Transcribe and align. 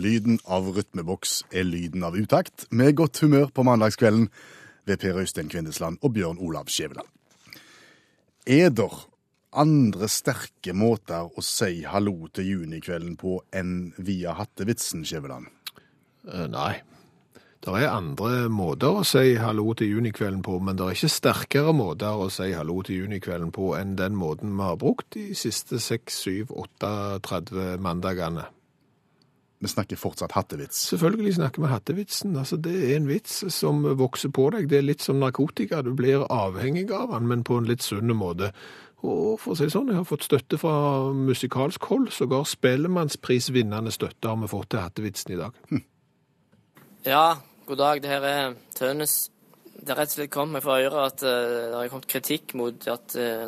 Lyden 0.00 0.38
av 0.48 0.70
rytmeboks 0.72 1.42
er 1.52 1.66
lyden 1.68 2.04
av 2.06 2.16
utakt, 2.16 2.64
med 2.70 2.94
godt 2.96 3.20
humør 3.20 3.50
på 3.52 3.64
mandagskvelden 3.68 4.28
ved 4.88 5.00
Per 5.02 5.18
Øystein 5.20 5.50
Kvindesland 5.52 5.98
og 6.00 6.14
Bjørn 6.14 6.40
Olav 6.40 6.70
Skjæveland. 6.72 7.08
Er 8.46 8.70
der 8.72 8.94
andre 9.52 10.08
sterke 10.08 10.72
måter 10.72 11.28
å 11.28 11.42
si 11.44 11.82
hallo 11.84 12.30
til 12.32 12.48
junikvelden 12.54 13.18
på 13.20 13.40
enn 13.52 13.90
via 13.98 14.32
hattevitsen, 14.38 15.04
Skjæveland? 15.04 15.50
Eh, 16.28 16.46
Nei. 16.48 16.80
Det 17.60 17.74
er 17.76 17.92
andre 17.92 18.46
måter 18.48 19.02
å 19.02 19.04
si 19.04 19.34
hallo 19.36 19.74
til 19.76 19.98
junikvelden 19.98 20.40
på, 20.40 20.54
men 20.64 20.78
det 20.78 20.86
er 20.86 20.96
ikke 20.96 21.12
sterkere 21.12 21.74
måter 21.76 22.16
å 22.16 22.30
si 22.32 22.54
hallo 22.56 22.78
til 22.88 23.02
junikvelden 23.02 23.52
på 23.52 23.74
enn 23.76 23.98
den 23.98 24.16
måten 24.16 24.54
vi 24.56 24.64
har 24.64 24.80
brukt 24.80 25.10
de 25.12 25.26
siste 25.36 25.76
6, 25.76 26.22
7, 26.24 26.54
8, 26.56 26.94
30 27.28 27.76
mandagene. 27.84 28.46
Vi 29.60 29.68
snakker 29.68 29.98
fortsatt 30.00 30.32
hattevits. 30.32 30.78
Selvfølgelig 30.88 31.34
snakker 31.36 31.60
vi 31.60 31.68
hattevitsen. 31.68 32.36
Altså, 32.40 32.56
det 32.56 32.72
er 32.78 32.94
en 32.96 33.08
vits 33.10 33.42
som 33.52 33.82
vokser 34.00 34.32
på 34.32 34.46
deg. 34.54 34.70
Det 34.70 34.78
er 34.78 34.86
litt 34.86 35.04
som 35.04 35.20
narkotika. 35.20 35.82
Du 35.84 35.92
blir 35.96 36.24
avhengig 36.32 36.86
av 36.96 37.12
den, 37.12 37.26
men 37.28 37.44
på 37.44 37.58
en 37.60 37.68
litt 37.68 37.84
sunn 37.84 38.08
måte. 38.16 38.54
Og 39.04 39.36
for 39.40 39.52
å 39.52 39.58
si 39.58 39.66
det 39.66 39.74
sånn, 39.74 39.90
jeg 39.92 40.00
har 40.00 40.08
fått 40.08 40.24
støtte 40.24 40.56
fra 40.60 40.72
musikalsk 41.12 41.84
hold. 41.92 42.08
Sågar 42.12 42.48
Spellemannsprisvinnende 42.48 43.92
støtte 43.92 44.32
har 44.32 44.40
vi 44.40 44.48
fått 44.48 44.70
til 44.72 44.84
hattevitsen 44.84 45.36
i 45.36 45.40
dag. 45.40 45.60
Ja, 47.04 47.26
god 47.68 47.80
dag. 47.80 48.00
Det 48.00 48.12
her 48.12 48.28
er 48.30 48.56
Tønes. 48.76 49.18
Det 49.76 49.92
er 49.92 50.00
rett 50.02 50.12
og 50.12 50.18
slett 50.18 50.32
kommet 50.32 50.58
meg 50.58 50.64
for 50.64 50.80
øre 50.80 51.04
at 51.08 51.20
uh, 51.24 51.68
det 51.68 51.76
har 51.76 51.92
kommet 51.92 52.08
kritikk 52.12 52.52
mot 52.60 52.88
at 52.92 53.16
uh, 53.16 53.46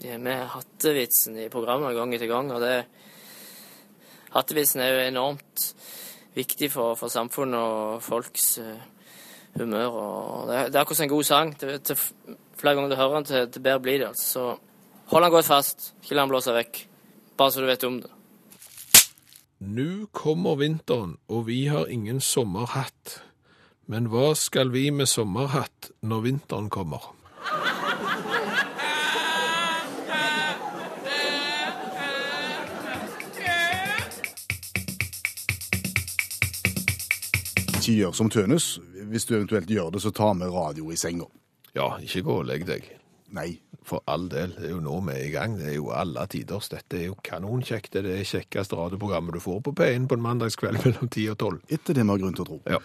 de 0.00 0.12
er 0.12 0.20
med 0.20 0.46
hattevitsen 0.52 1.36
i 1.40 1.50
programmet 1.52 1.96
gang 1.96 2.14
etter 2.16 2.28
gang. 2.30 2.52
og 2.52 2.64
det 2.64 2.76
Hattevitsen 4.36 4.82
er 4.84 4.92
jo 4.92 5.04
enormt 5.06 5.70
viktig 6.36 6.68
for, 6.72 6.96
for 7.00 7.08
samfunnet 7.12 7.56
og 7.56 8.02
folks 8.04 8.58
eh, 8.60 8.82
humør. 9.56 9.86
og 9.86 10.48
Det, 10.50 10.58
det 10.72 10.76
er 10.76 10.82
akkurat 10.82 11.00
en 11.06 11.14
god 11.14 11.24
sang. 11.24 11.54
Til, 11.58 11.80
til, 11.80 11.96
flere 12.60 12.74
ganger 12.76 12.92
du 12.92 12.98
hører 13.00 13.14
den, 13.14 13.28
til, 13.30 13.48
til 13.52 13.64
bedre 13.64 13.80
blir 13.80 13.98
det. 13.98 14.10
altså. 14.12 14.26
Så 14.32 14.44
hold 15.12 15.24
den 15.24 15.32
godt 15.32 15.48
fast. 15.48 15.94
Ikke 16.02 16.18
la 16.18 16.26
den 16.26 16.34
blåse 16.34 16.52
vekk. 16.52 16.82
Bare 17.36 17.52
så 17.52 17.64
du 17.64 17.70
vet 17.70 17.88
om 17.88 18.00
det. 18.02 18.12
Nå 19.58 20.06
kommer 20.12 20.58
vinteren, 20.60 21.16
og 21.32 21.46
vi 21.46 21.64
har 21.72 21.88
ingen 21.88 22.20
sommerhatt. 22.20 23.22
Men 23.88 24.10
hva 24.12 24.34
skal 24.36 24.72
vi 24.74 24.90
med 24.92 25.08
sommerhatt 25.08 25.92
når 26.04 26.26
vinteren 26.26 26.68
kommer? 26.70 27.15
Ikke 37.86 38.00
gjør 38.00 38.14
som 38.18 38.26
Tønes. 38.26 38.64
Hvis 39.06 39.28
du 39.28 39.36
eventuelt 39.36 39.68
gjør 39.70 39.92
det, 39.94 40.00
så 40.02 40.10
ta 40.10 40.32
med 40.34 40.50
radio 40.50 40.88
i 40.90 40.96
senga. 40.98 41.28
Ja, 41.76 41.92
ikke 42.02 42.24
gå 42.26 42.38
og 42.40 42.48
legg 42.48 42.64
deg. 42.66 42.88
Nei. 43.30 43.60
For 43.86 44.02
all 44.10 44.26
del, 44.26 44.50
det 44.56 44.66
er 44.66 44.72
jo 44.72 44.80
nå 44.82 44.96
vi 45.06 45.14
er 45.14 45.24
i 45.28 45.30
gang. 45.30 45.52
Det 45.60 45.68
er 45.70 45.76
jo 45.76 45.92
alle 45.94 46.24
tiders. 46.30 46.66
Dette 46.72 46.98
er 46.98 47.04
jo 47.06 47.16
kanonkjekt. 47.22 47.92
Det 47.94 48.00
er 48.00 48.08
det 48.08 48.26
kjekkeste 48.26 48.74
radioprogrammet 48.74 49.36
du 49.36 49.42
får 49.42 49.60
på 49.62 49.74
P1 49.78 50.08
på 50.10 50.16
en 50.18 50.24
mandagskveld 50.24 50.80
mellom 50.84 51.06
10 51.06 51.28
og 51.36 51.38
12. 51.38 51.60
Etter 51.76 51.94
det 51.94 52.02
vi 52.02 52.10
har 52.10 52.22
grunn 52.22 52.34
til 52.34 52.42
å 52.42 52.48
tro. 52.48 52.58
Ja. 52.66 52.80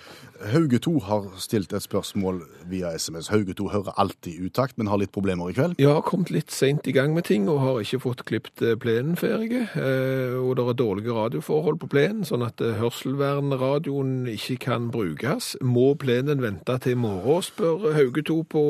Hauge 0.54 0.78
2 0.86 0.94
har 1.08 1.26
stilt 1.42 1.74
et 1.74 1.86
spørsmål 1.86 2.44
via 2.70 2.92
SMS. 2.94 3.32
Hauge 3.34 3.56
2 3.58 3.70
hører 3.74 3.98
alltid 4.02 4.46
utakt, 4.46 4.78
men 4.78 4.92
har 4.92 5.02
litt 5.02 5.14
problemer 5.16 5.50
i 5.50 5.56
kveld. 5.58 5.82
Jeg 5.82 5.90
har 5.90 6.06
kommet 6.06 6.30
litt 6.36 6.54
seint 6.54 6.86
i 6.86 6.94
gang 6.94 7.16
med 7.18 7.26
ting 7.26 7.50
og 7.50 7.64
har 7.64 7.82
ikke 7.82 8.02
fått 8.06 8.22
klippet 8.30 8.62
eh, 8.62 8.78
plenen 8.78 9.18
ferdig. 9.18 9.64
Eh, 9.74 10.38
og 10.38 10.54
det 10.60 10.68
er 10.68 10.80
dårlige 10.84 11.18
radioforhold 11.18 11.82
på 11.82 11.90
plenen, 11.96 12.22
sånn 12.30 12.46
at 12.46 12.62
eh, 12.62 12.78
hørselvernradioen 12.78 14.30
ikke 14.36 14.60
kan 14.68 14.92
brukes. 14.94 15.56
Må 15.66 15.96
plenen 15.98 16.46
vente 16.46 16.78
til 16.86 16.94
i 16.94 17.02
morgen, 17.08 17.42
spør 17.42 17.90
Hauge 17.98 18.22
2 18.28 18.40
på 18.52 18.64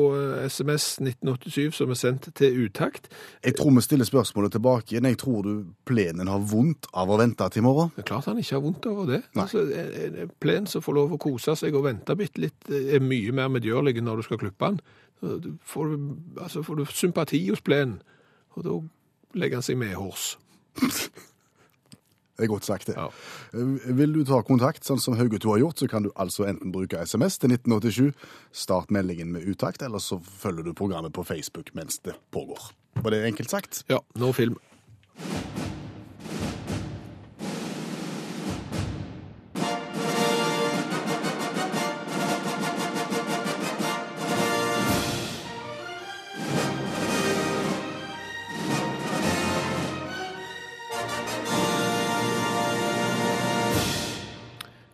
SMS 0.48 0.96
1987 1.02 1.76
som 1.76 1.92
er 1.92 1.98
sendt 1.98 2.21
til 2.30 2.66
utakt. 2.66 3.08
Jeg 3.44 3.56
tror 3.58 3.74
vi 3.76 3.82
stiller 3.84 4.08
spørsmålet 4.08 4.52
tilbake 4.56 4.94
igjen. 4.94 5.08
Jeg 5.10 5.18
tror 5.18 5.42
du 5.42 5.64
plenen 5.88 6.30
har 6.30 6.38
vondt 6.38 6.86
av 6.94 7.10
å 7.10 7.18
vente 7.20 7.48
til 7.50 7.62
i 7.62 7.66
morgen. 7.66 7.92
Det 7.96 8.04
er 8.04 8.10
klart 8.12 8.30
han 8.30 8.38
ikke 8.38 8.56
har 8.58 8.64
vondt 8.64 8.86
over 8.90 9.10
det. 9.10 9.22
Nei. 9.34 9.42
Altså, 9.46 9.64
en 9.66 10.20
en 10.22 10.32
plen 10.40 10.66
som 10.66 10.84
får 10.84 10.98
lov 11.00 11.16
å 11.16 11.20
kose 11.22 11.56
seg 11.58 11.74
og 11.74 11.86
vente 11.88 12.16
bitte 12.16 12.40
litt, 12.44 12.70
eh, 12.70 12.94
er 12.96 13.00
mye 13.04 13.32
mer 13.32 13.48
medgjørlig 13.48 14.02
når 14.02 14.22
du 14.22 14.22
skal 14.28 14.38
klippe 14.38 14.70
den. 14.72 14.80
Så 15.20 15.38
du 15.42 15.52
Får 15.64 15.98
altså, 16.40 16.62
får 16.62 16.74
du 16.76 16.84
sympati 16.84 17.48
hos 17.48 17.60
plenen, 17.60 18.02
og 18.56 18.64
da 18.64 18.78
legger 19.38 19.56
han 19.60 19.62
seg 19.62 19.78
medhårs. 19.78 20.36
Det 22.36 22.46
er 22.46 22.50
godt 22.50 22.64
sagt, 22.64 22.86
det. 22.88 22.96
Ja. 22.96 23.08
Eh, 23.52 23.94
Vil 23.98 24.12
du 24.16 24.22
ta 24.24 24.40
kontakt, 24.46 24.84
sånn 24.88 25.00
som 25.02 25.16
Hauge 25.18 25.38
2 25.42 25.52
har 25.56 25.62
gjort, 25.66 25.82
så 25.82 25.88
kan 25.90 26.06
du 26.06 26.10
altså 26.16 26.46
enten 26.48 26.72
bruke 26.72 27.00
SMS 27.04 27.38
til 27.38 27.52
1987, 27.52 28.12
start 28.52 28.90
meldingen 28.90 29.32
med 29.34 29.44
utakt, 29.48 29.82
eller 29.82 30.00
så 30.02 30.18
følger 30.40 30.64
du 30.64 30.72
programmet 30.72 31.12
på 31.12 31.24
Facebook 31.28 31.74
mens 31.74 32.00
det 32.02 32.16
pågår. 32.32 32.72
Var 33.02 33.10
det 33.10 33.24
enkelt 33.28 33.50
sagt? 33.52 33.84
Ja, 33.92 34.00
nå 34.16 34.32
film. 34.36 34.56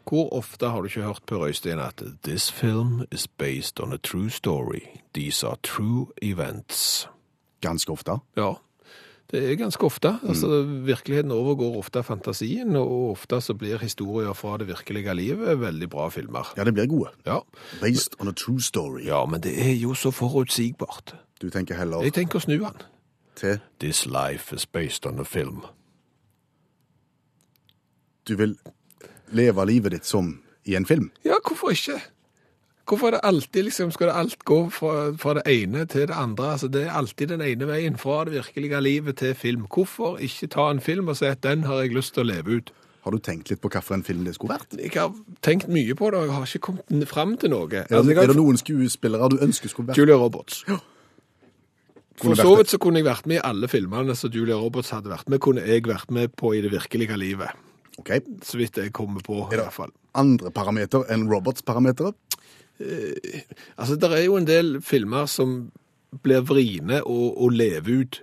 Hvor 0.08 0.28
ofte 0.32 0.68
har 0.70 0.80
du 0.80 0.86
ikke 0.88 1.02
hørt 1.02 1.22
Per 1.26 1.42
Øystein 1.46 1.78
at 1.78 2.02
This 2.24 2.50
film 2.52 3.02
is 3.12 3.26
based 3.28 3.80
on 3.80 3.92
a 3.92 3.96
true 3.96 4.30
story. 4.30 4.80
These 5.14 5.46
are 5.46 5.56
true 5.62 6.06
events. 6.22 7.08
Ganske 7.60 7.92
ofte. 7.92 8.10
Ja, 8.36 8.52
det 9.30 9.42
er 9.52 9.56
ganske 9.60 9.84
ofte. 9.84 10.18
Altså, 10.28 10.62
virkeligheten 10.62 11.30
overgår 11.30 11.76
ofte 11.78 12.02
fantasien, 12.02 12.76
og 12.76 13.10
ofte 13.10 13.40
så 13.40 13.54
blir 13.54 13.78
historier 13.78 14.32
fra 14.32 14.56
det 14.58 14.66
virkelige 14.68 15.14
livet 15.14 15.60
veldig 15.60 15.90
bra 15.90 16.08
filmer. 16.08 16.52
Ja, 16.56 16.64
det 16.64 16.74
blir 16.74 16.86
gode. 16.86 17.10
Ja, 17.26 17.38
Based 17.80 18.14
on 18.20 18.28
a 18.28 18.32
true 18.32 18.60
story. 18.62 19.04
ja 19.06 19.24
men 19.26 19.40
det 19.42 19.52
er 19.70 19.74
jo 19.74 19.94
så 19.94 20.10
forutsigbart. 20.10 21.14
Du 21.42 21.50
tenker 21.50 21.74
heller 21.74 22.02
Jeg 22.02 22.12
tenker 22.14 22.38
å 22.38 22.40
snu 22.40 22.58
den. 22.58 22.82
til 23.36 23.58
This 23.80 24.06
life 24.06 24.54
is 24.56 24.66
based 24.66 25.06
on 25.06 25.18
a 25.20 25.24
film. 25.24 25.60
Du 28.28 28.36
vil 28.36 28.56
leve 29.32 29.66
livet 29.66 29.92
ditt 29.92 30.06
som 30.06 30.38
i 30.68 30.76
en 30.76 30.86
film. 30.86 31.10
Ja, 31.24 31.40
hvorfor 31.44 31.72
ikke? 31.74 32.00
Hvorfor 32.88 33.06
er 33.06 33.18
det 33.18 33.20
alltid, 33.28 33.62
liksom, 33.66 33.90
skal 33.92 34.08
det 34.08 34.16
alt 34.16 34.44
gå 34.48 34.70
fra, 34.72 35.12
fra 35.20 35.34
det 35.36 35.42
ene 35.52 35.84
til 35.84 36.06
det 36.08 36.16
andre? 36.16 36.52
Altså, 36.54 36.68
det 36.72 36.86
er 36.86 36.96
alltid 36.96 37.34
den 37.34 37.42
ene 37.44 37.68
veien, 37.68 37.98
fra 38.00 38.22
det 38.24 38.32
virkelige 38.32 38.80
livet 38.80 39.16
til 39.20 39.34
film. 39.34 39.66
Hvorfor 39.74 40.16
ikke 40.24 40.48
ta 40.54 40.70
en 40.70 40.80
film 40.80 41.08
og 41.08 41.18
si 41.20 41.28
at 41.28 41.42
den 41.44 41.66
har 41.68 41.82
jeg 41.82 41.92
lyst 41.96 42.14
til 42.16 42.24
å 42.24 42.30
leve 42.30 42.60
ut? 42.60 42.72
Har 43.04 43.12
du 43.12 43.18
tenkt 43.18 43.50
litt 43.50 43.60
på 43.60 43.68
hvilken 43.68 44.04
film 44.04 44.24
det 44.24 44.34
skulle 44.36 44.56
vært? 44.56 44.78
Jeg 44.80 44.92
har 44.96 45.12
tenkt 45.44 45.68
mye 45.68 45.94
på 45.94 46.10
det, 46.10 46.18
og 46.18 46.26
jeg 46.26 46.34
har 46.34 46.48
ikke 46.48 46.64
kommet 46.70 47.08
fram 47.08 47.36
til 47.36 47.52
noe. 47.52 47.68
Er 47.68 47.84
Altså, 47.84 48.02
det, 48.02 48.14
jeg 48.14 48.16
har 48.16 48.24
er 48.24 48.32
det 48.32 48.40
noen 48.40 48.60
skuespillere 48.60 49.28
du 49.32 49.38
ønsker 49.44 49.68
skulle 49.68 49.92
vært 49.92 50.00
Julia 50.00 50.16
Roberts. 50.16 50.64
For 52.18 52.34
så 52.34 52.56
vidt 52.58 52.72
så 52.72 52.80
kunne 52.82 52.98
jeg 52.98 53.06
vært 53.06 53.28
med 53.30 53.38
i 53.38 53.44
alle 53.46 53.68
filmene 53.68 54.16
som 54.16 54.32
Julia 54.34 54.56
Roberts 54.58 54.90
hadde 54.96 55.12
vært 55.12 55.28
med, 55.28 55.40
kunne 55.44 55.62
jeg 55.62 55.84
vært 55.86 56.10
med 56.10 56.32
på 56.40 56.56
i 56.56 56.64
det 56.64 56.72
virkelige 56.72 57.20
livet. 57.20 57.52
Ok. 57.98 58.10
Så 58.46 58.58
vidt 58.60 58.76
jeg 58.78 58.92
kommer 58.92 59.20
på, 59.26 59.40
i 59.46 59.50
det- 59.56 59.64
hvert 59.64 59.72
fall. 59.74 59.90
Andre 60.14 60.50
parameter 60.50 61.04
enn 61.10 61.28
Roberts 61.30 61.62
parametere? 61.62 62.12
Altså, 63.76 63.96
det 63.98 64.12
er 64.12 64.24
jo 64.24 64.36
en 64.38 64.46
del 64.46 64.80
filmer 64.82 65.26
som 65.26 65.70
blir 66.22 66.40
vriene 66.46 67.02
å, 67.02 67.18
å 67.36 67.48
leve 67.50 68.00
ut. 68.02 68.20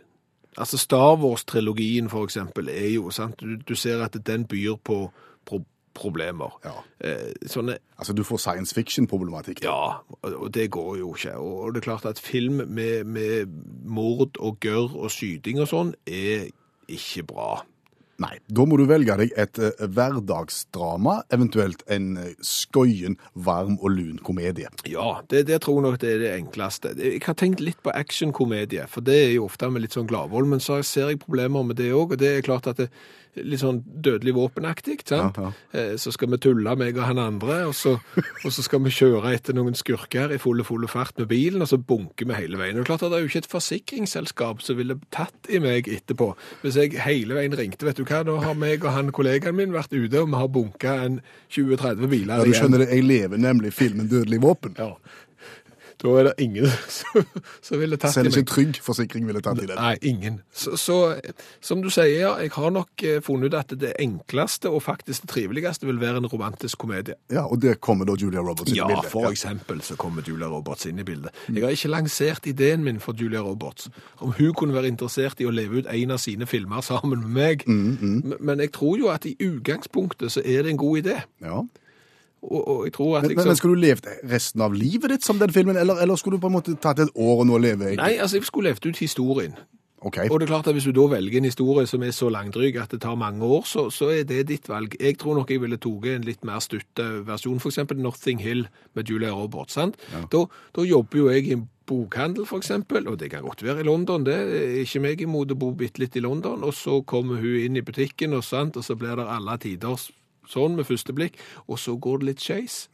Altså, 0.57 0.77
Star 0.79 1.17
Wars-trilogien, 1.19 2.07
for 2.09 2.23
eksempel, 2.25 2.69
er 2.71 2.93
jo, 2.95 3.09
sant? 3.11 3.35
Du, 3.43 3.57
du 3.57 3.75
ser 3.75 4.01
at 4.05 4.15
den 4.25 4.45
byr 4.47 4.77
på 4.83 5.09
pro 5.45 5.61
problemer. 5.95 6.51
Ja. 6.65 6.73
Eh, 6.99 7.31
sånne 7.47 7.77
Altså, 7.97 8.11
du 8.11 8.23
får 8.27 8.41
science 8.43 8.73
fiction-problematikk. 8.75 9.61
Ja, 9.63 10.01
og 10.21 10.33
og 10.41 10.49
det 10.53 10.65
går 10.75 10.97
jo 10.99 11.13
ikke. 11.15 11.37
Og 11.39 11.73
det 11.73 11.79
er 11.79 11.85
klart 11.85 12.05
at 12.09 12.19
film 12.19 12.59
med, 12.67 13.05
med 13.07 13.47
mord 13.85 14.35
og 14.39 14.57
gørr 14.59 14.91
og 14.99 15.11
skyting 15.11 15.61
og 15.63 15.69
sånn 15.71 15.93
er 16.07 16.49
ikke 16.91 17.23
bra. 17.29 17.61
Nei, 18.21 18.37
da 18.47 18.63
må 18.63 18.77
du 18.79 18.85
velge 18.87 19.17
deg 19.19 19.33
et 19.35 19.59
eh, 19.59 19.81
hverdagsdrama, 19.91 21.17
eventuelt 21.35 21.81
en 21.91 22.13
eh, 22.21 22.31
skøyen, 22.39 23.17
varm 23.33 23.75
og 23.81 23.91
lun 23.97 24.21
komedie. 24.23 24.71
Ja, 24.87 25.19
det, 25.31 25.45
det 25.49 25.59
tror 25.65 25.81
jeg 25.81 25.85
nok 25.89 25.99
det 25.99 26.13
er 26.13 26.23
det 26.23 26.31
enkleste. 26.37 26.93
Jeg 26.95 27.25
har 27.25 27.35
tenkt 27.39 27.63
litt 27.63 27.81
på 27.83 27.91
actionkomedie, 27.91 28.87
for 28.91 29.03
det 29.03 29.17
er 29.25 29.33
jo 29.35 29.49
ofte 29.49 29.67
med 29.67 29.83
litt 29.83 29.97
sånn 29.97 30.07
gladvold, 30.07 30.47
men 30.53 30.63
så 30.63 30.79
ser 30.87 31.11
jeg 31.11 31.23
problemer 31.25 31.67
med 31.67 31.79
det 31.81 31.91
òg, 31.91 32.15
og 32.15 32.21
det 32.21 32.37
er 32.37 32.47
klart 32.47 32.71
at 32.71 32.79
det 32.79 32.89
litt 33.43 33.59
sånn 33.59 33.81
dødelig 33.83 34.33
våpenaktig, 34.37 35.01
sant? 35.07 35.35
Ja, 35.37 35.51
Eh, 35.73 35.95
Så 35.97 36.11
skal 36.13 36.29
vi 36.31 36.37
tulle, 36.37 36.75
meg 36.77 36.97
og 36.97 37.03
han 37.03 37.17
andre, 37.19 37.65
og 37.67 37.73
så, 37.75 37.99
og 38.45 38.51
så 38.51 38.63
skal 38.63 38.79
vi 38.85 38.89
kjøre 38.89 39.33
etter 39.33 39.53
noen 39.53 39.75
skurker 39.75 40.31
i 40.31 40.37
full 40.37 40.63
full 40.63 40.87
fart 40.87 41.17
med 41.19 41.27
bilen, 41.27 41.61
og 41.61 41.67
så 41.67 41.77
bunker 41.77 42.25
vi 42.29 42.33
hele 42.33 42.57
veien. 42.57 42.79
Og 42.79 42.85
klart 42.85 43.03
at 43.03 43.11
det 43.11 43.17
er 43.19 43.25
jo 43.25 43.31
ikke 43.31 43.43
et 43.43 43.51
forsikringsselskap 43.51 44.61
som 44.61 44.77
ville 44.77 44.97
tatt 45.11 45.49
i 45.49 45.59
meg 45.59 45.87
etterpå, 45.87 46.31
hvis 46.63 46.75
jeg 46.79 46.95
hele 47.05 47.35
veien 47.35 47.55
ringte, 47.57 47.85
vet 47.85 47.97
du 47.99 48.05
hva, 48.05 48.23
nå 48.25 48.39
har 48.43 48.55
meg 48.55 48.83
og 48.85 48.91
han 48.95 49.11
kollegaen 49.11 49.55
min 49.57 49.73
vært 49.75 49.93
ute, 49.93 50.21
og 50.21 50.29
vi 50.31 50.39
har 50.39 50.47
bunka 50.47 50.95
en 51.05 51.19
20-30 51.51 52.07
biler 52.11 52.37
Ja, 52.39 52.43
du 52.45 52.53
skjønner 52.55 52.83
det, 52.85 52.89
Jeg 52.95 53.03
lever 53.03 53.37
nemlig 53.37 53.73
filmen 53.73 54.07
'Dødelig 54.09 54.39
våpen'. 54.41 54.77
Ja. 54.77 54.93
Da 56.01 56.09
er 56.19 56.23
det 56.27 56.33
ingen 56.43 56.65
som, 56.99 57.23
som 57.61 57.79
ville 57.79 57.97
tatt 57.97 58.13
Selv 58.13 58.27
i 58.27 58.29
meg. 58.33 58.37
ikke 58.43 58.51
Trygg 58.53 58.79
Forsikring 58.83 59.25
ville 59.29 59.41
tatt 59.41 59.61
i 59.63 59.67
den. 59.69 59.77
Nei, 59.79 59.95
ingen. 60.01 60.41
Så, 60.51 60.75
så 60.77 60.97
som 61.63 61.81
du 61.81 61.89
sier, 61.89 62.11
ja, 62.19 62.31
jeg 62.43 62.51
har 62.51 62.69
nok 62.75 63.03
eh, 63.07 63.21
funnet 63.23 63.53
ut 63.53 63.57
at 63.59 63.75
det 63.79 63.93
enkleste 64.03 64.69
og 64.69 64.83
faktisk 64.83 65.23
det 65.25 65.29
triveligste 65.31 65.87
vil 65.87 65.99
være 66.01 66.17
en 66.23 66.27
romantisk 66.27 66.77
komedie. 66.83 67.15
Ja, 67.31 67.45
Og 67.47 67.61
der 67.63 67.75
kommer 67.79 68.05
da 68.05 68.17
Julia 68.19 68.43
Roberts 68.43 68.71
inn 68.71 68.75
i 68.75 68.81
Ja, 68.81 68.87
bildet. 68.91 69.11
for 69.11 69.29
eksempel 69.31 69.81
så 69.81 69.95
kommer 69.95 70.21
Julia 70.27 70.47
Roberts 70.51 70.85
inn 70.85 70.99
i 70.99 71.03
bildet. 71.07 71.31
Jeg 71.49 71.63
har 71.63 71.71
ikke 71.77 71.93
lansert 71.95 72.45
ideen 72.51 72.83
min 72.83 72.99
for 72.99 73.13
Julia 73.15 73.39
Roberts. 73.45 73.89
Om 74.19 74.33
hun 74.37 74.53
kunne 74.53 74.75
være 74.75 74.91
interessert 74.91 75.39
i 75.39 75.47
å 75.47 75.51
leve 75.55 75.79
ut 75.83 75.87
en 75.91 76.11
av 76.11 76.19
sine 76.19 76.45
filmer 76.45 76.81
sammen 76.81 77.23
med 77.23 77.29
meg. 77.39 77.63
Men- 77.67 78.35
Men 78.39 78.59
jeg 78.59 78.71
tror 78.75 78.97
jo 78.99 79.07
at 79.09 79.25
i 79.25 79.35
utgangspunktet 79.39 80.31
så 80.31 80.41
er 80.45 80.63
det 80.63 80.71
en 80.71 80.77
god 80.77 80.97
idé. 81.03 81.21
Ja. 81.41 81.63
Og, 82.45 82.61
og 82.61 82.81
jeg 82.85 82.93
tror 82.93 83.17
at 83.17 83.25
Men, 83.25 83.31
liksom... 83.33 83.47
men 83.47 83.59
Skulle 83.59 83.75
du 83.75 83.85
levd 83.85 84.09
resten 84.31 84.61
av 84.61 84.75
livet 84.77 85.15
ditt 85.15 85.25
som 85.25 85.39
den 85.41 85.53
filmen, 85.53 85.77
eller, 85.77 86.01
eller 86.03 86.19
skulle 86.21 86.37
du 86.37 86.43
på 86.43 86.51
en 86.51 86.57
måte 86.59 86.75
tatt 86.81 87.01
et 87.01 87.13
år 87.15 87.41
og 87.41 87.47
nå 87.49 87.57
leve 87.57 87.89
Egentlig? 87.89 88.03
Nei, 88.03 88.19
altså 88.21 88.37
jeg 88.39 88.49
skulle 88.49 88.71
levd 88.71 88.89
ut 88.91 89.01
historien. 89.01 89.57
OK. 90.05 90.19
Og 90.29 90.37
det 90.37 90.45
er 90.45 90.51
klart 90.51 90.67
at 90.69 90.75
hvis 90.77 90.85
du 90.85 90.93
da 90.93 91.07
velger 91.15 91.39
en 91.39 91.47
historie 91.47 91.87
som 91.89 92.03
er 92.05 92.11
så 92.13 92.27
langdryg 92.29 92.75
at 92.77 92.91
det 92.93 92.99
tar 93.01 93.15
mange 93.17 93.41
år, 93.45 93.63
så, 93.65 93.87
så 93.89 94.11
er 94.13 94.27
det 94.29 94.43
ditt 94.51 94.69
valg. 94.69 94.93
Jeg 95.01 95.17
tror 95.17 95.39
nok 95.39 95.49
jeg 95.49 95.63
ville 95.63 95.79
tatt 95.81 96.09
en 96.11 96.27
litt 96.27 96.43
mer 96.45 96.61
stutte 96.61 97.05
versjon, 97.25 97.57
eksempel 97.57 97.97
Nothing 97.97 98.43
Hill 98.43 98.67
med 98.93 99.09
Julia 99.09 99.33
Roberts. 99.33 99.73
sant? 99.73 99.97
Da, 100.31 100.43
da 100.77 100.85
jobber 100.85 101.23
jo 101.23 101.31
jeg 101.33 101.47
i 101.47 101.55
en 101.57 101.65
bokhandel, 101.89 102.45
eksempel, 102.57 103.07
og 103.09 103.17
det 103.21 103.31
kan 103.31 103.45
godt 103.45 103.63
være 103.65 103.81
i 103.81 103.87
London, 103.87 104.25
det 104.25 104.35
er 104.35 104.77
ikke 104.83 105.01
meg 105.01 105.21
imot 105.21 105.53
å 105.53 105.57
bo 105.57 105.71
bitte 105.77 106.01
litt 106.01 106.17
i 106.17 106.23
London, 106.25 106.63
og 106.65 106.73
så 106.73 107.01
kommer 107.05 107.41
hun 107.41 107.57
inn 107.61 107.77
i 107.77 107.85
butikken, 107.85 108.33
og, 108.33 108.45
sant? 108.45 108.77
og 108.77 108.85
så 108.85 108.97
blir 108.97 109.17
det 109.17 109.25
alle 109.29 109.57
tiders 109.61 110.09
sånn 110.47 110.75
med 110.75 110.85
første 110.85 111.13
blikk, 111.13 111.37
og 111.67 111.79
så 111.79 111.95
går 111.99 112.19
det 112.19 112.25
litt 112.33 112.39
skeis, 112.45 112.87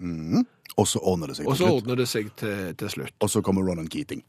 Og 0.78 0.88
så 0.88 1.00
ordner 1.04 1.28
det 1.28 1.36
seg 1.38 1.48
og 1.48 1.56
til 1.58 1.66
så 1.66 1.68
slutt. 1.68 1.82
ordner 1.84 1.96
det 1.96 2.08
seg 2.08 2.30
til, 2.40 2.76
til 2.76 2.90
slutt. 2.90 3.14
Og 3.22 3.30
så 3.30 3.42
kommer 3.42 3.62
Ronan 3.68 3.88
Keating. 3.92 4.24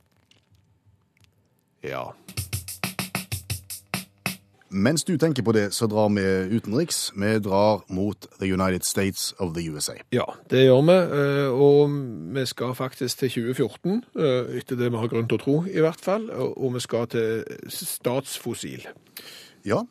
Ja. 1.83 2.13
Mens 4.73 5.05
du 5.05 5.19
tenker 5.21 5.45
på 5.45 5.53
det, 5.53 5.67
så 5.77 5.85
drar 5.87 6.09
vi 6.17 6.23
utenriks. 6.57 7.11
Vi 7.15 7.35
drar 7.45 7.83
mot 7.93 8.27
The 8.41 8.49
United 8.49 8.87
States 8.89 9.35
of 9.39 9.53
the 9.55 9.67
USA. 9.69 9.93
Ja, 10.17 10.25
det 10.49 10.63
gjør 10.65 10.81
vi, 10.89 10.95
eh, 11.19 11.51
og 11.53 11.91
vi 12.35 12.45
skal 12.49 12.73
faktisk 12.75 13.19
til 13.21 13.29
2014, 13.31 13.99
eh, 14.17 14.57
etter 14.63 14.77
det 14.81 14.89
vi 14.95 14.97
har 15.03 15.09
grunn 15.13 15.29
til 15.29 15.37
å 15.39 15.43
tro 15.45 15.57
i 15.69 15.81
hvert 15.85 16.01
fall, 16.01 16.31
og 16.31 16.57
og 16.57 16.73
vi 16.75 16.81
skal 16.81 17.07
til 17.07 17.45
statsfossil. 17.69 18.87
Ja, 19.65 19.83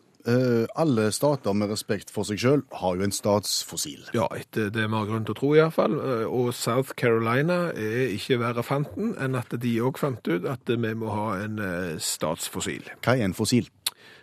alle 0.76 1.08
stater 1.12 1.54
med 1.58 1.72
respekt 1.74 2.12
for 2.14 2.28
seg 2.28 2.38
sjøl 2.42 2.62
har 2.82 2.96
jo 3.00 3.04
en 3.08 3.12
statsfossil. 3.16 4.04
Ja, 4.14 4.28
etter 4.38 4.70
det 4.74 4.86
vi 4.88 4.94
har 4.94 5.08
grunn 5.10 5.26
til 5.26 5.34
å 5.36 5.40
tro 5.40 5.52
i 5.56 5.62
hvert 5.62 5.74
fall, 5.76 5.98
eh, 5.98 6.26
og 6.30 6.52
South 6.54 6.94
Carolina 7.00 7.72
er 7.74 8.14
ikke 8.16 8.38
verre 8.42 8.64
fanten 8.66 9.16
enn 9.18 9.36
at 9.40 9.54
de 9.62 9.76
òg 9.82 9.98
fant 10.02 10.22
ut 10.30 10.46
at 10.46 10.70
vi 10.70 10.94
må 10.96 11.10
ha 11.14 11.28
en 11.44 11.60
eh, 11.60 11.96
statsfossil. 12.02 12.86
Hva 13.02 13.18
er 13.18 13.26
en 13.30 13.34
fossil? 13.38 13.70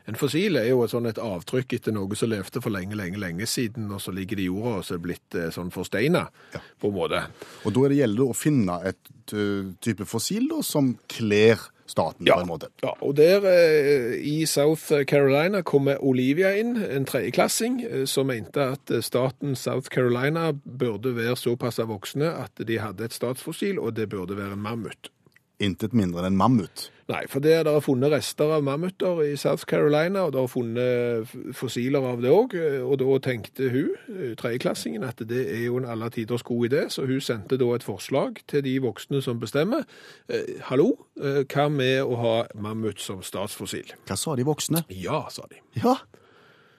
En 0.09 0.17
fossil 0.17 0.57
er 0.57 0.71
jo 0.71 0.81
et, 0.87 0.91
sånn 0.95 1.05
et 1.11 1.19
avtrykk 1.21 1.75
etter 1.77 1.93
noe 1.93 2.17
som 2.17 2.31
levde 2.33 2.63
for 2.65 2.73
lenge, 2.73 2.97
lenge, 2.97 3.19
lenge 3.21 3.45
siden, 3.45 3.91
og 3.93 4.01
så 4.01 4.15
ligger 4.17 4.39
det 4.41 4.47
i 4.47 4.49
jorda 4.49 4.79
og 4.79 4.87
så 4.87 4.95
er 4.95 5.01
det 5.03 5.05
blitt 5.05 5.37
eh, 5.37 5.51
sånn 5.53 5.73
forsteina, 5.75 6.23
Ja. 6.55 6.63
på 6.81 6.89
en 6.89 6.97
måte. 6.97 7.25
Og 7.69 7.75
da 7.77 7.83
er 7.85 7.93
det 7.93 7.99
gjelder 8.01 8.31
å 8.31 8.37
finne 8.39 8.79
et 8.89 9.35
eh, 9.37 9.69
type 9.85 10.07
fossil 10.09 10.49
da, 10.49 10.63
som 10.65 10.95
kler 11.13 11.61
staten 11.89 12.27
på 12.27 12.41
en 12.41 12.49
måte. 12.49 12.71
Ja, 12.83 12.93
og 13.01 13.17
der 13.17 13.45
eh, 13.49 14.17
i 14.21 14.47
South 14.47 14.93
Carolina 15.09 15.63
kommer 15.67 16.03
Olivia 16.05 16.53
inn, 16.59 16.77
en 16.77 17.07
tredjeklassing, 17.09 17.81
eh, 17.85 18.05
som 18.07 18.29
mente 18.31 18.71
at 18.75 18.93
eh, 18.93 19.05
staten 19.05 19.57
South 19.57 19.89
Carolina 19.95 20.51
burde 20.53 21.15
være 21.17 21.37
såpass 21.37 21.81
voksne 21.89 22.33
at 22.45 22.61
de 22.69 22.81
hadde 22.83 23.09
et 23.09 23.17
statsfossil, 23.17 23.79
og 23.79 23.97
det 23.97 24.11
burde 24.13 24.37
være 24.37 24.59
en 24.59 24.65
mammut. 24.65 25.13
Intet 25.59 25.95
mindre 25.97 26.23
enn 26.23 26.33
en 26.33 26.39
mammut. 26.39 26.89
Nei, 27.09 27.23
for 27.27 27.41
det 27.41 27.55
er 27.57 27.79
funnet 27.81 28.13
rester 28.13 28.51
av 28.53 28.65
mammuter 28.67 29.23
i 29.25 29.31
South 29.41 29.65
Carolina, 29.67 30.27
og 30.27 30.35
det 30.35 30.43
er 30.43 30.51
funnet 30.53 31.31
fossiler 31.57 32.05
av 32.05 32.21
det 32.21 32.29
òg. 32.29 32.53
Og 32.85 32.99
da 33.01 33.17
tenkte 33.25 33.71
hun, 33.73 33.95
eh, 34.13 34.35
tredjeklassingen, 34.37 35.07
at 35.09 35.23
det 35.25 35.47
er 35.55 35.65
jo 35.65 35.79
en 35.79 35.89
alle 35.89 36.11
tiders 36.13 36.45
god 36.45 36.69
idé, 36.69 36.83
så 36.93 37.07
hun 37.09 37.21
sendte 37.25 37.57
da 37.57 37.71
et 37.75 37.87
forslag 37.87 38.43
til 38.47 38.63
de 38.63 38.77
voksne 38.85 39.23
som 39.25 39.41
bestemmer. 39.41 39.89
Eh, 40.29 40.61
hallo, 40.69 41.07
eh, 41.17 41.45
hva 41.49 41.71
med 41.73 42.05
å 42.05 42.17
ha 42.21 42.47
mammut 42.55 43.01
som 43.01 43.23
statsfossil? 43.23 43.89
Hva 44.07 44.17
sa 44.17 44.37
de 44.37 44.45
voksne? 44.45 44.85
Ja, 44.91 45.25
sa 45.31 45.43
de. 45.49 45.57
Ja, 45.81 45.97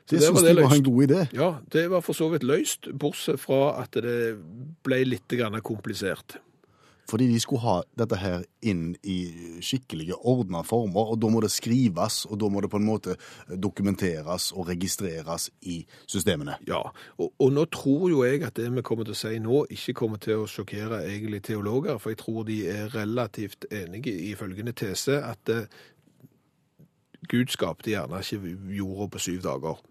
det 0.10 0.20
det 0.20 0.28
syns 0.28 0.42
de 0.46 0.62
var 0.62 0.76
en 0.76 0.84
god 0.84 1.08
idé. 1.10 1.34
Ja, 1.34 1.58
det 1.70 1.90
var 1.90 2.02
for 2.02 2.14
så 2.14 2.30
vidt 2.30 2.44
løst, 2.44 2.88
bortsett 2.98 3.40
fra 3.40 3.82
at 3.82 3.92
det 3.92 4.38
ble 4.84 5.04
litt 5.06 5.28
grann 5.28 5.60
komplisert. 5.62 6.38
Fordi 7.10 7.26
de 7.28 7.40
skulle 7.42 7.64
ha 7.64 7.80
dette 7.98 8.18
her 8.22 8.44
inn 8.70 8.92
i 9.02 9.18
skikkelige, 9.66 10.18
ordna 10.30 10.62
former, 10.68 11.14
og 11.14 11.22
da 11.22 11.32
må 11.34 11.42
det 11.42 11.52
skrives, 11.54 12.22
og 12.30 12.38
da 12.42 12.50
må 12.54 12.62
det 12.62 12.70
på 12.70 12.78
en 12.78 12.86
måte 12.86 13.16
dokumenteres 13.50 14.52
og 14.54 14.70
registreres 14.70 15.50
i 15.66 15.80
systemene. 16.06 16.60
Ja, 16.70 16.84
og, 17.18 17.32
og 17.32 17.54
nå 17.56 17.66
tror 17.74 18.10
jo 18.12 18.22
jeg 18.28 18.44
at 18.46 18.60
det 18.60 18.70
vi 18.76 18.86
kommer 18.86 19.08
til 19.08 19.18
å 19.18 19.22
si 19.22 19.40
nå, 19.42 19.64
ikke 19.74 19.98
kommer 20.04 20.22
til 20.22 20.44
å 20.44 20.50
sjokkere 20.50 21.02
egentlig 21.08 21.42
teologer, 21.50 21.98
for 21.98 22.14
jeg 22.14 22.22
tror 22.22 22.46
de 22.50 22.60
er 22.70 22.94
relativt 22.94 23.66
enige 23.74 24.14
i 24.14 24.36
følgende 24.38 24.76
tese, 24.78 25.18
at 25.26 25.54
eh, 25.54 25.66
Gud 27.30 27.50
skapte 27.54 27.92
gjerne 27.92 28.22
ikke 28.22 28.54
jorda 28.78 29.10
på 29.14 29.22
syv 29.26 29.42
dager. 29.46 29.82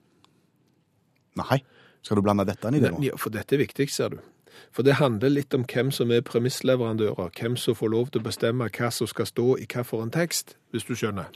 Nei, 1.38 1.60
skal 2.02 2.18
du 2.18 2.24
blande 2.24 2.46
dette 2.48 2.70
inn 2.70 2.78
i 2.78 2.82
det 2.82 2.94
nå? 2.94 3.02
Ja, 3.04 3.18
for 3.18 3.34
dette 3.34 3.58
er 3.58 3.66
viktig, 3.66 3.90
ser 3.92 4.14
du. 4.14 4.22
For 4.72 4.86
det 4.86 4.98
handler 5.00 5.32
litt 5.32 5.54
om 5.54 5.66
hvem 5.68 5.92
som 5.94 6.12
er 6.14 6.24
premissleverandører, 6.26 7.30
hvem 7.40 7.56
som 7.56 7.76
får 7.78 7.92
lov 7.94 8.10
til 8.10 8.22
å 8.22 8.28
bestemme 8.28 8.70
hva 8.70 8.90
som 8.94 9.10
skal 9.10 9.28
stå 9.28 9.54
i 9.56 9.66
hvilken 9.66 10.12
tekst, 10.14 10.56
hvis 10.72 10.88
du 10.88 10.94
skjønner. 10.94 11.32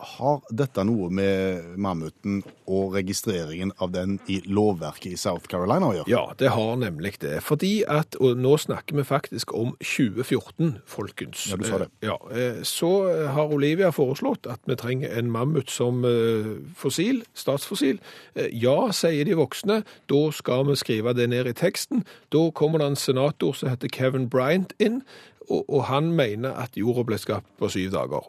Har 0.00 0.40
dette 0.50 0.82
noe 0.88 1.10
med 1.12 1.76
mammuten 1.80 2.40
og 2.70 2.94
registreringen 2.96 3.72
av 3.82 3.92
den 3.92 4.18
i 4.30 4.38
lovverket 4.46 5.12
i 5.12 5.18
South 5.20 5.48
Carolina 5.50 5.90
å 5.90 5.94
gjøre? 5.98 6.10
Ja, 6.10 6.22
det 6.40 6.52
har 6.54 6.76
nemlig 6.80 7.16
det. 7.22 7.36
Fordi 7.44 7.82
at, 7.90 8.16
og 8.20 8.38
nå 8.40 8.54
snakker 8.60 8.96
vi 8.96 9.04
faktisk 9.06 9.52
om 9.56 9.74
2014, 9.82 10.78
folkens. 10.88 11.44
Ja, 11.50 11.58
du 11.60 11.66
sa 11.68 11.82
det. 11.84 11.90
Eh, 12.00 12.08
Ja, 12.10 12.16
eh, 12.32 12.62
så 12.66 12.90
har 13.34 13.52
Olivia 13.52 13.90
foreslått 13.94 14.48
at 14.50 14.60
vi 14.66 14.76
trenger 14.80 15.12
en 15.18 15.30
mammut 15.30 15.70
som 15.70 16.04
eh, 16.08 16.50
fossil, 16.76 17.22
statsfossil. 17.34 18.00
Ja, 18.56 18.90
sier 18.96 19.24
de 19.28 19.36
voksne, 19.38 19.82
da 20.10 20.22
skal 20.34 20.66
vi 20.70 20.78
skrive 20.80 21.14
det 21.16 21.28
ned 21.30 21.50
i 21.50 21.56
teksten. 21.56 22.04
Da 22.32 22.48
kommer 22.56 22.80
det 22.80 22.92
en 22.92 23.00
senator 23.00 23.52
som 23.56 23.70
heter 23.72 23.92
Kevin 23.92 24.28
Bryant 24.32 24.72
inn, 24.80 25.02
og, 25.50 25.64
og 25.68 25.88
han 25.90 26.12
mener 26.16 26.54
at 26.62 26.76
jorda 26.78 27.04
ble 27.08 27.18
skapt 27.18 27.48
på 27.58 27.68
syv 27.72 27.90
dager. 27.94 28.28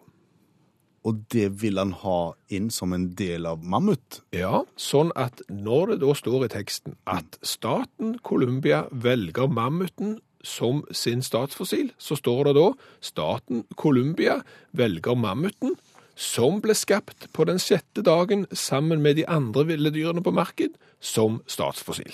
Og 1.07 1.23
det 1.33 1.47
vil 1.63 1.79
han 1.81 1.95
ha 2.03 2.33
inn 2.53 2.69
som 2.73 2.93
en 2.93 3.07
del 3.17 3.47
av 3.49 3.63
mammut? 3.65 4.21
Ja, 4.35 4.63
sånn 4.77 5.09
at 5.17 5.41
når 5.49 5.95
det 5.95 6.01
da 6.03 6.13
står 6.17 6.45
i 6.45 6.51
teksten 6.53 6.97
at 7.09 7.39
staten 7.41 8.19
Colombia 8.27 8.83
velger 8.91 9.49
mammuten 9.49 10.19
som 10.45 10.83
sin 10.93 11.21
statsfossil, 11.25 11.91
så 12.01 12.17
står 12.17 12.49
det 12.49 12.53
da 12.57 12.67
staten 13.01 13.63
Colombia 13.81 14.39
velger 14.77 15.17
mammuten 15.17 15.75
som 16.21 16.59
ble 16.61 16.75
skapt 16.77 17.29
på 17.33 17.45
den 17.49 17.61
sjette 17.61 18.03
dagen 18.05 18.45
sammen 18.53 19.01
med 19.01 19.17
de 19.17 19.25
andre 19.25 19.65
ville 19.71 19.93
dyrene 19.93 20.21
på 20.21 20.33
marked 20.35 20.77
som 21.01 21.39
statsfossil. 21.49 22.13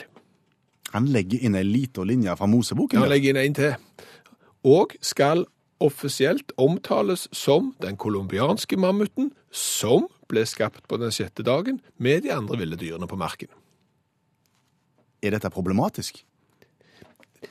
Han 0.93 1.09
legger 1.11 1.43
inn 1.43 1.57
ei 1.59 1.65
lita 1.67 2.05
linje 2.07 2.35
fra 2.39 2.47
Moseboken. 2.47 3.01
Han 3.03 3.11
legger 3.11 3.35
inn 3.35 3.41
en 3.41 3.57
til. 3.57 3.75
Og 4.67 4.95
skal 5.03 5.43
offisielt 5.83 6.51
omtales 6.57 7.27
som 7.35 7.73
den 7.83 7.97
colombianske 7.97 8.77
mammuten 8.79 9.31
som 9.51 10.07
ble 10.27 10.43
skapt 10.47 10.87
på 10.89 10.99
den 11.01 11.13
sjette 11.13 11.45
dagen 11.45 11.81
med 11.97 12.25
de 12.25 12.33
andre 12.33 12.57
ville 12.59 12.79
dyrene 12.79 13.07
på 13.07 13.19
marken. 13.19 13.51
Er 15.23 15.33
dette 15.33 15.51
problematisk? 15.53 16.23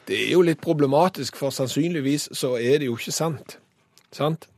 Det 0.06 0.18
er 0.18 0.34
jo 0.34 0.42
litt 0.42 0.60
problematisk, 0.62 1.38
for 1.38 1.54
sannsynligvis 1.54 2.28
så 2.34 2.56
er 2.58 2.80
det 2.82 2.90
jo 2.90 2.96
ikke 2.98 3.14
sant. 3.14 3.58
Sant? 4.14 4.48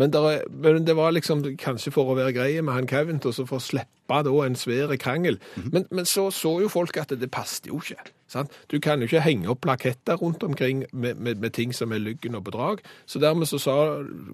Men, 0.00 0.12
der 0.12 0.26
er, 0.28 0.44
men 0.48 0.86
det 0.86 0.96
var 0.96 1.12
liksom 1.12 1.42
kanskje 1.60 1.92
for 1.92 2.08
å 2.08 2.16
være 2.16 2.32
greie 2.36 2.62
med 2.64 2.74
han 2.74 2.88
Cavent, 2.88 3.26
og 3.28 3.36
så 3.36 3.44
for 3.48 3.60
å 3.60 3.64
slippe 3.64 4.22
da 4.24 4.32
en 4.44 4.56
svær 4.56 4.94
krangel. 5.00 5.36
men, 5.72 5.84
men 5.90 6.08
så 6.08 6.30
så 6.34 6.56
jo 6.62 6.70
folk 6.72 6.96
at 6.96 7.12
det, 7.12 7.20
det 7.20 7.30
passet 7.30 7.68
jo 7.68 7.80
ikke. 7.82 8.00
Sant? 8.30 8.52
Du 8.70 8.78
kan 8.82 9.02
jo 9.02 9.08
ikke 9.08 9.24
henge 9.24 9.48
opp 9.50 9.62
plaketter 9.66 10.20
rundt 10.20 10.44
omkring 10.46 10.84
med, 10.92 11.18
med, 11.18 11.40
med 11.42 11.54
ting 11.56 11.74
som 11.74 11.92
er 11.92 12.02
lyggen 12.02 12.38
og 12.38 12.44
bedrag. 12.46 12.84
Så 13.10 13.18
dermed 13.22 13.50
så 13.50 13.58
sa, 13.58 13.76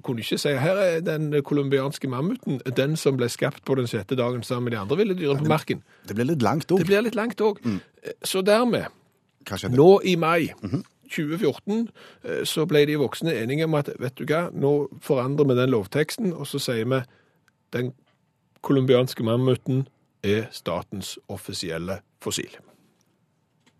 kunne 0.04 0.20
du 0.20 0.24
ikke 0.24 0.40
si 0.42 0.52
her 0.60 0.80
er 0.82 1.00
den 1.04 1.30
colombianske 1.46 2.10
mammuten, 2.12 2.60
den 2.76 2.96
som 3.00 3.16
ble 3.16 3.30
skapt 3.32 3.64
på 3.64 3.78
den 3.80 3.88
sjette 3.90 4.18
dagen 4.18 4.44
sammen 4.44 4.68
med 4.68 4.76
de 4.76 4.82
andre 4.84 5.00
ville 5.00 5.16
dyrene 5.16 5.44
på 5.44 5.50
marken. 5.50 5.82
Det 6.08 6.18
blir 6.18 6.28
litt 6.28 6.44
langt 6.44 6.68
òg. 6.70 6.84
Det 6.84 6.90
blir 6.90 7.06
litt 7.08 7.18
langt 7.18 7.40
òg. 7.40 7.62
Så 8.22 8.44
dermed 8.46 8.92
nå 9.72 9.90
i 10.04 10.16
mai 10.18 10.50
2014 11.06 11.88
eh, 12.24 12.44
så 12.44 12.66
ble 12.66 12.84
de 12.88 12.98
voksne 13.00 13.34
enige 13.34 13.66
om 13.66 13.76
at 13.78 13.90
vet 14.02 14.18
du 14.18 14.26
hva, 14.26 14.46
nå 14.52 14.88
forandrer 15.04 15.48
vi 15.48 15.58
den 15.60 15.72
lovteksten, 15.74 16.32
og 16.34 16.48
så 16.50 16.60
sier 16.62 16.88
vi 16.90 17.02
den 17.76 17.92
colombianske 18.66 19.24
mammuten 19.26 19.86
er 20.26 20.48
statens 20.54 21.16
offisielle 21.30 22.00
fossil. 22.22 22.50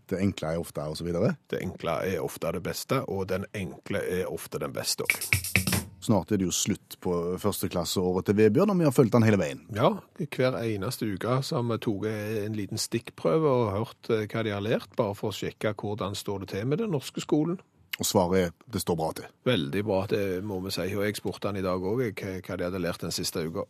Det 0.07 0.21
enkle 0.23 0.55
er 0.55 0.63
ofte 0.63 0.87
osv.? 0.87 1.09
Det 1.51 1.63
enkle 1.63 1.99
er 2.07 2.23
ofte 2.23 2.53
det 2.55 2.63
beste, 2.63 3.03
og 3.11 3.27
den 3.31 3.47
enkle 3.55 4.03
er 4.21 4.29
ofte 4.31 4.61
den 4.63 4.75
beste 4.75 5.07
òg. 5.07 5.67
Snart 6.07 6.31
er 6.31 6.39
det 6.39 6.47
jo 6.47 6.55
slutt 6.55 6.95
på 7.03 7.13
førsteklasseåret 7.43 8.29
til 8.29 8.37
Vebjørn, 8.39 8.71
og 8.71 8.79
vi 8.79 8.87
har 8.87 8.95
fulgt 8.95 9.17
han 9.17 9.25
hele 9.27 9.41
veien. 9.41 9.65
Ja, 9.75 9.89
hver 10.21 10.59
eneste 10.61 11.09
uke 11.11 11.41
så 11.43 11.59
har 11.59 11.65
vi 11.67 11.79
tatt 11.83 12.45
en 12.45 12.55
liten 12.55 12.79
stikkprøve 12.79 13.51
og 13.51 13.73
hørt 13.75 14.11
eh, 14.15 14.29
hva 14.31 14.45
de 14.47 14.53
har 14.55 14.63
lært, 14.63 14.93
bare 14.99 15.17
for 15.19 15.33
å 15.33 15.35
sjekke 15.35 15.75
hvordan 15.75 16.15
står 16.15 16.45
det 16.45 16.53
til 16.53 16.69
med 16.71 16.85
den 16.85 16.95
norske 16.95 17.25
skolen. 17.25 17.59
Og 17.97 18.07
svaret 18.07 18.39
er 18.39 18.55
det 18.71 18.85
står 18.85 18.99
bra 19.01 19.09
til. 19.19 19.33
Veldig 19.49 19.83
bra, 19.89 20.03
det 20.13 20.23
må 20.47 20.61
vi 20.67 20.75
si. 20.77 20.87
Og 20.95 21.03
jeg 21.09 21.19
spurte 21.19 21.51
han 21.51 21.59
i 21.59 21.65
dag 21.65 21.81
òg 21.81 22.05
hva 22.05 22.59
de 22.61 22.69
hadde 22.69 22.83
lært 22.85 23.03
den 23.03 23.15
siste 23.17 23.43
uka. 23.43 23.65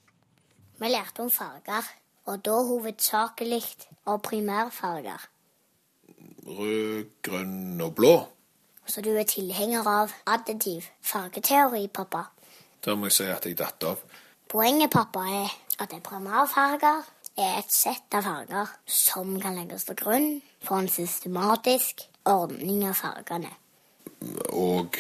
Vi 0.77 0.93
lærte 0.93 1.25
om 1.25 1.33
farger, 1.33 1.89
og 2.29 2.43
da 2.45 2.59
hovedsakelig 2.69 3.65
og 4.11 4.21
primærfarger. 4.27 5.31
Rød, 6.47 7.05
grønn 7.23 7.81
og 7.81 7.95
blå. 7.95 8.15
Så 8.87 9.03
du 9.03 9.11
er 9.19 9.27
tilhenger 9.27 9.87
av 9.91 10.13
additiv 10.31 10.87
fargeteori, 11.03 11.89
pappa? 11.89 12.29
Da 12.85 12.95
må 12.95 13.09
jeg 13.11 13.17
si 13.17 13.27
at 13.27 13.47
jeg 13.47 13.59
datt 13.59 13.83
av. 13.83 14.03
Poenget, 14.49 14.93
pappa, 14.95 15.25
er 15.27 15.51
at 15.83 15.93
en 15.93 16.05
primærfarger 16.07 17.03
er 17.37 17.59
et 17.59 17.73
sett 17.73 18.15
av 18.15 18.23
farger 18.29 18.71
som 18.87 19.35
kan 19.43 19.59
legges 19.59 19.89
til 19.89 19.99
grunn 19.99 20.29
for 20.63 20.79
en 20.79 20.89
systematisk 20.89 22.07
ordning 22.25 22.85
av 22.87 22.95
fargene. 22.95 23.51
Og 24.55 24.97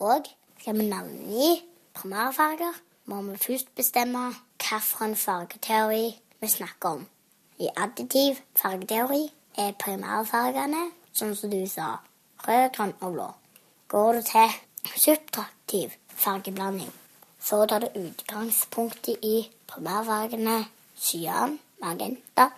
Og 0.00 0.28
skal 0.60 0.78
vi 0.78 0.86
navngi 0.88 1.50
primærfarger, 1.94 2.76
må 3.04 3.22
vi 3.22 3.36
først 3.36 3.74
bestemme 3.74 4.34
hvilken 4.60 5.16
fargeteori 5.16 6.20
vi 6.40 6.48
snakker 6.48 6.88
om. 6.88 7.06
I 7.58 7.68
additiv 7.76 8.36
fargeteori 8.56 9.30
er 9.60 9.76
primærfargene, 9.80 10.88
sånn 11.12 11.36
som 11.36 11.52
du 11.52 11.60
sa, 11.68 11.98
rød, 12.46 12.70
grønn 12.76 12.96
og 13.00 13.14
blå. 13.16 13.28
Går 13.90 14.18
du 14.18 14.22
til 14.30 14.56
subtraktiv 14.96 15.94
fargeblanding, 16.14 16.90
så 17.42 17.64
tar 17.68 17.84
du 17.84 18.00
utgangspunktet 18.00 19.24
i 19.26 19.36
primærfargene 19.70 20.62
cyan, 21.00 21.58
magenta 21.82 22.50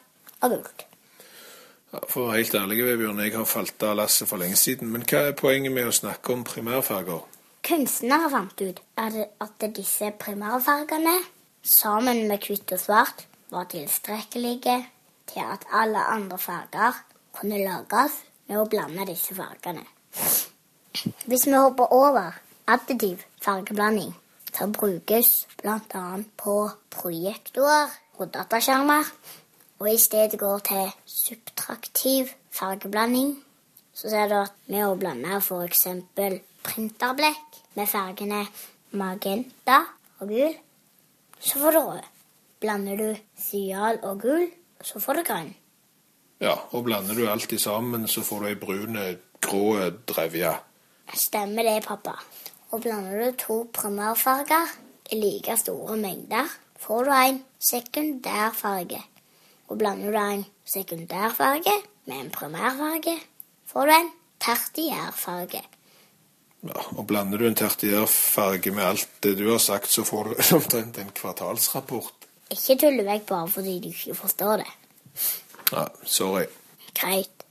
og 0.43 0.57
gult. 0.57 0.87
Ja, 1.93 2.01
For 2.09 2.23
å 2.23 2.31
være 2.31 2.41
helt 2.41 2.57
ærlig, 2.57 2.81
Vebjørn, 2.87 3.21
jeg 3.21 3.35
har 3.37 3.49
falt 3.49 3.85
av 3.85 3.99
lasset 4.01 4.29
for 4.29 4.41
lenge 4.41 4.57
siden. 4.57 4.89
Men 4.95 5.05
hva 5.05 5.27
er 5.29 5.37
poenget 5.37 5.75
med 5.75 5.91
å 5.91 5.95
snakke 5.95 6.33
om 6.33 6.45
primærfarger? 6.49 7.21
Kunstnere 7.63 8.31
fant 8.33 8.65
ut 8.65 8.81
at 8.99 9.67
disse 9.77 10.09
primærfargene, 10.19 11.19
sammen 11.63 12.25
med 12.31 12.49
hvitt 12.49 12.73
og 12.75 12.81
svart, 12.81 13.27
var 13.53 13.69
tilstrekkelige 13.71 14.81
til 15.31 15.45
at 15.55 15.67
alle 15.73 15.99
andre 16.14 16.38
farger 16.38 16.99
kunne 17.33 17.61
lages 17.62 18.23
med 18.49 18.61
å 18.61 18.69
blande 18.69 19.07
disse 19.09 19.35
fargene. 19.37 19.85
Hvis 21.26 21.47
vi 21.47 21.57
hopper 21.57 21.93
over 21.93 22.38
additiv 22.67 23.23
fargeblanding, 23.43 24.12
så 24.52 24.69
brukes 24.69 25.47
bl.a. 25.62 26.05
på 26.37 26.57
projektorer 26.93 27.95
og 28.21 28.35
dataskjermer, 28.35 29.09
og 29.81 29.88
i 29.91 29.99
stedet 29.99 30.38
går 30.38 30.59
til 30.69 30.93
subtraktiv 31.07 32.29
fargeblanding, 32.52 33.35
så 33.95 34.12
ser 34.12 34.29
du 34.29 34.37
at 34.43 34.55
med 34.69 34.85
å 34.87 34.99
blande 35.00 35.41
f.eks. 35.41 35.88
printerblekk 36.62 37.59
med 37.75 37.88
fargene 37.91 38.45
magenta 38.93 39.81
og 40.21 40.29
gul, 40.29 40.55
så 41.41 41.59
får 41.59 41.73
du 41.75 41.81
rød. 41.81 42.11
Blander 42.62 43.00
du 43.00 43.09
sial 43.41 43.99
og 44.07 44.21
gul, 44.23 44.45
så 44.83 45.01
får 45.01 45.21
du 45.21 45.23
grønn. 45.27 45.53
Ja, 46.43 46.57
og 46.75 46.85
blander 46.85 47.15
du 47.15 47.27
alt 47.31 47.53
i 47.55 47.59
sammen, 47.59 48.09
så 48.11 48.25
får 48.27 48.41
du 48.43 48.47
ei 48.51 48.59
brun, 48.59 48.99
grå 49.43 49.67
drevje. 50.11 50.57
Stemmer 51.15 51.67
det, 51.69 51.83
pappa. 51.87 52.17
Og 52.73 52.81
blander 52.83 53.19
du 53.21 53.37
to 53.39 53.59
primærfarger 53.75 54.73
i 55.12 55.19
like 55.21 55.57
store 55.61 55.97
mengder, 56.01 56.49
får 56.81 57.05
du 57.05 57.12
en 57.15 57.43
sekundærfarge. 57.61 59.03
Og 59.69 59.79
blander 59.79 60.11
du 60.11 60.19
en 60.19 60.45
sekundærfarge 60.65 61.77
med 62.07 62.17
en 62.17 62.31
primærfarge, 62.31 63.19
får 63.67 63.87
du 63.87 63.93
en 63.93 64.11
tertiærfarge. 64.41 65.62
Ja, 66.62 66.83
og 66.97 67.07
blander 67.07 67.39
du 67.39 67.47
en 67.47 67.59
tertiærfarge 67.59 68.71
med 68.71 68.85
alt 68.85 69.09
det 69.23 69.37
du 69.39 69.51
har 69.51 69.59
sagt, 69.59 69.91
så 69.91 70.05
får 70.05 70.25
du 70.25 70.35
omtrent 70.57 70.99
en 70.99 71.15
kvartalsrapport. 71.15 72.22
Ikke 72.53 72.77
tulle 72.83 73.05
vekk 73.07 73.27
bare 73.31 73.49
fordi 73.49 73.79
du 73.81 73.89
ikke 73.89 74.15
forstår 74.19 74.63
det. 74.63 74.71
Ja, 75.73 75.87
sorry. 76.05 76.45
Greit. 76.95 77.47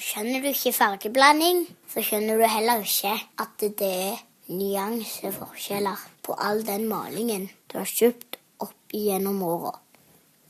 Skjønner 0.00 0.40
du 0.40 0.48
ikke 0.48 0.72
fargeblanding, 0.72 1.66
så 1.92 2.00
skjønner 2.04 2.40
du 2.40 2.46
heller 2.48 2.80
ikke 2.86 3.12
at 3.44 3.60
det 3.60 3.90
er 3.90 4.22
nyanseforskjeller 4.48 6.06
på 6.24 6.36
all 6.40 6.64
den 6.66 6.88
malingen 6.88 7.50
du 7.68 7.76
har 7.78 7.90
kjøpt 7.90 8.38
opp 8.64 8.96
igjennom 8.96 9.42
åra. 9.44 9.74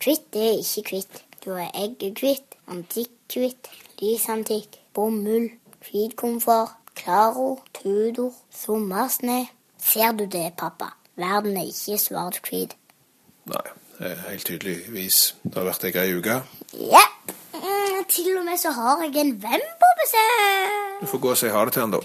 Hvitt 0.00 0.38
er 0.38 0.60
ikke 0.62 0.86
hvitt. 0.94 1.24
Du 1.44 1.50
har 1.56 1.72
eggehvitt, 1.74 2.56
antikkhvitt, 2.68 3.68
lysantikk, 4.00 4.78
bomull, 4.94 5.50
hvitkomfort, 5.86 6.76
klaro, 6.94 7.60
tudor, 7.74 8.34
sommersne. 8.52 9.46
Ser 9.80 10.12
du 10.12 10.26
det, 10.26 10.52
pappa? 10.60 10.92
Verden 11.16 11.56
er 11.56 11.68
ikke 11.72 11.98
svart-hvit. 11.98 12.76
Nei, 13.50 14.14
helt 14.28 14.46
tydeligvis. 14.46 15.34
Det 15.42 15.56
har 15.58 15.66
vært 15.66 15.84
ei 15.88 15.92
grei 15.94 16.08
uke. 16.14 16.36
Ja, 16.78 17.02
mm, 17.56 18.04
til 18.12 18.36
og 18.38 18.44
med 18.46 18.60
så 18.62 18.70
har 18.76 19.02
jeg 19.02 19.16
en 19.24 19.32
venn 19.42 19.64
på 19.80 19.88
besøk. 19.98 21.00
Du 21.00 21.06
får 21.10 21.22
gå 21.24 21.32
og 21.32 21.40
si 21.40 21.50
ha 21.50 21.64
det 21.66 21.74
til 21.74 21.82
han, 21.82 21.96
da. 21.96 22.00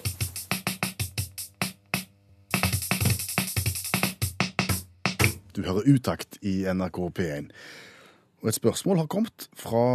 Du 5.55 5.61
hører 5.63 5.87
utakt 5.87 6.39
i 6.41 6.65
NRK 6.67 6.99
P1. 7.19 7.53
Og 8.41 8.49
et 8.49 8.57
spørsmål 8.57 8.97
har 9.03 9.11
kommet 9.11 9.47
fra 9.55 9.85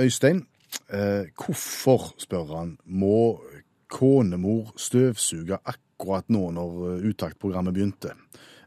Øystein. 0.00 0.46
Eh, 0.92 1.26
hvorfor, 1.34 2.14
spør 2.18 2.56
han, 2.56 2.76
må 2.84 3.42
konemor 3.90 4.72
støvsuge 4.78 5.58
akkurat 5.66 6.30
nå 6.30 6.50
når 6.54 6.78
eh, 6.88 7.04
utaktprogrammet 7.10 7.74
begynte? 7.74 8.14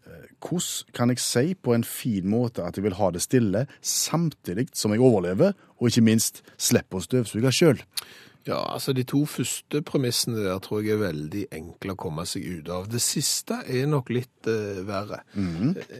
Eh, 0.07 0.27
hvordan 0.43 0.93
kan 0.93 1.13
jeg 1.13 1.19
si 1.24 1.53
på 1.53 1.74
en 1.75 1.83
fin 1.83 2.27
måte 2.29 2.65
at 2.65 2.77
jeg 2.77 2.83
vil 2.83 2.98
ha 3.00 3.10
det 3.12 3.24
stille, 3.24 3.65
samtidig 3.81 4.67
som 4.74 4.91
jeg 4.91 5.01
overlever, 5.01 5.53
og 5.79 5.89
ikke 5.89 6.05
minst 6.05 6.43
slipper 6.57 7.00
å 7.00 7.05
støvsuge 7.05 7.53
sjøl? 7.55 7.81
Ja, 8.43 8.60
altså 8.74 8.91
De 8.93 9.05
to 9.07 9.22
første 9.25 9.79
premissene 9.88 10.41
der 10.43 10.60
tror 10.60 10.81
jeg 10.83 10.98
er 10.98 11.05
veldig 11.05 11.45
enkle 11.55 11.93
å 11.95 12.00
komme 12.00 12.25
seg 12.27 12.43
ut 12.43 12.72
av. 12.75 12.89
Det 12.91 13.00
siste 13.00 13.62
er 13.72 13.88
nok 13.88 14.12
litt 14.12 14.50
uh, 14.51 14.81
verre. 14.83 15.22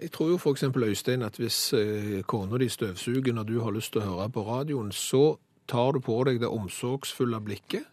Jeg 0.02 0.12
tror 0.12 0.34
jo 0.34 0.40
f.eks. 0.42 0.66
Øystein 0.68 1.24
at 1.24 1.40
hvis 1.40 1.60
uh, 1.72 2.20
kona 2.28 2.60
di 2.60 2.68
støvsuger 2.68 3.32
når 3.32 3.48
du 3.48 3.56
har 3.64 3.72
lyst 3.72 3.94
til 3.96 4.04
å 4.04 4.10
høre 4.10 4.28
på 4.36 4.44
radioen, 4.44 4.92
så 4.92 5.38
tar 5.72 5.96
du 5.96 6.04
på 6.04 6.18
deg 6.28 6.42
det 6.44 6.52
omsorgsfulle 6.52 7.40
blikket. 7.48 7.88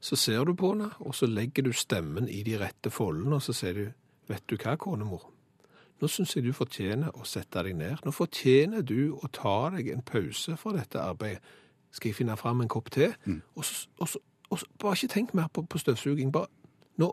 Så 0.00 0.20
ser 0.20 0.44
du 0.44 0.52
på 0.54 0.74
henne, 0.74 0.92
og 1.00 1.16
så 1.16 1.26
legger 1.26 1.64
du 1.66 1.72
stemmen 1.72 2.28
i 2.28 2.44
de 2.46 2.60
rette 2.60 2.92
foldene, 2.92 3.40
og 3.40 3.42
så 3.42 3.56
sier 3.56 3.74
du 3.74 3.88
Vet 4.28 4.44
du 4.44 4.58
hva, 4.60 4.74
konemor? 4.76 5.22
Nå 5.98 6.08
syns 6.10 6.36
jeg 6.36 6.46
du 6.46 6.52
fortjener 6.54 7.14
å 7.18 7.24
sette 7.26 7.62
deg 7.66 7.76
ned. 7.78 8.02
Nå 8.06 8.12
fortjener 8.14 8.84
du 8.86 9.16
å 9.18 9.30
ta 9.34 9.70
deg 9.74 9.90
en 9.90 10.04
pause 10.06 10.54
fra 10.60 10.74
dette 10.76 11.00
arbeidet. 11.02 11.42
Skal 11.90 12.10
jeg 12.10 12.18
finne 12.20 12.36
fram 12.38 12.60
en 12.62 12.70
kopp 12.70 12.90
te? 12.94 13.10
Og, 13.56 13.64
så, 13.64 13.88
og, 13.98 14.10
så, 14.12 14.20
og 14.50 14.60
så, 14.60 14.68
bare 14.78 14.98
ikke 14.98 15.14
tenk 15.14 15.34
mer 15.34 15.48
på, 15.50 15.64
på 15.64 15.80
støvsuging. 15.80 16.30
Bare 16.34 16.52
Nå 17.00 17.12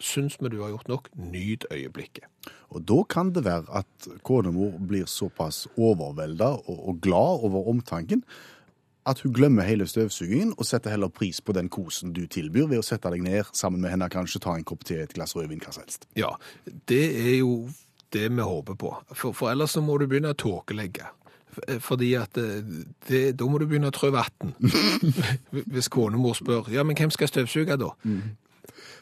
syns 0.00 0.38
vi 0.40 0.50
du 0.52 0.60
har 0.62 0.72
gjort 0.72 0.90
nok. 0.90 1.10
Nyt 1.16 1.66
øyeblikket. 1.72 2.28
Og 2.70 2.84
da 2.86 3.02
kan 3.10 3.32
det 3.34 3.44
være 3.44 3.66
at 3.82 4.08
konemor 4.26 4.78
blir 4.78 5.08
såpass 5.10 5.66
overvelda 5.76 6.52
og, 6.60 6.76
og 6.88 7.02
glad 7.02 7.46
over 7.48 7.68
omtanken 7.72 8.24
at 9.10 9.20
hun 9.24 9.34
glemmer 9.36 9.66
hele 9.66 9.86
støvsugingen 9.90 10.54
og 10.56 10.66
setter 10.68 10.94
heller 10.94 11.12
pris 11.12 11.40
på 11.40 11.54
den 11.56 11.68
kosen 11.72 12.14
du 12.16 12.24
tilbyr 12.30 12.68
ved 12.70 12.82
å 12.82 12.86
sette 12.86 13.12
deg 13.12 13.22
ned 13.26 13.52
sammen 13.56 13.82
med 13.82 13.94
henne, 13.94 14.10
kanskje 14.12 14.42
ta 14.42 14.56
en 14.56 14.66
kopp 14.66 14.84
te, 14.88 15.00
et 15.04 15.14
glass 15.16 15.36
rødvin, 15.36 15.62
hva 15.62 15.74
som 15.74 15.84
helst. 15.84 16.08
Ja, 16.18 16.34
det 16.90 17.04
er 17.20 17.38
jo 17.40 17.54
det 18.12 18.26
vi 18.30 18.42
håper 18.42 18.74
på. 18.74 18.92
For, 19.12 19.32
for 19.36 19.52
ellers 19.52 19.76
så 19.76 19.82
må 19.84 19.98
du 19.98 20.06
begynne 20.10 20.34
å 20.34 20.38
tåkelegge. 20.38 21.08
Fordi 21.82 22.12
at 22.14 22.38
eh, 22.38 22.62
det, 23.08 23.22
da 23.38 23.46
må 23.50 23.58
du 23.58 23.66
begynne 23.66 23.90
å 23.90 23.94
trø 23.94 24.12
vann. 24.14 24.54
Hvis 25.72 25.90
konemor 25.90 26.38
spør 26.38 26.70
ja, 26.72 26.84
men 26.86 26.98
hvem 26.98 27.10
skal 27.14 27.30
støvsuge 27.30 27.78
da? 27.80 27.90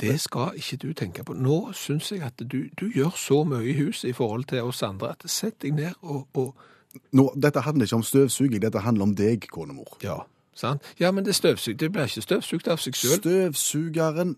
Det 0.00 0.14
skal 0.20 0.56
ikke 0.56 0.78
du 0.80 0.92
tenke 0.96 1.24
på. 1.26 1.34
Nå 1.34 1.74
syns 1.76 2.12
jeg 2.12 2.22
at 2.24 2.40
du, 2.40 2.68
du 2.80 2.86
gjør 2.94 3.16
så 3.18 3.42
mye 3.48 3.66
i 3.66 3.76
huset 3.80 4.12
i 4.12 4.16
forhold 4.16 4.48
til 4.52 4.68
oss 4.68 4.82
andre 4.86 5.12
at 5.16 5.26
sett 5.30 5.58
deg 5.62 5.76
ned 5.76 5.98
og, 6.02 6.28
og 6.38 6.54
Nå, 7.12 7.28
dette 7.36 7.60
handler 7.60 7.88
ikke 7.88 8.00
om 8.00 8.02
støvsuging, 8.06 8.62
dette 8.62 8.82
handler 8.84 9.08
om 9.08 9.14
deg, 9.16 9.48
konemor. 9.52 9.98
Ja, 10.02 10.22
sant? 10.56 10.84
Ja, 11.00 11.10
men 11.12 11.24
det 11.24 11.36
støvsug, 11.36 11.78
det 11.80 11.92
blir 11.92 12.08
ikke 12.08 12.24
støvsugd 12.24 12.68
av 12.68 12.80
seg 12.82 12.96
sjøl. 12.98 13.18
Støvsugeren 13.20 14.36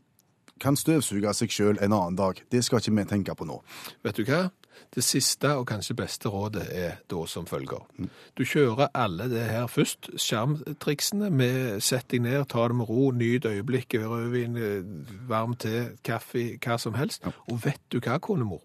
kan 0.61 0.77
støvsuge 0.77 1.35
seg 1.35 1.53
sjøl 1.55 1.79
en 1.81 1.95
annen 1.95 2.19
dag. 2.19 2.41
Det 2.53 2.65
skal 2.65 2.83
ikke 2.83 2.97
vi 2.99 3.07
tenke 3.15 3.37
på 3.39 3.49
nå. 3.49 3.61
Vet 4.05 4.19
du 4.21 4.27
hva? 4.29 4.49
Det 4.95 5.05
siste 5.05 5.53
og 5.55 5.67
kanskje 5.69 5.95
beste 5.95 6.31
rådet 6.33 6.65
er 6.75 6.95
da 7.11 7.25
som 7.29 7.47
følger. 7.47 7.85
Du 8.39 8.43
kjører 8.49 8.91
alle 8.97 9.29
det 9.31 9.45
her 9.51 9.69
først, 9.71 10.09
skjermtriksene 10.19 11.29
med 11.31 11.83
sett 11.85 12.09
deg 12.11 12.25
ned, 12.25 12.49
ta 12.51 12.67
det 12.69 12.79
med 12.81 12.89
ro, 12.89 13.11
nyt 13.15 13.47
øyeblikket, 13.47 14.07
rødvin, 14.09 14.57
eh, 14.57 15.29
varm 15.29 15.55
te, 15.55 15.91
kaffe, 16.05 16.57
hva 16.59 16.79
som 16.79 16.97
helst. 16.99 17.23
Og 17.51 17.61
vet 17.65 17.81
du 17.93 18.01
hva, 18.01 18.19
konemor? 18.19 18.65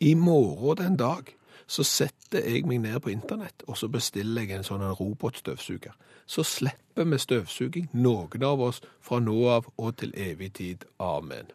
I 0.00 0.14
morgen 0.14 0.80
den 0.80 0.96
dag 0.96 1.36
så 1.70 1.84
setter 1.86 2.42
jeg 2.42 2.64
meg 2.66 2.82
ned 2.82 2.98
på 3.02 3.12
internett, 3.12 3.62
og 3.70 3.78
så 3.78 3.86
bestiller 3.92 4.42
jeg 4.42 4.58
en 4.58 4.66
sånn 4.66 4.82
robotstøvsuger. 4.98 5.94
Så 6.26 6.42
slipper 6.46 7.06
vi 7.06 7.18
støvsuging, 7.22 7.90
noen 7.94 8.46
av 8.46 8.62
oss, 8.66 8.80
fra 8.98 9.20
nå 9.22 9.36
av 9.52 9.68
og 9.76 9.92
til 10.02 10.10
evig 10.18 10.52
tid. 10.58 10.86
Amen. 10.98 11.52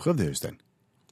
Prøv 0.00 0.16
det, 0.16 0.30
Øystein. 0.32 0.56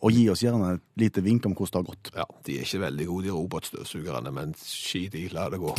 Og 0.00 0.16
gi 0.16 0.25
oss 0.33 0.40
gjerne 0.40 0.78
et 0.78 0.87
lite 0.97 1.21
vink 1.21 1.45
om 1.45 1.52
hvordan 1.52 1.85
det 1.85 1.90
har 1.90 1.90
gått. 1.90 2.12
Ja, 2.16 2.26
de 2.47 2.57
er 2.57 2.64
ikke 2.64 2.87
veldig 2.87 3.07
gode, 3.11 3.26
de 3.26 3.37
robotstøvsugerne, 3.37 4.33
men 4.33 4.57
skit 4.57 5.19
i, 5.21 5.26
la 5.35 5.50
det 5.52 5.61
gå. 5.61 5.76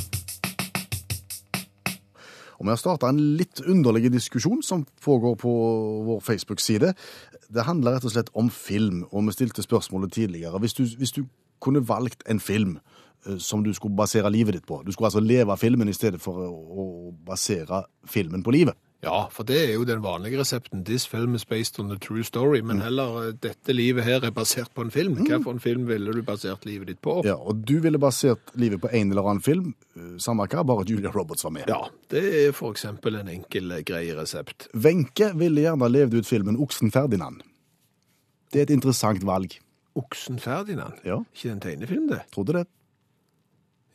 Og 2.61 2.67
vi 2.67 2.69
har 2.69 2.77
starta 2.77 3.09
en 3.09 3.17
litt 3.39 3.63
underlig 3.65 4.11
diskusjon 4.13 4.61
som 4.61 4.85
foregår 5.01 5.39
på 5.41 5.51
vår 6.05 6.19
Facebook-side. 6.21 6.93
Det 7.49 7.65
handler 7.65 7.97
rett 7.97 8.05
og 8.05 8.13
slett 8.13 8.29
om 8.37 8.53
film, 8.53 9.07
og 9.09 9.25
vi 9.25 9.33
stilte 9.33 9.65
spørsmålet 9.65 10.13
tidligere. 10.13 10.61
Hvis 10.61 10.77
du, 10.77 10.85
hvis 10.85 11.17
du 11.17 11.23
kunne 11.61 11.83
valgt 11.87 12.23
en 12.29 12.39
film 12.39 12.77
eh, 13.25 13.37
som 13.37 13.63
du 13.63 13.73
skulle 13.73 13.95
basere 13.95 14.29
livet 14.33 14.57
ditt 14.57 14.67
på 14.67 14.81
Du 14.85 14.91
skulle 14.91 15.11
altså 15.11 15.23
leve 15.23 15.57
filmen 15.57 15.89
i 15.89 15.95
stedet 15.97 16.21
for 16.21 16.47
å, 16.49 16.87
basere 17.25 17.85
filmen 18.07 18.43
på 18.43 18.51
livet. 18.51 18.77
Ja, 19.01 19.25
for 19.33 19.47
det 19.49 19.57
er 19.57 19.71
jo 19.73 19.85
den 19.85 20.03
vanlige 20.03 20.37
resepten. 20.37 20.83
This 20.85 21.07
film 21.09 21.33
is 21.33 21.45
based 21.45 21.79
on 21.81 21.91
a 21.91 21.97
true 21.97 22.21
story. 22.23 22.61
Men 22.61 22.83
heller 22.85 23.15
eh, 23.23 23.31
dette 23.33 23.73
livet 23.73 24.05
her 24.05 24.25
er 24.27 24.33
basert 24.35 24.69
på 24.77 24.85
en 24.85 24.91
film. 24.93 25.15
Hva 25.25 25.39
for 25.41 25.55
en 25.55 25.63
film 25.63 25.87
ville 25.89 26.13
du 26.13 26.21
basert 26.25 26.67
livet 26.69 26.91
ditt 26.91 27.01
på? 27.01 27.15
Ja, 27.25 27.35
Og 27.35 27.63
du 27.65 27.79
ville 27.81 27.97
basert 28.01 28.53
livet 28.53 28.81
på 28.81 28.91
en 28.93 29.09
eller 29.09 29.25
annen 29.25 29.41
film, 29.41 29.73
eh, 29.97 30.17
samme 30.21 30.45
hva, 30.45 30.65
bare 30.67 30.85
Julia 30.85 31.13
Roberts 31.15 31.47
var 31.47 31.55
med. 31.57 31.69
Ja, 31.71 31.87
det 32.13 32.25
er 32.43 32.53
for 32.57 32.75
eksempel 32.75 33.17
en 33.17 33.31
enkel, 33.33 33.73
grei 33.85 34.05
resept. 34.17 34.69
Wenche 34.73 35.31
ville 35.37 35.65
gjerne 35.65 35.89
levd 35.89 36.21
ut 36.21 36.29
filmen 36.29 36.61
Oksen 36.61 36.93
Ferdinand. 36.93 37.41
Det 38.53 38.61
er 38.61 38.69
et 38.69 38.77
interessant 38.77 39.25
valg. 39.25 39.57
Oksen 39.95 40.39
Ferdinand? 40.39 40.93
Ja. 41.05 41.17
Ikke 41.35 41.51
en 41.51 41.59
tegnefilm, 41.63 42.07
det? 42.11 42.21
Trodde 42.31 42.53
det. 42.61 42.67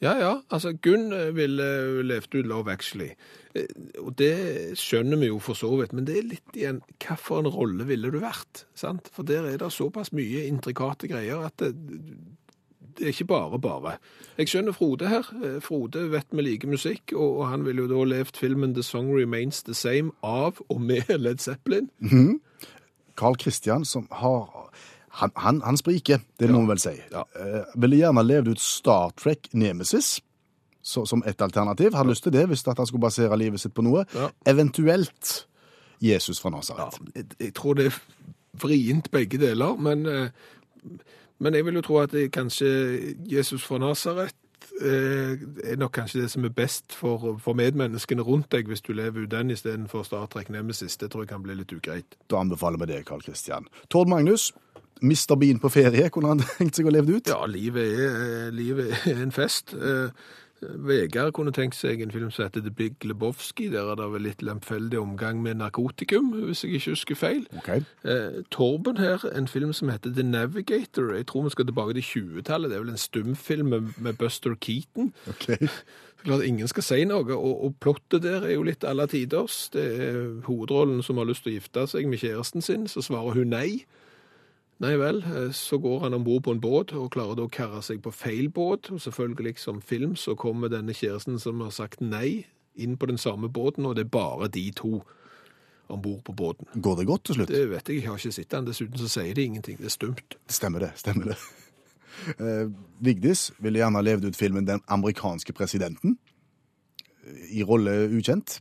Ja, 0.04 0.12
ja. 0.20 0.32
Altså, 0.52 0.74
Gunn 0.84 1.06
eh, 1.16 1.30
ville 1.34 1.64
eh, 1.64 2.02
levd 2.04 2.34
ut 2.36 2.46
Love 2.50 2.68
Actually. 2.72 3.14
Eh, 3.56 3.64
Og 4.04 4.12
det 4.20 4.76
skjønner 4.76 5.16
vi 5.16 5.30
jo 5.30 5.38
for 5.40 5.56
så 5.56 5.70
vidt, 5.80 5.94
men 5.96 6.04
det 6.04 6.18
er 6.20 6.26
litt 6.34 6.56
igjen 6.58 6.82
hva 7.00 7.16
for 7.16 7.40
en 7.40 7.48
rolle 7.48 7.86
ville 7.88 8.10
du 8.12 8.18
vært? 8.20 8.66
sant? 8.76 9.08
For 9.16 9.24
der 9.24 9.48
er 9.48 9.56
det 9.62 9.70
såpass 9.72 10.12
mye 10.12 10.44
intrikate 10.50 11.08
greier 11.08 11.46
at 11.48 11.56
det, 11.64 11.72
det 12.96 13.06
er 13.06 13.14
ikke 13.14 13.28
bare 13.32 13.58
bare. 13.60 13.94
Jeg 14.36 14.48
skjønner 14.52 14.76
Frode 14.76 15.08
her. 15.08 15.24
Frode 15.64 16.04
vet 16.12 16.28
vi 16.32 16.44
liker 16.44 16.68
musikk, 16.68 17.12
og 17.16 17.46
han 17.48 17.64
ville 17.64 17.86
jo 17.86 17.88
da 17.94 18.04
levd 18.12 18.36
filmen 18.36 18.76
The 18.76 18.84
Song 18.84 19.08
Remains 19.16 19.62
The 19.64 19.74
Same 19.76 20.12
av 20.24 20.60
og 20.68 20.80
med 20.80 21.08
Led 21.24 21.40
Zeppelin. 21.40 21.88
Carl 23.16 23.36
Christian, 23.40 23.84
som 23.88 24.08
har 24.12 24.68
Han, 25.16 25.32
han, 25.40 25.60
han 25.64 25.78
spriker, 25.80 26.20
det 26.38 26.50
må 26.52 26.60
vi 26.64 26.74
vel 26.74 26.80
si. 26.82 26.94
Ja. 27.12 27.24
Eh, 27.40 27.76
ville 27.80 28.02
gjerne 28.02 28.24
levd 28.26 28.50
ut 28.52 28.60
Star 28.60 29.14
Trek 29.16 29.48
Nemesis 29.56 30.18
så, 30.86 31.06
som 31.06 31.22
et 31.26 31.40
alternativ. 31.42 31.94
Har 31.94 32.06
lyst 32.06 32.22
til 32.22 32.32
det 32.32 32.46
hvis 32.50 32.64
han 32.66 32.86
skulle 32.86 33.00
basere 33.00 33.38
livet 33.38 33.60
sitt 33.60 33.74
på 33.74 33.82
noe. 33.82 34.04
Eventuelt 34.46 35.46
Jesus 36.02 36.40
fra 36.40 36.52
Nasaret. 36.52 36.98
jeg, 37.14 37.24
jeg 37.40 37.54
tror 37.54 37.74
det 37.74 37.86
er 37.86 38.00
vrient 38.60 39.10
begge 39.10 39.38
deler, 39.38 39.76
men, 39.76 40.06
eh, 40.06 40.28
men 41.38 41.54
jeg 41.54 41.64
vil 41.64 41.74
jo 41.74 41.82
tro 41.82 41.98
at 41.98 42.12
det 42.12 42.32
kanskje 42.32 42.68
Jesus 43.26 43.64
fra 43.64 43.78
Nasaret 43.78 44.36
eh, 44.80 45.36
er 45.64 45.76
nok 45.76 45.92
kanskje 45.92 46.22
det 46.22 46.30
som 46.30 46.44
er 46.44 46.54
best 46.54 46.92
for, 46.92 47.38
for 47.42 47.56
medmenneskene 47.58 48.22
rundt 48.22 48.52
deg, 48.52 48.68
hvis 48.68 48.84
du 48.84 48.92
lever 48.92 49.24
ut 49.24 49.30
den 49.30 49.50
istedenfor 49.50 50.02
Star 50.02 50.26
Trek 50.26 50.48
Nemesis. 50.48 50.96
Det 50.96 51.10
tror 51.10 51.24
jeg 51.24 51.32
kan 51.34 51.42
bli 51.42 51.56
litt 51.58 51.72
ugreit. 51.72 52.16
Da 52.30 52.40
anbefaler 52.40 52.78
vi 52.78 52.92
det, 52.92 53.04
Carl 53.08 53.22
Christian. 53.22 53.68
Tord 53.90 54.08
Magnus, 54.08 54.52
Mr. 55.02 55.36
Bean 55.40 55.60
på 55.62 55.70
ferie, 55.72 56.08
kunne 56.10 56.34
han 56.34 56.42
tenkt 56.58 56.78
seg 56.78 56.88
å 56.88 56.94
leve 56.94 57.10
det 57.10 57.20
ut? 57.20 57.30
Ja, 57.34 57.44
livet 57.50 57.94
er, 58.00 58.18
eh, 58.24 58.50
livet 58.54 59.06
er 59.10 59.22
en 59.22 59.34
fest. 59.34 59.74
Eh, 59.76 60.10
Vegard 60.62 61.34
kunne 61.36 61.52
tenkt 61.52 61.76
seg 61.76 62.00
en 62.00 62.10
film 62.10 62.30
som 62.32 62.46
heter 62.46 62.62
The 62.64 62.70
Big 62.72 63.04
Lebowski. 63.04 63.68
Der 63.72 63.90
er 63.92 63.98
det 63.98 64.06
vel 64.12 64.24
litt 64.24 64.42
lemfeldig 64.42 64.98
omgang 64.98 65.42
med 65.44 65.60
narkotikum, 65.60 66.30
hvis 66.46 66.64
jeg 66.64 66.78
ikke 66.78 66.94
husker 66.94 67.18
feil. 67.20 67.44
Okay. 67.58 67.84
Eh, 68.08 68.40
Torben 68.50 68.96
her, 68.96 69.20
en 69.36 69.48
film 69.48 69.74
som 69.76 69.92
heter 69.92 70.14
The 70.16 70.24
Navigator. 70.24 71.12
Jeg 71.14 71.26
tror 71.26 71.44
vi 71.44 71.50
skal 71.50 71.68
tilbake 71.68 71.98
til 71.98 72.08
20-tallet. 72.08 72.70
Det 72.70 72.78
er 72.78 72.84
vel 72.86 72.94
en 72.94 73.04
stumfilm 73.04 73.68
med, 73.74 73.92
med 73.98 74.16
Buster 74.16 74.54
Keaton. 74.54 75.12
Okay. 75.28 75.68
Klart 76.24 76.42
Ingen 76.42 76.68
skal 76.68 76.82
si 76.82 77.04
noe, 77.04 77.36
og, 77.36 77.64
og 77.64 77.76
plottet 77.80 78.24
der 78.24 78.48
er 78.48 78.56
jo 78.56 78.64
litt 78.66 78.84
alle 78.84 79.06
tiders. 79.06 79.68
Det 79.72 79.84
er 79.84 80.16
hovedrollen 80.48 81.04
som 81.04 81.20
har 81.20 81.28
lyst 81.28 81.44
til 81.44 81.52
å 81.52 81.60
gifte 81.60 81.84
seg 81.92 82.08
med 82.08 82.24
kjæresten 82.24 82.64
sin, 82.64 82.88
så 82.88 83.04
svarer 83.04 83.36
hun 83.36 83.52
nei. 83.52 83.84
Nei 84.84 84.92
vel, 85.00 85.22
eh, 85.24 85.50
så 85.56 85.78
går 85.80 86.00
han 86.00 86.14
om 86.14 86.24
bord 86.24 86.42
på 86.44 86.52
en 86.52 86.60
båt 86.60 86.92
og 86.92 87.10
klarer 87.14 87.38
da 87.38 87.46
å 87.46 87.52
karre 87.52 87.80
seg 87.84 88.02
på 88.04 88.12
feil 88.12 88.50
båt. 88.52 88.90
Og 88.92 89.00
selvfølgelig, 89.00 89.56
som 89.58 89.80
film, 89.80 90.16
så 90.20 90.36
kommer 90.36 90.72
denne 90.72 90.92
kjæresten 90.92 91.40
som 91.40 91.62
har 91.64 91.72
sagt 91.72 92.00
nei, 92.04 92.44
inn 92.76 92.98
på 93.00 93.08
den 93.08 93.16
samme 93.18 93.48
båten, 93.48 93.86
og 93.88 93.96
det 93.96 94.04
er 94.04 94.12
bare 94.12 94.50
de 94.52 94.68
to 94.76 95.00
om 95.88 96.02
bord 96.02 96.22
på 96.24 96.34
båten. 96.36 96.68
Går 96.82 96.96
det 96.96 97.06
godt 97.06 97.24
til 97.24 97.38
slutt? 97.38 97.48
Det 97.48 97.70
vet 97.70 97.88
jeg, 97.88 98.02
jeg 98.02 98.08
har 98.10 98.18
ikke 98.18 98.36
sett 98.36 98.50
den. 98.50 98.66
Dessuten 98.66 99.00
så 99.00 99.08
sier 99.08 99.34
de 99.34 99.44
ingenting. 99.44 99.78
Det 99.78 99.88
er 99.88 99.94
stumt. 99.94 100.36
Stemmer 100.50 100.86
det, 100.86 100.92
stemmer 100.96 101.32
det. 101.32 101.38
Eh, 102.40 102.70
Vigdis 103.04 103.50
ville 103.60 103.76
gjerne 103.76 104.00
levd 104.00 104.24
ut 104.24 104.36
filmen 104.38 104.64
Den 104.64 104.80
amerikanske 104.88 105.52
presidenten. 105.52 106.14
I 107.52 107.60
rolle 107.60 107.92
ukjent. 108.08 108.54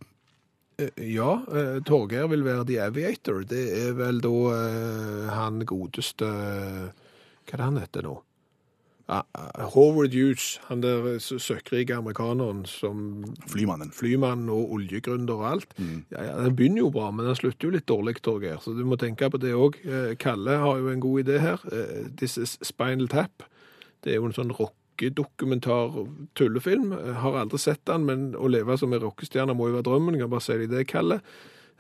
Eh, 0.78 0.92
Ja, 1.16 1.42
eh, 1.52 1.82
Torgeir 1.88 2.28
vil 2.32 2.44
være 2.46 2.66
The 2.68 2.80
Aviator. 2.84 3.44
Det 3.48 3.66
er 3.88 3.94
vel 3.96 4.22
da 4.24 4.30
uh, 4.30 5.28
han 5.32 5.62
godeste 5.68 6.28
Hva 6.28 7.54
er 7.54 7.62
det 7.62 7.68
han 7.68 7.78
heter 7.80 8.08
nå? 8.08 8.16
Ah, 9.08 9.22
ah, 9.38 9.68
Howard 9.76 10.16
Hughes, 10.18 10.56
han 10.66 10.82
der 10.82 11.20
søkkrike 11.22 11.94
amerikaneren 11.94 12.64
som 12.66 13.36
Flymannen. 13.52 13.92
flymann 13.94 14.48
og 14.50 14.72
oljegründer 14.80 15.36
og 15.38 15.46
alt. 15.52 15.76
Ja, 16.10 16.24
ja, 16.26 16.32
Den 16.42 16.56
begynner 16.58 16.82
jo 16.82 16.90
bra, 16.90 17.12
men 17.12 17.28
den 17.30 17.38
slutter 17.38 17.68
jo 17.68 17.76
litt 17.76 17.86
dårlig, 17.86 18.16
Torgeir. 18.26 18.58
Så 18.64 18.74
du 18.74 18.82
må 18.84 18.98
tenke 18.98 19.30
på 19.30 19.38
det 19.38 19.54
òg. 19.54 19.78
Kalle 20.18 20.58
har 20.58 20.82
jo 20.82 20.90
en 20.90 21.00
god 21.06 21.22
idé 21.22 21.38
her. 21.38 21.62
This 22.18 22.40
is 22.42 22.58
Spinal 22.66 23.08
Tap. 23.08 23.46
Det 24.02 24.16
er 24.16 24.18
jo 24.18 24.26
en 24.26 24.34
sånn 24.34 24.56
rockedokumentar-tullefilm. 24.96 27.16
Har 27.16 27.40
aldri 27.40 27.60
sett 27.60 27.86
den, 27.86 28.06
men 28.06 28.36
å 28.36 28.48
leve 28.48 28.78
som 28.78 28.94
en 28.94 29.02
rockestjerne 29.02 29.56
må 29.56 29.70
jo 29.70 29.78
være 29.78 29.90
drømmen. 29.90 30.16
Jeg 30.16 30.26
kan 30.26 30.30
bare 30.30 30.42
si 30.42 30.58
deg 30.58 30.72
det, 30.72 30.88
Kalle. 30.88 31.20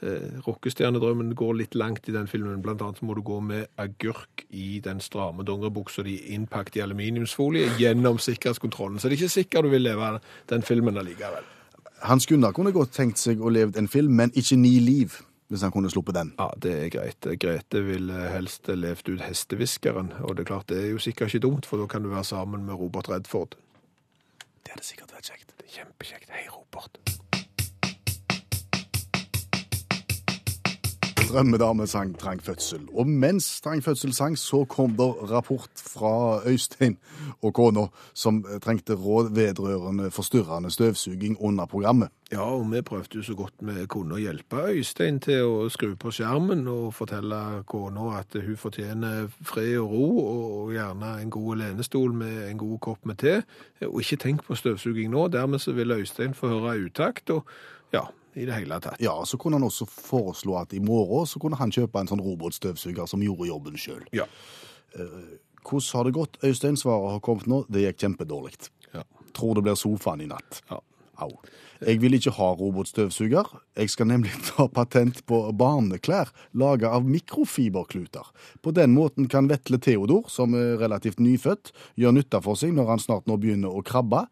Eh, 0.01 0.41
Rockestjernedrømmen 0.43 1.35
går 1.35 1.53
litt 1.55 1.75
langt 1.75 2.09
i 2.09 2.11
den 2.11 2.27
filmen. 2.27 2.61
Blant 2.61 2.81
annet 2.81 3.01
må 3.01 3.15
du 3.15 3.21
gå 3.23 3.39
med 3.39 3.67
agurk 3.77 4.43
i 4.51 4.81
den 4.83 4.99
stramme 4.99 5.45
dongeribuksa 5.47 6.03
di 6.03 6.17
innpakket 6.35 6.75
i 6.75 6.81
aluminiumsfolie 6.83 7.77
gjennom 7.79 8.19
sikkerhetskontrollen. 8.19 8.99
Så 8.99 9.07
det 9.07 9.15
er 9.15 9.23
ikke 9.23 9.37
sikkert 9.37 9.63
du 9.63 9.71
vil 9.71 9.87
leve 9.87 10.19
den 10.51 10.67
filmen 10.67 10.99
allikevel. 10.99 11.47
Hans 12.03 12.27
Gunnar 12.27 12.51
kunne 12.51 12.75
godt 12.75 12.91
tenkt 12.91 13.17
seg 13.17 13.39
å 13.39 13.49
leve 13.49 13.71
en 13.79 13.87
film, 13.87 14.19
men 14.19 14.35
ikke 14.35 14.59
Ni 14.59 14.79
liv, 14.83 15.15
hvis 15.51 15.61
han 15.61 15.73
kunne 15.73 15.91
sluppet 15.93 16.17
den. 16.17 16.33
Ja, 16.39 16.49
det 16.61 16.73
er 16.73 16.89
greit. 16.93 17.27
Grete 17.41 17.83
vil 17.85 18.09
helst 18.33 18.69
levd 18.71 19.11
ut 19.13 19.25
hestehviskeren, 19.27 20.13
og 20.25 20.37
det 20.37 20.45
er 20.45 20.51
klart 20.53 20.71
det 20.71 20.81
er 20.81 20.89
jo 20.95 21.03
sikkert 21.03 21.33
ikke 21.33 21.45
dumt, 21.47 21.69
for 21.69 21.81
da 21.81 21.89
kan 21.91 22.05
du 22.05 22.09
være 22.13 22.25
sammen 22.27 22.65
med 22.65 22.79
Robert 22.81 23.09
Redford. 23.11 23.57
Det 24.65 24.73
hadde 24.73 24.87
sikkert 24.87 25.13
vært 25.13 25.29
kjekt. 25.29 25.53
Det 25.59 25.69
er 25.69 25.77
kjempekjekt. 25.81 26.33
Hei, 26.33 26.47
Robert. 26.49 27.24
Drømmedame 31.35 31.83
sang 31.87 32.13
Trang 32.19 32.39
fødsel. 32.43 32.85
Og 32.93 33.07
mens 33.07 33.61
Trang 33.61 33.83
fødsel 33.83 34.13
sang, 34.13 34.37
så 34.37 34.63
kom 34.63 34.93
det 34.95 35.31
rapport 35.31 35.69
fra 35.75 36.39
Øystein 36.47 36.97
og 37.41 37.53
kona, 37.53 37.87
som 38.13 38.45
trengte 38.63 38.95
råd 38.95 39.33
vedrørende 39.35 40.11
forstyrrende 40.11 40.71
støvsuging 40.71 41.35
under 41.41 41.65
programmet. 41.65 42.07
Ja, 42.31 42.39
og 42.39 42.71
vi 42.71 42.81
prøvde 42.81 43.19
jo 43.19 43.23
så 43.23 43.35
godt 43.35 43.53
vi 43.59 43.83
kunne 43.85 44.15
å 44.15 44.21
hjelpe 44.21 44.63
Øystein 44.71 45.19
til 45.19 45.43
å 45.43 45.67
skru 45.69 45.97
på 45.99 46.13
skjermen 46.15 46.63
og 46.71 46.93
fortelle 46.95 47.65
kona 47.67 48.15
at 48.21 48.39
hun 48.39 48.55
fortjener 48.55 49.27
fred 49.43 49.75
og 49.83 49.91
ro, 49.91 50.07
og 50.31 50.73
gjerne 50.73 51.17
en 51.19 51.35
god 51.35 51.65
lenestol 51.65 52.15
med 52.15 52.45
en 52.47 52.63
god 52.63 52.79
kopp 52.79 53.03
med 53.03 53.19
te. 53.19 53.41
Og 53.83 53.99
ikke 54.05 54.23
tenk 54.23 54.47
på 54.47 54.55
støvsuging 54.55 55.11
nå. 55.11 55.27
Dermed 55.35 55.59
så 55.59 55.75
vil 55.75 55.91
Øystein 55.99 56.33
få 56.33 56.55
høre 56.55 56.79
utakt, 56.87 57.29
og 57.29 57.43
ja, 57.95 58.05
i 58.35 58.45
det 58.47 58.57
hele 58.59 58.79
tatt. 58.83 58.99
Ja, 59.03 59.15
så 59.25 59.39
kunne 59.41 59.59
han 59.59 59.67
også 59.67 59.87
foreslå 59.89 60.57
at 60.59 60.75
i 60.75 60.81
morgen 60.83 61.27
så 61.29 61.39
kunne 61.41 61.59
han 61.59 61.73
kjøpe 61.73 62.01
en 62.03 62.11
sånn 62.11 62.23
robotstøvsuger 62.23 63.07
som 63.09 63.23
gjorde 63.23 63.49
jobben 63.49 63.79
sjøl. 63.79 64.03
Ja. 64.15 64.27
Hvordan 65.65 65.91
har 65.97 66.07
det 66.07 66.15
gått? 66.15 66.41
Øystein 66.45 66.77
svaret 66.77 67.15
har 67.15 67.23
kommet 67.25 67.47
nå. 67.49 67.63
Det 67.71 67.87
gikk 67.87 68.03
kjempedårlig. 68.05 68.57
ja. 68.93 69.05
Tror 69.35 69.55
det 69.57 69.65
blir 69.65 69.79
sofaen 69.79 70.21
i 70.23 70.29
natt. 70.31 70.61
ja. 70.69 70.81
Au. 71.15 71.31
Jeg 71.79 71.99
vil 72.01 72.15
ikke 72.17 72.33
ha 72.37 72.49
robotstøvsuger. 72.55 73.49
Jeg 73.77 73.91
skal 73.91 74.07
nemlig 74.09 74.33
ta 74.49 74.67
patent 74.71 75.21
på 75.27 75.41
barneklær 75.55 76.31
laga 76.55 76.91
av 76.95 77.07
mikrofiberkluter. 77.07 78.27
På 78.63 78.73
den 78.75 78.95
måten 78.95 79.29
kan 79.31 79.49
Vetle 79.51 79.79
Theodor, 79.79 80.27
som 80.31 80.55
er 80.55 80.75
relativt 80.81 81.19
nyfødt, 81.23 81.71
gjøre 81.99 82.17
nytte 82.19 82.41
for 82.43 82.59
seg 82.59 82.75
når 82.75 82.91
han 82.93 83.03
snart 83.03 83.27
nå 83.31 83.39
begynner 83.39 83.71
å 83.75 83.83
krabbe. 83.85 84.25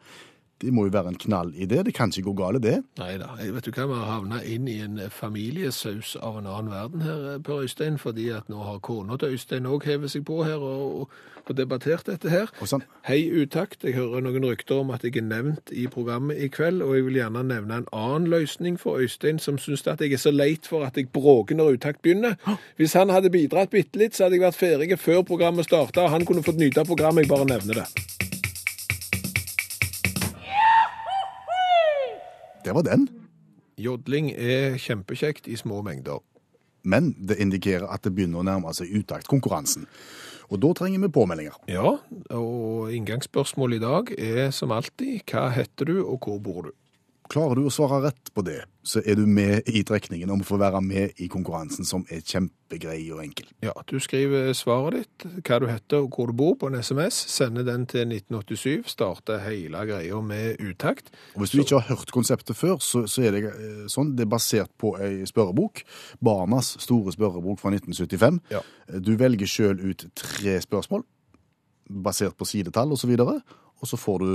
Det 0.63 0.71
må 0.71 0.85
jo 0.87 0.93
være 0.95 1.11
en 1.11 1.19
knall 1.19 1.51
i 1.59 1.67
det. 1.67 1.81
Det 1.89 1.93
kan 1.95 2.11
ikke 2.13 2.29
gå 2.29 2.33
galt, 2.39 2.63
det. 2.63 2.77
Nei 3.01 3.17
da. 3.19 3.33
Vet 3.35 3.67
du 3.67 3.73
hva, 3.73 3.87
vi 3.89 3.99
har 3.99 4.11
havna 4.13 4.39
inn 4.47 4.67
i 4.71 4.77
en 4.85 5.01
familiesaus 5.11 6.15
av 6.21 6.39
en 6.39 6.47
annen 6.47 6.71
verden 6.71 7.03
her, 7.03 7.27
Per 7.43 7.65
Øystein, 7.65 7.99
fordi 7.99 8.29
at 8.31 8.49
nå 8.51 8.63
har 8.63 8.79
kona 8.85 9.17
til 9.19 9.35
Øystein 9.35 9.67
òg 9.67 9.87
hevet 9.89 10.13
seg 10.13 10.23
på 10.27 10.39
her 10.47 10.63
og, 10.63 11.09
og 11.43 11.55
debattert 11.57 12.07
dette 12.07 12.31
her. 12.31 12.51
Sånn. 12.63 12.85
Hei, 13.07 13.19
utakt. 13.27 13.83
Jeg 13.83 13.97
hører 13.97 14.23
noen 14.23 14.47
rykter 14.47 14.79
om 14.79 14.93
at 14.95 15.03
jeg 15.03 15.17
er 15.19 15.27
nevnt 15.27 15.73
i 15.75 15.89
programmet 15.91 16.39
i 16.39 16.47
kveld, 16.53 16.83
og 16.85 16.95
jeg 16.95 17.07
vil 17.09 17.19
gjerne 17.19 17.43
nevne 17.49 17.81
en 17.81 17.89
annen 17.91 18.29
løsning 18.31 18.79
for 18.79 19.03
Øystein, 19.03 19.41
som 19.43 19.59
syns 19.59 19.83
at 19.91 20.01
jeg 20.01 20.15
er 20.15 20.23
så 20.23 20.31
leit 20.31 20.69
for 20.69 20.87
at 20.87 20.97
jeg 20.99 21.11
bråker 21.11 21.59
når 21.59 21.79
utakt 21.79 22.03
begynner. 22.05 22.39
Hvis 22.79 22.95
han 22.95 23.11
hadde 23.11 23.33
bidratt 23.33 23.73
bitte 23.73 23.99
litt, 23.99 24.15
så 24.15 24.27
hadde 24.27 24.39
jeg 24.39 24.47
vært 24.47 24.61
ferdig 24.61 24.99
før 25.01 25.25
programmet 25.27 25.67
starta, 25.67 26.07
og 26.07 26.15
han 26.15 26.27
kunne 26.29 26.45
fått 26.45 26.61
nyte 26.61 26.87
programmet. 26.87 27.27
Jeg 27.27 27.35
bare 27.35 27.51
nevner 27.51 27.83
det. 27.83 28.22
Det 32.63 32.75
var 32.75 32.85
den. 32.87 33.07
Jodling 33.77 34.29
er 34.31 34.77
kjempekjekt 34.79 35.49
i 35.51 35.57
små 35.59 35.81
mengder. 35.85 36.21
Men 36.83 37.13
det 37.15 37.39
indikerer 37.39 37.87
at 37.91 38.03
det 38.03 38.13
begynner 38.15 38.41
å 38.41 38.47
nærme 38.47 38.71
seg 38.75 38.91
utaktkonkurransen. 38.91 39.87
Og 40.51 40.59
da 40.61 40.73
trenger 40.77 41.01
vi 41.05 41.09
påmeldinger. 41.15 41.55
Ja, 41.71 41.95
og 42.35 42.93
inngangsspørsmålet 42.93 43.79
i 43.79 43.83
dag 43.83 44.11
er 44.19 44.51
som 44.55 44.73
alltid 44.75 45.23
hva 45.31 45.47
heter 45.55 45.89
du, 45.89 45.95
og 46.03 46.27
hvor 46.27 46.41
bor 46.43 46.67
du? 46.67 46.73
Klarer 47.31 47.55
du 47.55 47.67
å 47.67 47.71
svare 47.71 48.01
rett 48.03 48.29
på 48.35 48.43
det, 48.43 48.65
så 48.83 48.99
er 49.07 49.15
du 49.15 49.23
med 49.29 49.69
i 49.71 49.83
trekningen 49.87 50.31
om 50.33 50.41
å 50.43 50.47
få 50.47 50.57
være 50.59 50.81
med 50.83 51.21
i 51.23 51.29
konkurransen, 51.31 51.87
som 51.87 52.03
er 52.11 52.19
kjempegrei 52.19 52.99
og 53.15 53.21
enkel. 53.23 53.47
Ja, 53.63 53.71
du 53.87 53.95
skriver 54.03 54.51
svaret 54.57 54.99
ditt, 54.99 55.25
hva 55.47 55.61
du 55.63 55.69
heter 55.71 56.03
og 56.03 56.17
hvor 56.17 56.29
du 56.29 56.35
bor 56.37 56.57
på 56.59 56.67
en 56.67 56.75
SMS, 56.83 57.21
sender 57.31 57.63
den 57.67 57.87
til 57.89 58.11
1987, 58.11 58.91
starter 58.91 59.39
hele 59.45 59.85
greia 59.87 60.19
med 60.25 60.59
utakt. 60.59 61.13
Og 61.33 61.45
Hvis 61.45 61.55
du 61.55 61.63
ikke 61.63 61.79
har 61.79 61.95
hørt 61.95 62.11
konseptet 62.11 62.59
før, 62.59 62.75
så, 62.83 63.05
så 63.07 63.23
er 63.23 63.37
det 63.37 63.45
eh, 63.53 63.87
sånn. 63.91 64.13
Det 64.17 64.27
er 64.27 64.33
basert 64.35 64.73
på 64.79 64.95
ei 64.99 65.23
spørrebok. 65.29 65.85
Barnas 66.23 66.75
store 66.83 67.15
spørrebok 67.15 67.63
fra 67.63 67.71
1975. 67.71 68.43
Ja. 68.51 68.63
Du 68.99 69.15
velger 69.19 69.49
sjøl 69.49 69.79
ut 69.79 70.09
tre 70.19 70.59
spørsmål 70.63 71.07
basert 71.89 72.35
på 72.37 72.47
sidetall 72.47 72.93
osv. 72.95 73.15
Og, 73.15 73.27
så 73.27 73.59
og 73.79 73.89
så 73.89 73.99
får 73.99 74.23
du 74.23 74.31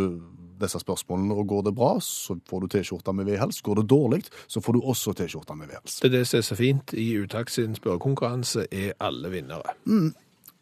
disse 0.61 0.81
spørsmålene, 0.83 1.35
og 1.35 1.49
går 1.51 1.67
det 1.69 1.75
bra, 1.79 1.95
så 2.05 2.39
får 2.49 2.65
du 2.65 2.71
T-skjorta 2.75 3.15
med 3.17 3.29
vedhals. 3.31 3.61
Går 3.65 3.83
det 3.83 3.89
dårlig, 3.91 4.23
så 4.47 4.63
får 4.65 4.79
du 4.79 4.81
også 4.83 5.15
T-skjorta 5.19 5.57
med 5.59 5.73
vedhals. 5.73 5.99
Det 6.03 6.11
er 6.11 6.17
det 6.19 6.25
som 6.31 6.41
er 6.41 6.49
så 6.49 6.59
fint 6.59 6.95
i 6.95 7.11
Utakt 7.19 7.55
sin 7.55 7.77
spørrekonkurranse, 7.79 8.69
er 8.71 8.97
alle 9.03 9.33
vinnere. 9.33 9.77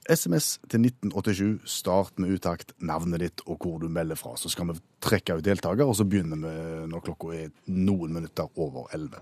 SMS 0.07 0.61
til 0.71 0.87
1987, 0.87 1.67
start 1.67 2.19
med 2.23 2.37
utakt, 2.37 2.73
navnet 2.79 3.25
ditt 3.25 3.43
og 3.47 3.59
hvor 3.63 3.81
du 3.83 3.89
melder 3.91 4.19
fra. 4.19 4.37
Så 4.39 4.51
skal 4.53 4.71
vi 4.71 4.79
trekke 5.03 5.39
ut 5.39 5.47
deltaker, 5.47 5.87
og 5.87 5.97
så 5.99 6.07
begynner 6.07 6.39
vi 6.39 6.91
når 6.93 7.07
klokka 7.09 7.33
er 7.35 7.51
noen 7.67 8.15
minutter 8.15 8.47
over 8.55 8.87
11. 8.95 9.19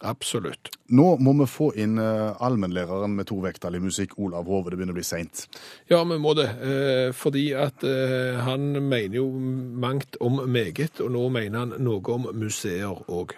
Absolutt. 0.00 0.70
Nå 0.88 1.16
må 1.20 1.34
vi 1.42 1.46
få 1.50 1.70
inn 1.78 1.98
eh, 2.00 2.42
allmennlæreren 2.42 3.12
med 3.18 3.28
tovektig 3.28 3.82
musikk, 3.84 4.16
Olav 4.18 4.48
Hove. 4.48 4.72
Det 4.72 4.78
begynner 4.80 4.96
å 4.96 5.00
bli 5.00 5.04
seint. 5.04 5.44
Ja, 5.90 6.00
vi 6.08 6.16
må 6.18 6.32
det. 6.38 6.48
Eh, 6.64 7.10
fordi 7.16 7.50
at 7.52 7.84
eh, 7.84 8.40
han 8.40 8.72
mener 8.80 9.20
jo 9.20 9.28
mangt 9.30 10.16
om 10.24 10.40
meget, 10.48 11.02
og 11.04 11.12
nå 11.16 11.28
mener 11.36 11.66
han 11.66 11.76
noe 11.84 12.16
om 12.16 12.30
museer 12.32 13.04
òg. 13.12 13.36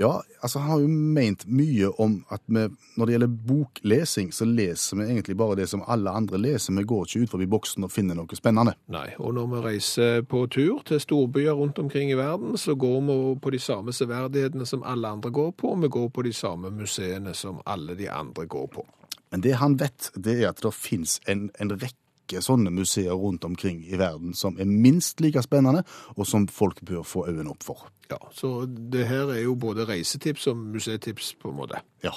Ja, 0.00 0.22
altså 0.40 0.60
han 0.62 0.70
har 0.70 0.82
jo 0.84 0.88
ment 0.88 1.42
mye 1.50 1.88
om 1.98 2.20
at 2.30 2.42
vi, 2.46 2.68
når 2.94 3.06
det 3.08 3.14
gjelder 3.16 3.32
boklesing, 3.48 4.28
så 4.32 4.46
leser 4.46 5.00
vi 5.00 5.08
egentlig 5.08 5.34
bare 5.36 5.56
det 5.58 5.66
som 5.72 5.82
alle 5.90 6.12
andre 6.14 6.38
leser. 6.38 6.76
Vi 6.76 6.84
går 6.86 7.08
ikke 7.08 7.24
ut 7.24 7.32
forbi 7.32 7.48
boksen 7.50 7.86
og 7.86 7.90
finner 7.90 8.14
noe 8.14 8.38
spennende. 8.38 8.76
Nei, 8.94 9.08
og 9.18 9.34
når 9.34 9.50
vi 9.56 9.64
reiser 9.64 10.22
på 10.22 10.44
tur 10.54 10.84
til 10.86 11.02
storbyer 11.02 11.58
rundt 11.58 11.82
omkring 11.82 12.12
i 12.14 12.18
verden, 12.18 12.54
så 12.54 12.76
går 12.78 13.00
vi 13.10 13.18
på 13.42 13.50
de 13.50 13.58
samme 13.58 13.92
severdighetene 13.92 14.66
som 14.70 14.86
alle 14.86 15.10
andre 15.18 15.34
går 15.34 15.50
på, 15.58 15.74
og 15.74 15.82
vi 15.82 15.90
går 15.98 16.08
på 16.14 16.26
de 16.28 16.34
samme 16.36 16.70
museene 16.70 17.34
som 17.34 17.58
alle 17.66 17.98
de 17.98 18.06
andre 18.10 18.46
går 18.46 18.70
på. 18.78 18.86
Men 19.30 19.42
det 19.42 19.58
han 19.58 19.80
vet, 19.82 20.12
det 20.14 20.38
er 20.38 20.52
at 20.52 20.62
det 20.62 20.72
fins 20.78 21.18
en, 21.26 21.48
en 21.58 21.74
rekke 21.74 22.07
sånne 22.44 22.70
museer 22.74 23.16
rundt 23.16 23.44
omkring 23.48 23.80
i 23.88 23.98
verden 23.98 24.34
som 24.36 24.58
er 24.60 24.68
minst 24.68 25.22
like 25.24 25.42
spennende, 25.42 25.84
og 26.16 26.26
som 26.28 26.46
folk 26.52 26.82
bør 26.86 27.02
få 27.06 27.26
øynene 27.28 27.50
opp 27.54 27.64
for. 27.64 27.88
Ja, 28.10 28.20
så 28.32 28.62
det 28.66 29.08
her 29.08 29.32
er 29.34 29.42
jo 29.42 29.56
både 29.60 29.86
reisetips 29.88 30.46
og 30.52 30.60
museetips, 30.76 31.34
på 31.40 31.50
en 31.52 31.58
måte. 31.58 31.82
Ja. 32.04 32.14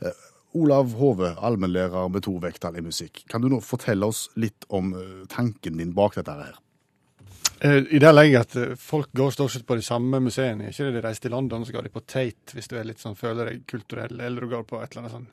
Eh, 0.00 0.24
Olav 0.56 0.94
Hove, 0.96 1.34
allmennlærer 1.44 2.08
med 2.08 2.24
to 2.24 2.38
vekttall 2.40 2.78
i 2.80 2.84
musikk. 2.84 3.24
Kan 3.28 3.44
du 3.44 3.50
nå 3.52 3.60
fortelle 3.64 4.08
oss 4.08 4.28
litt 4.40 4.64
om 4.68 4.94
eh, 4.96 5.26
tanken 5.28 5.76
din 5.80 5.92
bak 5.96 6.16
dette 6.16 6.36
her? 6.38 6.56
Eh, 7.60 7.82
I 7.96 8.00
det 8.00 8.12
legger 8.14 8.38
jeg 8.38 8.46
at 8.46 8.80
folk 8.80 9.12
går 9.12 9.34
stort 9.34 9.52
sett 9.52 9.66
på 9.68 9.76
de 9.76 9.84
samme 9.84 10.20
museene. 10.24 10.70
Ikke 10.70 10.88
det 10.88 10.96
de 10.96 11.04
reiser 11.04 11.26
til 11.26 11.36
London, 11.36 11.66
så 11.66 11.74
går 11.74 11.88
de 11.88 11.92
på 11.92 12.04
Tate 12.06 12.56
hvis 12.56 12.70
du 12.70 12.78
er 12.78 12.86
litt 12.88 13.02
sånn, 13.02 13.18
føler 13.18 13.50
deg 13.50 13.66
kulturell, 13.68 14.20
eller 14.20 14.46
du 14.46 14.52
går 14.54 14.64
på 14.68 14.80
et 14.80 14.92
eller 14.92 15.04
annet 15.04 15.16
sånn 15.18 15.32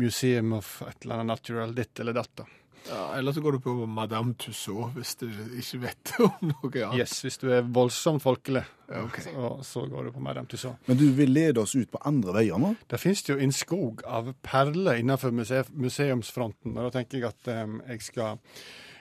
Museum 0.00 0.52
of 0.56 0.82
et 0.86 1.04
eller 1.04 1.18
annet 1.18 1.32
natural 1.34 1.74
ditt 1.74 2.00
eller 2.00 2.14
datt. 2.16 2.30
da. 2.38 2.44
Ja, 2.88 3.14
Eller 3.16 3.32
så 3.32 3.40
går 3.40 3.52
du 3.52 3.60
på 3.60 3.74
Madame 3.86 4.34
Tussauds 4.34 4.94
hvis 4.96 5.14
du 5.20 5.26
ikke 5.28 5.80
vet 5.84 6.12
om 6.26 6.50
noe 6.50 6.70
annet. 6.70 6.98
Yes, 6.98 7.20
hvis 7.24 7.38
du 7.42 7.48
er 7.52 7.66
voldsomt 7.66 8.22
folkelig, 8.24 8.62
okay. 8.88 9.24
så, 9.28 9.50
så 9.66 9.84
går 9.90 10.08
du 10.08 10.12
på 10.16 10.22
Madame 10.24 10.48
Tussauds. 10.50 10.80
Men 10.88 10.98
du 10.98 11.06
vil 11.16 11.32
lede 11.34 11.62
oss 11.62 11.74
ut 11.76 11.90
på 11.90 12.00
andre 12.08 12.34
veier 12.40 12.60
nå? 12.60 12.74
Det 12.90 13.00
finnes 13.02 13.24
jo 13.28 13.38
en 13.38 13.54
skog 13.54 14.04
av 14.08 14.32
perler 14.46 15.02
innenfor 15.02 15.34
muse 15.34 15.64
museumsfronten, 15.70 16.76
og 16.76 16.88
da 16.88 16.94
tenker 16.98 17.20
jeg 17.20 17.30
at 17.30 17.52
um, 17.64 17.80
jeg 17.88 18.06
skal 18.10 18.40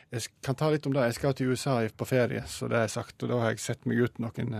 jeg 0.09 0.25
kan 0.41 0.57
ta 0.57 0.71
litt 0.73 0.87
om 0.89 0.93
det. 0.95 1.03
Jeg 1.11 1.19
skal 1.19 1.33
til 1.37 1.51
USA 1.53 1.79
på 1.93 2.05
ferie, 2.09 2.41
så 2.49 2.67
det 2.69 2.79
er 2.81 2.89
sagt, 2.89 3.21
og 3.21 3.29
da 3.29 3.43
har 3.43 3.53
jeg 3.53 3.61
sett 3.61 3.85
meg 3.85 4.01
ut 4.01 4.21
noen, 4.21 4.55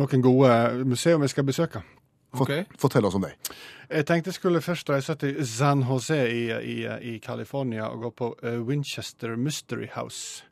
noen 0.00 0.22
gode 0.24 0.54
museum 0.88 1.26
jeg 1.26 1.34
skal 1.34 1.44
besøke. 1.44 1.82
Fort, 2.30 2.46
okay. 2.46 2.64
Fortell 2.78 3.04
oss 3.08 3.16
om 3.18 3.24
det. 3.26 3.32
Jeg 3.90 4.06
tenkte 4.06 4.30
jeg 4.30 4.38
skulle 4.38 4.62
først 4.62 4.90
reise 4.92 5.16
til 5.18 5.40
San 5.46 5.82
Jose 5.82 6.18
i, 6.30 6.44
i, 6.46 6.76
i 6.86 7.16
California 7.18 7.88
og 7.90 8.04
gå 8.04 8.10
på 8.20 8.28
eh, 8.46 8.60
Winchester 8.62 9.34
Mystery 9.36 9.88
House. 9.96 10.44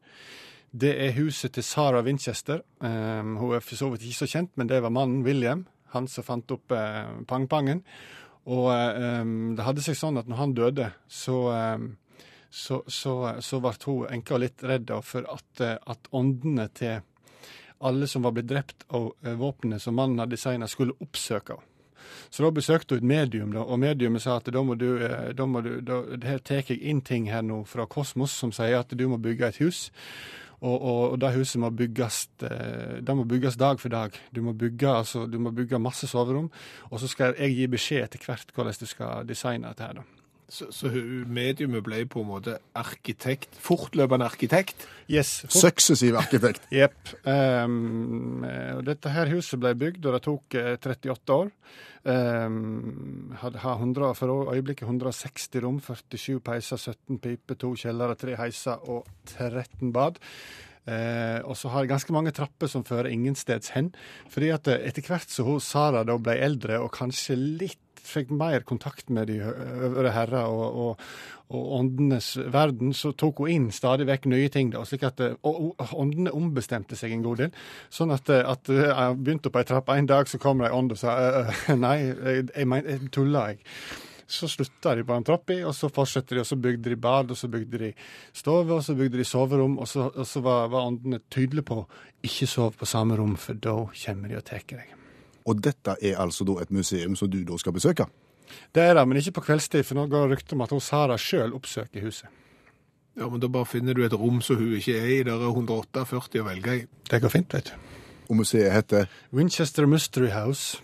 Det 0.70 0.90
er 1.06 1.14
huset 1.16 1.54
til 1.54 1.64
Sarah 1.64 2.04
Winchester. 2.04 2.60
Um, 2.80 3.36
hun 3.36 3.54
er 3.54 3.62
for 3.64 3.78
så 3.78 3.88
vidt 3.92 4.02
ikke 4.04 4.26
så 4.26 4.28
kjent, 4.28 4.50
men 4.56 4.68
det 4.68 4.82
var 4.82 4.92
mannen 4.92 5.22
William, 5.24 5.64
han 5.94 6.08
som 6.10 6.26
fant 6.26 6.50
opp 6.52 6.74
uh, 6.74 7.22
pangpangen. 7.30 7.80
Og 8.48 8.68
um, 8.68 9.54
det 9.56 9.64
hadde 9.64 9.84
seg 9.86 9.96
sånn 9.96 10.20
at 10.20 10.28
når 10.28 10.42
han 10.42 10.54
døde, 10.58 10.90
så 11.08 11.38
um, 11.54 11.88
så, 12.50 12.82
så, 12.86 13.14
så 13.44 13.60
ble 13.60 13.74
hun 13.84 14.06
enka 14.08 14.38
litt 14.40 14.64
redd 14.64 14.90
for 15.04 15.26
at, 15.28 15.60
eh, 15.60 15.74
at 15.76 16.08
åndene 16.16 16.64
til 16.72 17.02
alle 17.84 18.08
som 18.08 18.24
var 18.24 18.32
blitt 18.34 18.48
drept 18.48 18.86
av 18.96 19.10
våpenet 19.20 19.82
som 19.82 19.98
mannen 19.98 20.18
hadde 20.22 20.32
designa, 20.34 20.66
skulle 20.66 20.96
oppsøke 21.04 21.58
henne. 21.58 21.67
Så 22.30 22.44
da 22.44 22.50
besøkte 22.54 22.96
hun 22.96 23.02
et 23.02 23.08
medium, 23.08 23.52
da, 23.52 23.62
og 23.64 23.80
mediumet 23.82 24.24
sa 24.24 24.38
at 24.38 24.50
da 24.52 24.62
må 24.64 24.76
du, 24.78 24.88
eh, 25.02 25.30
da 25.36 25.46
må 25.46 25.62
du 25.64 25.78
da, 25.80 26.02
Her 26.24 26.38
tar 26.38 26.62
jeg 26.62 26.80
inn 26.80 27.00
ting 27.00 27.30
her 27.30 27.42
nå 27.42 27.64
fra 27.68 27.86
kosmos 27.86 28.34
som 28.34 28.52
sier 28.52 28.80
at 28.80 28.92
du 28.92 29.08
må 29.08 29.20
bygge 29.22 29.48
et 29.48 29.62
hus. 29.64 29.88
Og, 30.58 30.74
og, 30.74 31.02
og 31.12 31.18
det 31.22 31.34
huset 31.36 31.60
må 31.62 31.70
bygges, 31.70 32.28
eh, 32.42 32.98
det 33.00 33.14
må 33.14 33.24
bygges 33.30 33.56
dag 33.56 33.78
for 33.80 33.94
dag. 33.94 34.16
Du 34.34 34.42
må 34.42 34.52
bygge, 34.58 34.90
altså, 34.90 35.26
du 35.30 35.38
må 35.38 35.54
bygge 35.54 35.78
masse 35.78 36.10
soverom, 36.10 36.50
og 36.90 37.00
så 37.00 37.10
skal 37.10 37.36
jeg 37.38 37.54
gi 37.54 37.68
beskjed 37.70 38.08
etter 38.08 38.26
hvert 38.26 38.54
hvordan 38.54 38.80
du 38.80 38.88
skal 38.90 39.28
designe 39.28 39.70
dette 39.70 39.86
her. 39.86 40.00
da. 40.00 40.17
Så, 40.48 40.70
så 40.72 40.88
mediumet 41.28 41.82
ble 41.84 41.98
på 42.08 42.22
en 42.22 42.30
måte 42.30 42.54
arkitekt, 42.80 43.52
fortløpende 43.60 44.24
arkitekt. 44.24 44.86
Yes, 45.12 45.42
fort- 45.44 45.58
Suksessiv 45.76 46.16
arkitekt. 46.16 46.64
Jepp. 46.78 46.96
Um, 47.28 48.46
dette 48.86 49.12
her 49.12 49.28
huset 49.34 49.60
ble 49.60 49.74
bygd, 49.76 50.06
og 50.08 50.16
det 50.16 50.22
tok 50.24 50.56
eh, 50.56 50.70
38 50.80 51.36
år. 51.36 51.50
Um, 52.08 53.34
hadde 53.42 53.60
har 53.60 53.76
100, 53.76 54.14
for 54.16 54.54
øyeblikket 54.54 54.88
160 54.88 55.60
rom, 55.66 55.82
47 55.84 56.40
peiser, 56.46 56.80
17 56.80 57.20
piper, 57.20 57.58
to 57.60 57.74
kjellere, 57.76 58.16
tre 58.16 58.38
heiser 58.40 58.80
og 58.88 59.04
13 59.34 59.92
bad. 59.92 60.16
Eh, 60.88 61.42
og 61.44 61.52
så 61.60 61.68
har 61.68 61.84
jeg 61.84 61.90
ganske 61.92 62.14
mange 62.16 62.32
trapper 62.32 62.70
som 62.72 62.84
fører 62.88 63.10
ingensteds 63.12 63.74
hen. 63.74 63.90
Fordi 64.32 64.48
at 64.54 64.70
eh, 64.72 64.86
etter 64.88 65.04
hvert 65.04 65.28
så 65.28 65.44
hun 65.44 65.60
Sara 65.60 66.00
da 66.08 66.16
ble 66.16 66.38
eldre 66.40 66.78
og 66.80 66.94
kanskje 66.96 67.36
litt 67.36 67.82
fikk 68.08 68.32
mer 68.34 68.64
kontakt 68.68 69.10
med 69.12 69.28
de 69.30 69.40
øvre 69.42 70.12
herrer 70.14 70.48
og, 70.48 70.78
og, 70.82 71.04
og 71.48 71.70
åndenes 71.78 72.34
verden, 72.52 72.92
så 72.96 73.12
tok 73.16 73.44
hun 73.44 73.52
inn 73.52 73.68
stadig 73.74 74.08
vekk 74.08 74.28
nye 74.32 74.50
ting. 74.52 74.72
da, 74.74 74.84
slik 74.88 75.06
at 75.08 75.22
eh, 75.24 75.36
og, 75.42 75.76
Åndene 75.98 76.34
ombestemte 76.36 76.96
seg 76.98 77.14
en 77.14 77.24
god 77.24 77.44
del. 77.44 77.54
Sånn 77.92 78.12
at, 78.14 78.28
eh, 78.32 78.44
at 78.44 78.68
eh, 78.72 78.84
jeg 78.88 79.16
begynte 79.22 79.52
på 79.52 79.62
ei 79.62 79.68
trapp 79.68 79.88
en 79.94 80.10
dag, 80.10 80.28
så 80.28 80.40
kom 80.42 80.60
det 80.62 80.68
ei 80.68 80.76
ånd 80.76 80.92
og 80.96 81.00
sa 81.00 81.16
nei, 81.84 81.96
jeg, 82.04 82.50
jeg, 82.52 82.84
jeg 82.90 83.10
tulla, 83.14 83.48
jeg. 83.52 83.64
Så 84.28 84.44
slutta 84.52 84.92
de 84.92 85.06
på 85.08 85.16
en 85.16 85.24
trapp 85.24 85.48
og 85.56 85.72
så 85.72 85.88
fortsatte 85.88 86.36
de, 86.36 86.42
og 86.42 86.50
så 86.50 86.58
bygde 86.60 86.92
de 86.92 87.00
bad, 87.00 87.32
og 87.32 87.40
så 87.40 87.48
bygde 87.48 87.80
de 87.80 87.94
stove, 88.36 88.76
og 88.76 88.84
så 88.84 88.92
bygde 88.98 89.22
de 89.22 89.24
soverom, 89.24 89.78
og 89.80 89.88
så, 89.88 90.10
og 90.12 90.28
så 90.28 90.44
var, 90.44 90.68
var 90.68 90.90
åndene 90.90 91.22
tydelige 91.32 91.70
på 91.72 91.80
ikke 92.28 92.50
sov 92.50 92.76
på 92.76 92.88
samme 92.88 93.16
rom, 93.16 93.38
for 93.40 93.56
da 93.56 93.78
kommer 94.04 94.28
de 94.28 94.40
og 94.42 94.44
tar 94.44 94.68
deg. 94.68 94.97
Og 95.48 95.62
dette 95.64 95.96
er 96.04 96.18
altså 96.20 96.44
da 96.44 96.58
et 96.62 96.72
museum 96.74 97.16
som 97.16 97.30
du 97.32 97.40
da 97.48 97.56
skal 97.60 97.72
besøke? 97.76 98.08
Det 98.74 98.82
er 98.82 98.94
det, 98.96 99.04
men 99.08 99.20
ikke 99.20 99.38
på 99.38 99.46
kveldstid, 99.48 99.84
for 99.84 99.96
nå 99.96 100.06
går 100.08 100.26
det 100.26 100.36
rykte 100.38 100.56
om 100.56 100.64
at 100.64 100.72
hun 100.72 100.84
Sara 100.84 101.16
sjøl 101.20 101.54
oppsøker 101.56 102.04
huset. 102.04 102.28
Ja, 103.18 103.26
men 103.28 103.40
da 103.42 103.48
bare 103.50 103.66
finner 103.66 103.96
du 103.96 104.04
et 104.06 104.14
rom 104.14 104.38
som 104.44 104.60
hun 104.60 104.76
ikke 104.78 104.94
er 104.94 105.08
i. 105.10 105.22
Der 105.26 105.40
er 105.40 105.50
148 105.50 106.42
å 106.42 106.46
velge 106.46 106.76
i. 106.76 106.84
Det 107.10 107.20
går 107.24 107.32
fint, 107.34 107.54
vet 107.56 107.72
du. 107.72 107.94
Og 108.28 108.36
museet 108.42 108.72
heter 108.72 109.08
Winchester 109.34 109.88
Mystery 109.88 110.30
House. 110.30 110.78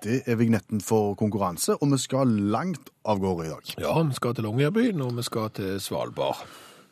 Det 0.00 0.22
er 0.24 0.38
vignetten 0.40 0.80
for 0.80 1.12
konkurranse, 1.20 1.74
og 1.76 1.90
vi 1.92 1.98
skal 2.00 2.30
langt 2.54 2.88
av 3.04 3.20
gårde 3.20 3.46
i 3.46 3.50
dag. 3.52 3.74
Ja, 3.82 3.98
vi 4.00 4.16
skal 4.16 4.34
til 4.38 4.46
Longyearbyen, 4.48 5.02
og 5.04 5.18
vi 5.18 5.26
skal 5.26 5.50
til 5.52 5.76
Svalbard. 5.82 6.40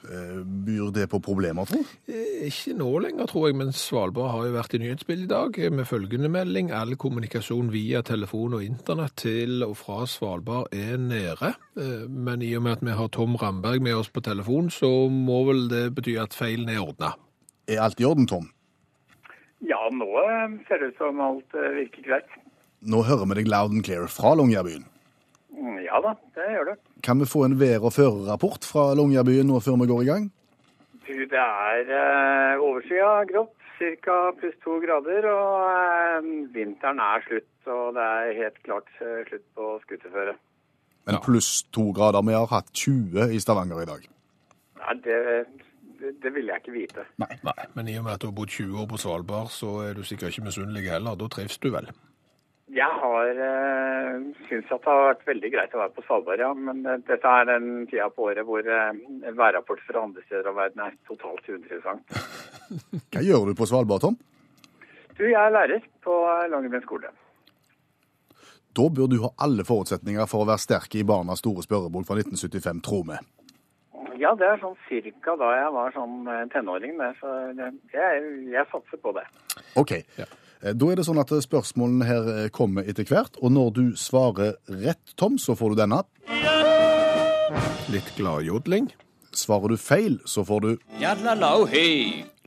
Eh, 0.07 0.43
Byr 0.45 0.93
det 0.95 1.09
på 1.11 1.19
problemer, 1.21 1.67
tro? 1.67 1.81
Eh, 2.07 2.47
Ikke 2.47 2.75
nå 2.79 2.87
lenger, 3.03 3.27
tror 3.27 3.49
jeg, 3.49 3.57
men 3.59 3.73
Svalbard 3.75 4.31
har 4.31 4.45
jo 4.47 4.53
vært 4.55 4.75
i 4.77 4.81
nyhetsbildet 4.85 5.25
i 5.27 5.33
dag 5.33 5.59
eh, 5.59 5.73
med 5.75 5.89
følgende 5.91 6.31
melding. 6.31 6.71
All 6.71 6.95
kommunikasjon 6.97 7.73
via 7.75 8.03
telefon 8.07 8.55
og 8.55 8.63
internett 8.63 9.17
til 9.25 9.65
og 9.67 9.75
fra 9.81 10.05
Svalbard 10.07 10.71
er 10.73 10.97
nede. 11.03 11.51
Eh, 11.77 12.07
Men 12.09 12.43
i 12.47 12.53
og 12.57 12.63
med 12.63 12.79
at 12.79 12.85
vi 12.87 12.95
har 12.95 13.09
Tom 13.09 13.35
Ramberg 13.37 13.83
med 13.83 13.97
oss 13.99 14.09
på 14.09 14.23
telefon, 14.23 14.71
så 14.71 15.09
må 15.11 15.41
vel 15.51 15.67
det 15.69 15.95
bety 15.97 16.15
at 16.23 16.37
feilen 16.37 16.69
er 16.71 16.79
ordna. 16.85 17.15
Er 17.67 17.83
alt 17.83 17.99
i 18.01 18.05
orden, 18.07 18.27
Tom? 18.31 18.47
Ja, 19.67 19.81
nå 19.91 20.07
ser 20.69 20.79
det 20.79 20.93
ut 20.95 20.99
som 21.03 21.19
alt 21.21 21.51
virker 21.75 22.07
greit. 22.07 22.31
Nå 22.87 23.03
hører 23.03 23.27
vi 23.27 23.41
deg 23.43 23.49
loud 23.51 23.73
and 23.75 23.83
clear 23.85 24.07
fra 24.07 24.37
Longyearbyen. 24.39 24.85
Mm, 25.59 25.79
Ja 25.85 25.99
da, 26.05 26.13
det 26.37 26.49
gjør 26.55 26.69
det. 26.73 26.77
Kan 27.03 27.19
vi 27.23 27.27
få 27.27 27.45
en 27.47 27.57
vær- 27.61 27.85
og 27.85 27.93
førerrapport 27.97 28.65
fra 28.69 28.93
Longyearbyen 28.95 29.49
nå 29.51 29.59
før 29.65 29.79
vi 29.83 29.89
går 29.91 30.03
i 30.05 30.11
gang? 30.11 30.27
Du, 31.09 31.15
det 31.33 31.41
er 31.41 31.89
eh, 31.99 32.61
overskya 32.63 33.13
grått, 33.31 33.55
ca. 34.05 34.17
pluss 34.39 34.59
to 34.65 34.79
grader, 34.83 35.25
og 35.31 35.71
eh, 35.73 36.29
vinteren 36.55 37.01
er 37.01 37.25
slutt. 37.27 37.49
Og 37.69 37.95
det 37.97 38.05
er 38.05 38.35
helt 38.43 38.61
klart 38.67 38.91
eh, 39.01 39.23
slutt 39.29 39.47
på 39.57 39.71
skuterføre. 39.87 40.35
Men 41.09 41.23
pluss 41.25 41.63
to 41.73 41.87
grader. 41.97 42.23
Vi 42.29 42.37
har 42.37 42.47
hatt 42.53 42.69
20 42.77 43.33
i 43.33 43.41
Stavanger 43.41 43.81
i 43.83 43.89
dag. 43.89 44.05
Nei, 44.83 44.95
det, 45.07 45.17
det, 46.01 46.13
det 46.23 46.35
vil 46.35 46.51
jeg 46.53 46.61
ikke 46.63 46.75
vite. 46.77 47.07
Nei, 47.23 47.31
men 47.75 47.89
i 47.89 47.97
og 47.99 48.05
med 48.05 48.15
at 48.19 48.23
du 48.23 48.29
har 48.29 48.37
bodd 48.37 48.53
20 48.53 48.83
år 48.83 48.91
på 48.93 49.01
Svalbard, 49.01 49.49
så 49.55 49.73
er 49.89 49.97
du 49.97 50.05
sikkert 50.05 50.35
ikke 50.37 50.51
misunnelig 50.51 50.85
heller. 50.93 51.17
Da 51.19 51.31
trives 51.33 51.57
du 51.59 51.71
vel? 51.75 51.89
Jeg 52.69 52.89
har 53.01 53.29
øh, 53.49 54.25
syns 54.49 54.73
at 54.75 54.83
det 54.85 54.91
har 54.93 55.07
vært 55.07 55.23
veldig 55.29 55.51
greit 55.55 55.75
å 55.75 55.81
være 55.81 55.95
på 55.97 56.03
Svalbard, 56.05 56.41
ja. 56.43 56.51
Men 56.53 56.83
eh, 56.85 56.99
dette 57.09 57.31
er 57.41 57.47
den 57.49 57.87
tida 57.89 58.09
på 58.13 58.27
året 58.29 58.45
hvor 58.45 58.61
øh, 58.61 58.99
værrapport 59.39 59.81
fra 59.87 60.03
andre 60.05 60.25
steder 60.27 60.51
av 60.51 60.59
verden 60.59 60.83
er 60.85 60.99
totalt 61.09 61.49
uinteressant. 61.49 62.19
Hva 63.15 63.23
gjør 63.25 63.49
du 63.49 63.55
på 63.57 63.69
Svalbard, 63.71 64.05
Tom? 64.05 64.19
Du, 65.17 65.25
jeg 65.25 65.39
er 65.41 65.55
lærer 65.55 65.87
på 66.05 66.19
Longyearbyen 66.53 66.85
skole. 66.85 67.13
Da 68.77 68.85
bør 68.95 69.09
du 69.11 69.17
ha 69.23 69.33
alle 69.47 69.65
forutsetninger 69.67 70.29
for 70.31 70.45
å 70.45 70.51
være 70.51 70.63
sterk 70.63 70.99
i 71.01 71.07
Barnas 71.09 71.41
store 71.41 71.65
spørrebok 71.65 72.05
fra 72.07 72.19
1975, 72.21 72.83
tro 72.85 73.01
vi. 73.09 73.17
Ja, 74.21 74.35
det 74.37 74.45
er 74.45 74.61
sånn 74.61 74.77
cirka 74.91 75.39
da 75.41 75.49
jeg 75.57 75.73
var 75.73 75.97
sånn 75.97 76.29
tenåring. 76.53 77.01
Så 77.19 77.33
jeg, 77.95 78.29
jeg 78.53 78.69
satser 78.71 79.01
på 79.01 79.15
det. 79.17 79.25
OK. 79.79 79.97
Eh, 79.97 80.37
Da 80.59 80.89
er 80.91 80.99
det 80.99 81.05
sånn 81.07 81.21
at 81.23 81.31
spørsmålene 81.31 82.07
her 82.09 82.31
eh, 82.35 82.47
kommer 82.55 82.87
etter 82.89 83.07
hvert, 83.07 83.37
og 83.39 83.53
når 83.55 83.75
du 83.77 83.85
svarer 83.99 84.57
rett, 84.67 85.15
Tom, 85.17 85.39
så 85.39 85.55
får 85.59 85.75
du 85.75 85.83
denne. 85.85 86.01
Litt 87.89 88.11
gladjodling, 88.19 88.91
Svarer 89.39 89.69
du 89.69 89.77
feil, 89.77 90.19
så 90.25 90.45
får 90.45 90.61
du 90.65 90.71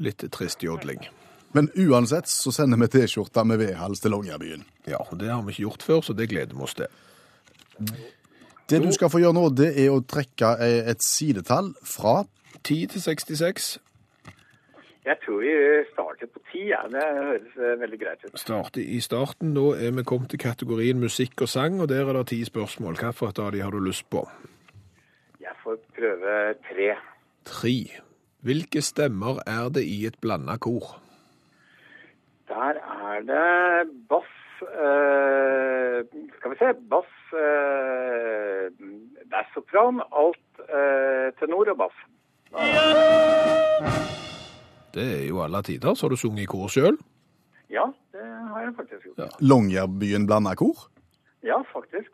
litt 0.01 0.23
trist 0.33 0.63
jodling. 0.63 1.03
Men 1.51 1.69
uansett 1.75 2.27
så 2.27 2.51
sender 2.51 2.79
vi 2.81 2.87
T-skjorta 2.91 3.43
med 3.47 3.59
vedhals 3.61 4.01
til 4.01 4.11
Longyearbyen. 4.15 4.63
Ja, 4.89 5.01
det 5.13 5.29
har 5.29 5.43
vi 5.45 5.53
ikke 5.53 5.67
gjort 5.67 5.85
før, 5.85 6.01
så 6.01 6.15
det 6.17 6.29
gleder 6.31 6.55
vi 6.55 6.65
oss 6.65 6.75
til. 6.79 6.89
Det 8.71 8.79
du 8.81 8.89
skal 8.95 9.11
få 9.11 9.21
gjøre 9.21 9.35
nå, 9.35 9.45
det 9.55 9.71
er 9.83 9.91
å 9.91 10.01
trekke 10.03 10.55
eh, 10.63 10.89
et 10.91 11.03
sidetall 11.03 11.73
fra 11.83 12.21
10 12.63 12.93
til 12.93 13.03
66. 13.03 13.71
Jeg 15.05 15.17
tror 15.25 15.39
vi 15.41 15.53
starter 15.93 16.29
på 16.29 16.39
ti. 16.51 16.67
Ja. 16.69 16.81
Det 16.93 17.01
høres 17.01 17.55
eh, 17.57 17.79
veldig 17.81 17.99
greit 18.03 18.25
ut. 18.25 18.37
Starte 18.39 18.83
i 18.83 18.99
starten. 19.01 19.53
Nå 19.57 19.71
er 19.73 19.95
vi 19.97 20.03
kommet 20.05 20.29
til 20.29 20.41
kategorien 20.41 21.01
musikk 21.01 21.41
og 21.41 21.49
sang, 21.49 21.81
og 21.81 21.89
der 21.89 22.05
er 22.05 22.19
det 22.19 22.27
ti 22.33 22.43
spørsmål. 22.45 22.99
Hvilket 23.01 23.39
av 23.41 23.51
de 23.55 23.63
har 23.65 23.73
du 23.73 23.79
lyst 23.81 24.09
på? 24.13 24.27
Jeg 25.41 25.57
får 25.63 25.79
prøve 25.97 26.53
tre. 26.69 26.91
Tre. 27.49 27.77
Hvilke 28.45 28.81
stemmer 28.81 29.41
er 29.47 29.69
det 29.73 29.83
i 29.89 30.05
et 30.05 30.17
blanda 30.21 30.57
kor? 30.61 31.01
Der 32.47 32.77
er 32.77 33.19
det 33.25 33.89
bass 34.09 34.31
øh, 34.61 36.05
Skal 36.37 36.51
vi 36.51 36.57
se. 36.61 36.73
Bass 36.93 37.33
øh, 37.33 38.69
bass 39.33 39.53
sopran, 39.53 40.01
alt 40.13 40.51
øh, 40.77 41.33
tenor 41.39 41.69
og 41.73 41.77
bass. 41.77 41.97
Det 44.95 45.07
er 45.17 45.25
jo 45.29 45.41
alle 45.43 45.61
tider. 45.65 45.95
Så 45.95 46.05
har 46.07 46.13
du 46.15 46.19
sunget 46.19 46.45
i 46.45 46.49
kor 46.51 46.71
sjøl. 46.71 46.97
Ja, 47.71 47.85
det 48.11 48.25
har 48.25 48.65
jeg 48.65 48.73
faktisk 48.79 49.05
gjort. 49.07 49.21
Ja. 49.23 49.29
Longyearbyen 49.39 50.27
blanda 50.27 50.55
kor. 50.59 50.87
Ja, 51.47 51.61
faktisk. 51.71 52.11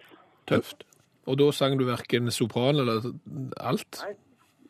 Tøft. 0.48 0.86
Og 1.28 1.40
da 1.42 1.50
sang 1.52 1.76
du 1.80 1.84
verken 1.88 2.32
sopran 2.32 2.80
eller 2.80 3.10
alt. 3.60 4.04
Nei, 4.06 4.14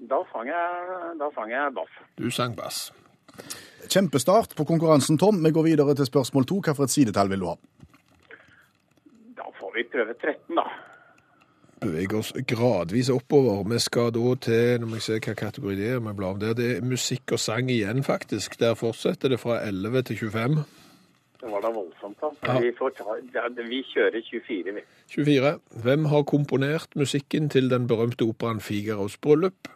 da 0.09 0.21
sang 0.31 0.47
jeg, 0.49 0.95
da 1.19 1.29
sang 1.35 1.51
jeg 1.53 1.73
bass. 1.75 1.99
Du 2.17 2.29
sang 2.33 2.55
bass. 2.57 2.87
Kjempestart 3.87 4.55
på 4.57 4.65
konkurransen, 4.67 5.19
Tom. 5.21 5.43
Vi 5.43 5.51
går 5.53 5.67
videre 5.67 5.95
til 5.95 6.07
spørsmål 6.09 6.47
to. 6.49 6.61
Hvilket 6.65 6.95
sidetall 6.95 7.29
vil 7.29 7.43
du 7.43 7.51
ha? 7.51 7.55
Da 9.37 9.45
får 9.59 9.75
vi 9.75 9.85
prøve 9.91 10.15
13, 10.17 10.57
da. 10.57 10.65
Beveger 11.81 12.17
oss 12.17 12.33
gradvis 12.47 13.09
oppover. 13.13 13.61
Vi 13.69 13.77
skal 13.79 14.09
da 14.15 14.33
til 14.41 14.79
Nå 14.81 14.87
må 14.89 14.97
jeg 14.97 15.05
se 15.05 15.19
hva 15.21 15.35
kategori 15.37 15.75
det 15.77 15.91
er. 15.93 15.99
vi 16.01 16.13
blar 16.17 16.33
om 16.33 16.39
der. 16.41 16.55
Det 16.57 16.77
er 16.77 16.81
musikk 16.81 17.35
og 17.37 17.39
sang 17.39 17.69
igjen, 17.69 18.03
faktisk. 18.03 18.59
Der 18.59 18.73
fortsetter 18.73 19.29
det 19.29 19.39
fra 19.39 19.59
11 19.67 20.01
til 20.09 20.17
25. 20.17 20.57
Det 21.41 21.51
var 21.51 21.61
da 21.61 21.69
voldsomt, 21.69 22.17
da. 22.21 22.31
Ja. 22.47 22.59
Vi, 22.59 22.71
får 22.79 22.89
ta, 22.97 23.17
ja, 23.35 23.45
vi 23.69 23.83
kjører 23.93 24.21
24, 24.25 24.73
vi. 24.73 24.81
24. 25.13 25.53
Hvem 25.83 26.05
har 26.05 26.23
komponert 26.23 26.95
musikken 26.95 27.49
til 27.49 27.69
den 27.69 27.87
berømte 27.87 28.25
operaen 28.25 28.59
Figaros 28.59 29.17
bryllup? 29.17 29.69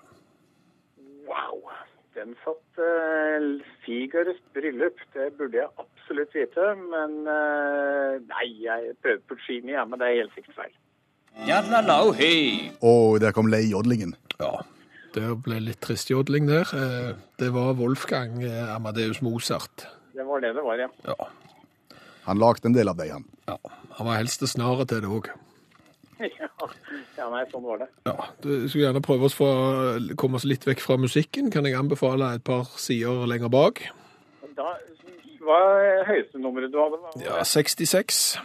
Wow. 1.30 1.70
Den 2.18 2.34
satt 2.42 2.82
uh, 2.82 3.62
Figaros 3.86 4.42
bryllup. 4.54 4.98
Det 5.14 5.34
burde 5.38 5.62
jeg 5.62 5.70
absolutt 5.78 6.34
vite. 6.34 6.74
Men 6.82 7.20
uh, 7.30 8.18
nei, 8.34 8.48
jeg 8.66 8.96
prøver 9.04 9.22
Puccini, 9.30 9.78
ja, 9.78 9.86
men 9.86 10.02
det 10.02 10.10
er 10.10 10.24
helt 10.24 10.34
sikkert 10.34 10.64
feil. 10.64 10.74
Og 12.82 13.20
der 13.24 13.32
kom 13.36 13.48
leiodlingen. 13.52 14.16
Ja. 14.40 14.60
Det 15.12 15.28
ble 15.44 15.58
litt 15.60 15.82
trist 15.84 16.10
jodling 16.12 16.48
der. 16.48 16.68
Eh, 16.72 17.14
Det 17.40 17.50
var 17.54 17.74
Wolfgang 17.76 18.42
eh, 18.44 18.76
Amadeus 18.76 19.22
Mozart. 19.22 19.88
Det 20.16 20.24
var 20.28 20.40
det 20.44 20.54
det 20.56 20.64
var, 20.64 20.78
ja. 20.80 20.88
Ja. 21.08 21.28
Han 22.28 22.38
lagde 22.38 22.68
en 22.70 22.74
del 22.78 22.88
av 22.92 22.98
dem, 22.98 23.10
han. 23.12 23.26
ja. 23.48 23.58
Han 23.98 24.08
var 24.08 24.16
helst 24.22 24.40
snarere 24.48 24.86
til 24.88 25.02
det 25.04 25.10
òg. 25.12 25.28
ja. 26.22 26.48
Ja, 27.18 27.28
nei, 27.30 27.42
sånn 27.52 27.64
var 27.66 27.82
det. 27.82 27.88
Ja, 28.08 28.16
du 28.42 28.68
skulle 28.70 28.86
gjerne 28.86 29.02
prøve 29.04 29.28
oss 29.28 29.36
fra, 29.36 29.50
komme 30.18 30.38
oss 30.40 30.46
litt 30.48 30.64
vekk 30.66 30.80
fra 30.82 30.96
musikken. 31.02 31.50
Kan 31.54 31.66
jeg 31.68 31.76
anbefale 31.78 32.32
et 32.38 32.44
par 32.48 32.70
sider 32.80 33.26
lenger 33.30 33.50
bak? 33.52 33.82
Da, 34.56 34.76
hva 35.44 35.60
er 35.82 36.06
høyeste 36.08 36.40
nummeret 36.42 36.72
du 36.74 36.80
hadde? 36.82 37.02
Ja, 37.26 37.42
66. 37.44 38.38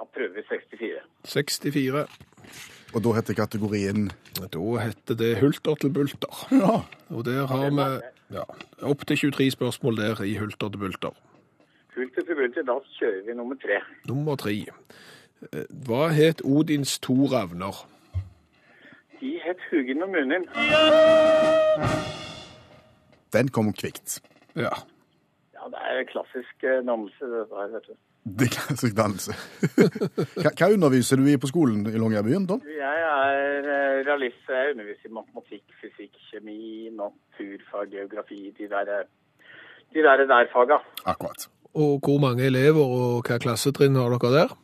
Da 0.00 0.04
prøver 0.14 0.34
vi 0.34 0.42
64. 0.48 1.00
64. 1.24 2.06
Og 2.94 3.02
da 3.04 3.12
heter 3.18 3.34
kategorien 3.36 4.06
Da 4.40 4.60
heter 4.80 5.14
det 5.14 5.38
Hulter 5.40 5.74
til 5.74 5.92
bulter. 5.92 6.46
Ja. 6.50 6.78
Og 7.16 7.24
der 7.24 7.46
har 7.46 7.66
vi 7.70 7.86
ja, 8.36 8.44
opp 8.82 9.04
til 9.06 9.16
23 9.16 9.50
spørsmål 9.50 9.96
der 9.96 10.22
i 10.24 10.38
Hulter 10.40 10.68
til 10.68 10.78
bulter. 10.78 11.12
Hulter 11.94 12.22
til 12.24 12.34
bulter, 12.34 12.62
da 12.62 12.78
kjører 12.96 13.22
vi 13.26 13.36
nummer 13.36 13.60
tre. 13.60 13.80
Nummer 14.08 14.36
tre. 14.40 14.56
Eh, 15.52 15.64
Hva 15.86 16.08
het 16.16 16.40
Odins 16.44 16.98
to 16.98 17.14
ravner? 17.28 17.84
De 19.20 19.36
het 19.44 19.60
Hugin 19.70 20.02
og 20.02 20.08
Munin. 20.08 20.48
Den 23.32 23.48
kom 23.48 23.72
kvikt. 23.72 24.22
Ja. 24.56 24.72
Ja, 25.54 25.68
det 25.68 25.80
er 25.90 26.04
klassisk 26.08 26.64
namse, 26.64 26.86
dannelse, 26.88 27.24
dette 27.36 27.60
her, 27.60 27.74
vet 27.76 27.90
du. 27.92 27.94
Det 28.24 28.50
klassisk 28.52 28.96
dannelse. 29.00 29.32
hva, 30.36 30.50
hva 30.52 30.68
underviser 30.74 31.16
du 31.20 31.28
i 31.30 31.38
på 31.40 31.48
skolen 31.48 31.86
i 31.88 31.96
Longyearbyen, 32.00 32.46
Tom? 32.50 32.60
Jeg 32.68 33.04
er 33.06 33.64
eh, 33.64 34.00
realist, 34.06 34.42
jeg 34.48 34.74
underviser 34.74 35.08
i 35.08 35.14
matematikk, 35.16 35.64
fysikk, 35.80 36.18
kjemi, 36.30 36.90
naturfag, 36.96 37.88
geografi, 37.94 38.42
de 38.58 38.68
der, 38.68 38.92
eh, 38.98 39.48
de 39.94 40.04
der, 40.04 40.26
der 40.28 40.50
faga. 40.52 40.82
Akkurat. 41.08 41.48
Og 41.74 42.00
hvor 42.04 42.18
mange 42.22 42.44
elever 42.50 42.82
og 42.82 43.24
hva 43.28 43.38
klassetrinn 43.40 43.96
har 43.96 44.12
dere 44.18 44.32
der? 44.36 44.54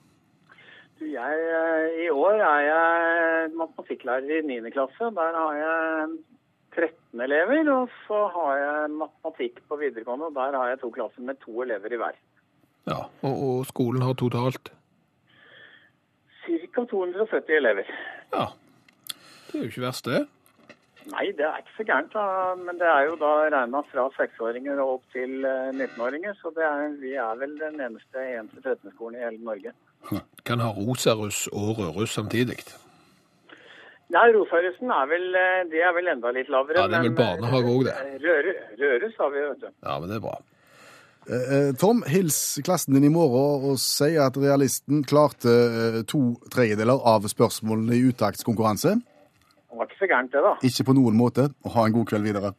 Du, 1.01 1.05
Jeg, 1.07 1.43
eh, 1.57 2.05
I 2.05 2.09
år 2.13 2.41
er 2.45 2.63
jeg 2.69 3.51
matematikklærer 3.57 4.41
i 4.41 4.45
9. 4.47 4.71
klasse. 4.75 5.11
Der 5.17 5.37
har 5.41 5.59
jeg 5.63 6.09
13 6.77 7.21
elever. 7.25 7.73
Og 7.73 7.89
så 8.07 8.23
har 8.37 8.57
jeg 8.61 8.97
matematikk 9.01 9.61
på 9.69 9.81
videregående, 9.81 10.29
og 10.29 10.35
der 10.37 10.57
har 10.61 10.69
jeg 10.75 10.81
to 10.85 10.91
klasser 10.91 11.23
med 11.25 11.41
to 11.45 11.63
elever 11.63 11.93
i 11.93 12.01
hver. 12.05 12.17
Ja. 12.87 13.01
Og, 13.27 13.35
og 13.49 13.67
skolen 13.67 14.03
har 14.07 14.15
totalt? 14.19 14.71
Ca. 16.47 16.85
270 16.91 17.57
elever. 17.57 17.89
Ja. 18.35 18.47
Det 19.47 19.55
er 19.59 19.63
jo 19.65 19.71
ikke 19.71 19.87
verst, 19.87 20.07
det. 20.07 20.27
Nei, 21.07 21.29
det 21.39 21.45
er 21.47 21.61
ikke 21.63 21.75
så 21.77 21.85
gærent, 21.87 22.13
da. 22.15 22.55
Men 22.59 22.79
det 22.81 22.87
er 22.91 23.05
jo 23.09 23.15
da 23.21 23.33
regna 23.55 23.81
fra 23.93 24.09
seksåringer 24.17 24.81
og 24.83 24.97
opp 24.97 25.05
til 25.15 25.45
eh, 25.47 25.69
19-åringer. 25.75 26.35
Så 26.41 26.51
det 26.57 26.65
er, 26.67 26.97
vi 27.03 27.13
er 27.15 27.39
vel 27.41 27.55
den 27.61 27.79
eneste 27.89 28.25
1-13-skolen 28.43 29.19
i 29.21 29.23
hele 29.25 29.39
Norge. 29.47 29.73
Kan 30.47 30.63
ha 30.63 30.73
rosarus 30.75 31.47
og 31.53 31.79
rødruss 31.79 32.15
samtidig. 32.19 32.59
Nei, 34.15 34.27
Rosarussen 34.37 34.91
er 34.95 35.07
vel, 35.11 35.25
eh, 35.35 35.63
det 35.71 35.81
er 35.83 35.95
vel 35.97 36.11
enda 36.13 36.31
litt 36.35 36.51
lavere. 36.53 36.79
Ja, 36.79 36.91
det 36.91 36.99
er 37.01 37.07
vel 37.09 37.17
barnehage 37.19 37.73
også, 37.73 37.87
det. 37.89 37.95
eh, 38.27 38.53
Rørus 38.83 39.17
har 39.19 39.33
vi, 39.35 39.41
vet 39.49 39.65
du. 39.65 39.71
Ja, 39.83 39.97
men 39.99 40.13
det 40.13 40.21
er 40.21 40.27
bra. 40.29 40.37
Eh, 41.29 41.55
eh, 41.55 41.73
Tom, 41.75 42.05
hils 42.07 42.59
klassen 42.65 42.95
din 42.95 43.05
i 43.05 43.11
morgen 43.11 43.65
og 43.73 43.81
si 43.83 44.13
at 44.21 44.37
realisten 44.39 45.03
klarte 45.03 45.51
eh, 45.51 45.97
to 46.07 46.21
tredjedeler 46.55 47.03
av 47.03 47.27
spørsmålene 47.27 47.97
i 47.97 48.05
uttaktskonkurranse. 48.13 48.93
Det 48.95 49.75
var 49.81 49.91
ikke 49.91 49.99
så 50.05 50.09
gærent, 50.13 50.31
det, 50.33 50.43
da. 50.47 50.53
Ikke 50.71 50.87
på 50.87 50.95
noen 50.95 51.19
måte. 51.19 51.49
Og 51.67 51.75
ha 51.75 51.87
en 51.89 51.97
god 51.99 52.07
kveld 52.13 52.29
videre. 52.31 52.53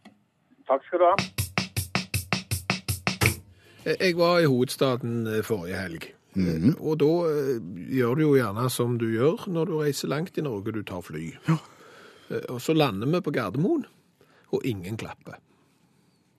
Takk 0.67 0.83
skal 0.89 0.99
du 0.99 1.07
ha. 1.07 1.15
Jeg 3.87 4.17
var 4.19 4.41
i 4.43 4.49
hovedstaden 4.51 5.23
forrige 5.47 5.79
helg. 5.79 6.09
Eh, 6.35 6.67
Og 6.75 6.99
da 6.99 7.11
gjør 7.87 8.19
du 8.19 8.25
jo 8.27 8.35
gjerne 8.35 8.67
som 8.69 8.99
du 8.99 9.07
gjør 9.15 9.47
når 9.47 9.71
du 9.71 9.77
reiser 9.79 10.11
langt 10.11 10.35
i 10.37 10.43
Norge, 10.43 10.75
du 10.75 10.83
tar 10.83 11.01
fly. 11.07 11.29
Ja. 11.47 11.55
Og 12.51 12.59
så 12.59 12.75
lander 12.75 13.07
vi 13.07 13.23
på 13.23 13.31
Gardermoen, 13.31 13.85
og 14.51 14.65
ingen 14.67 14.99
klapper. 14.99 15.39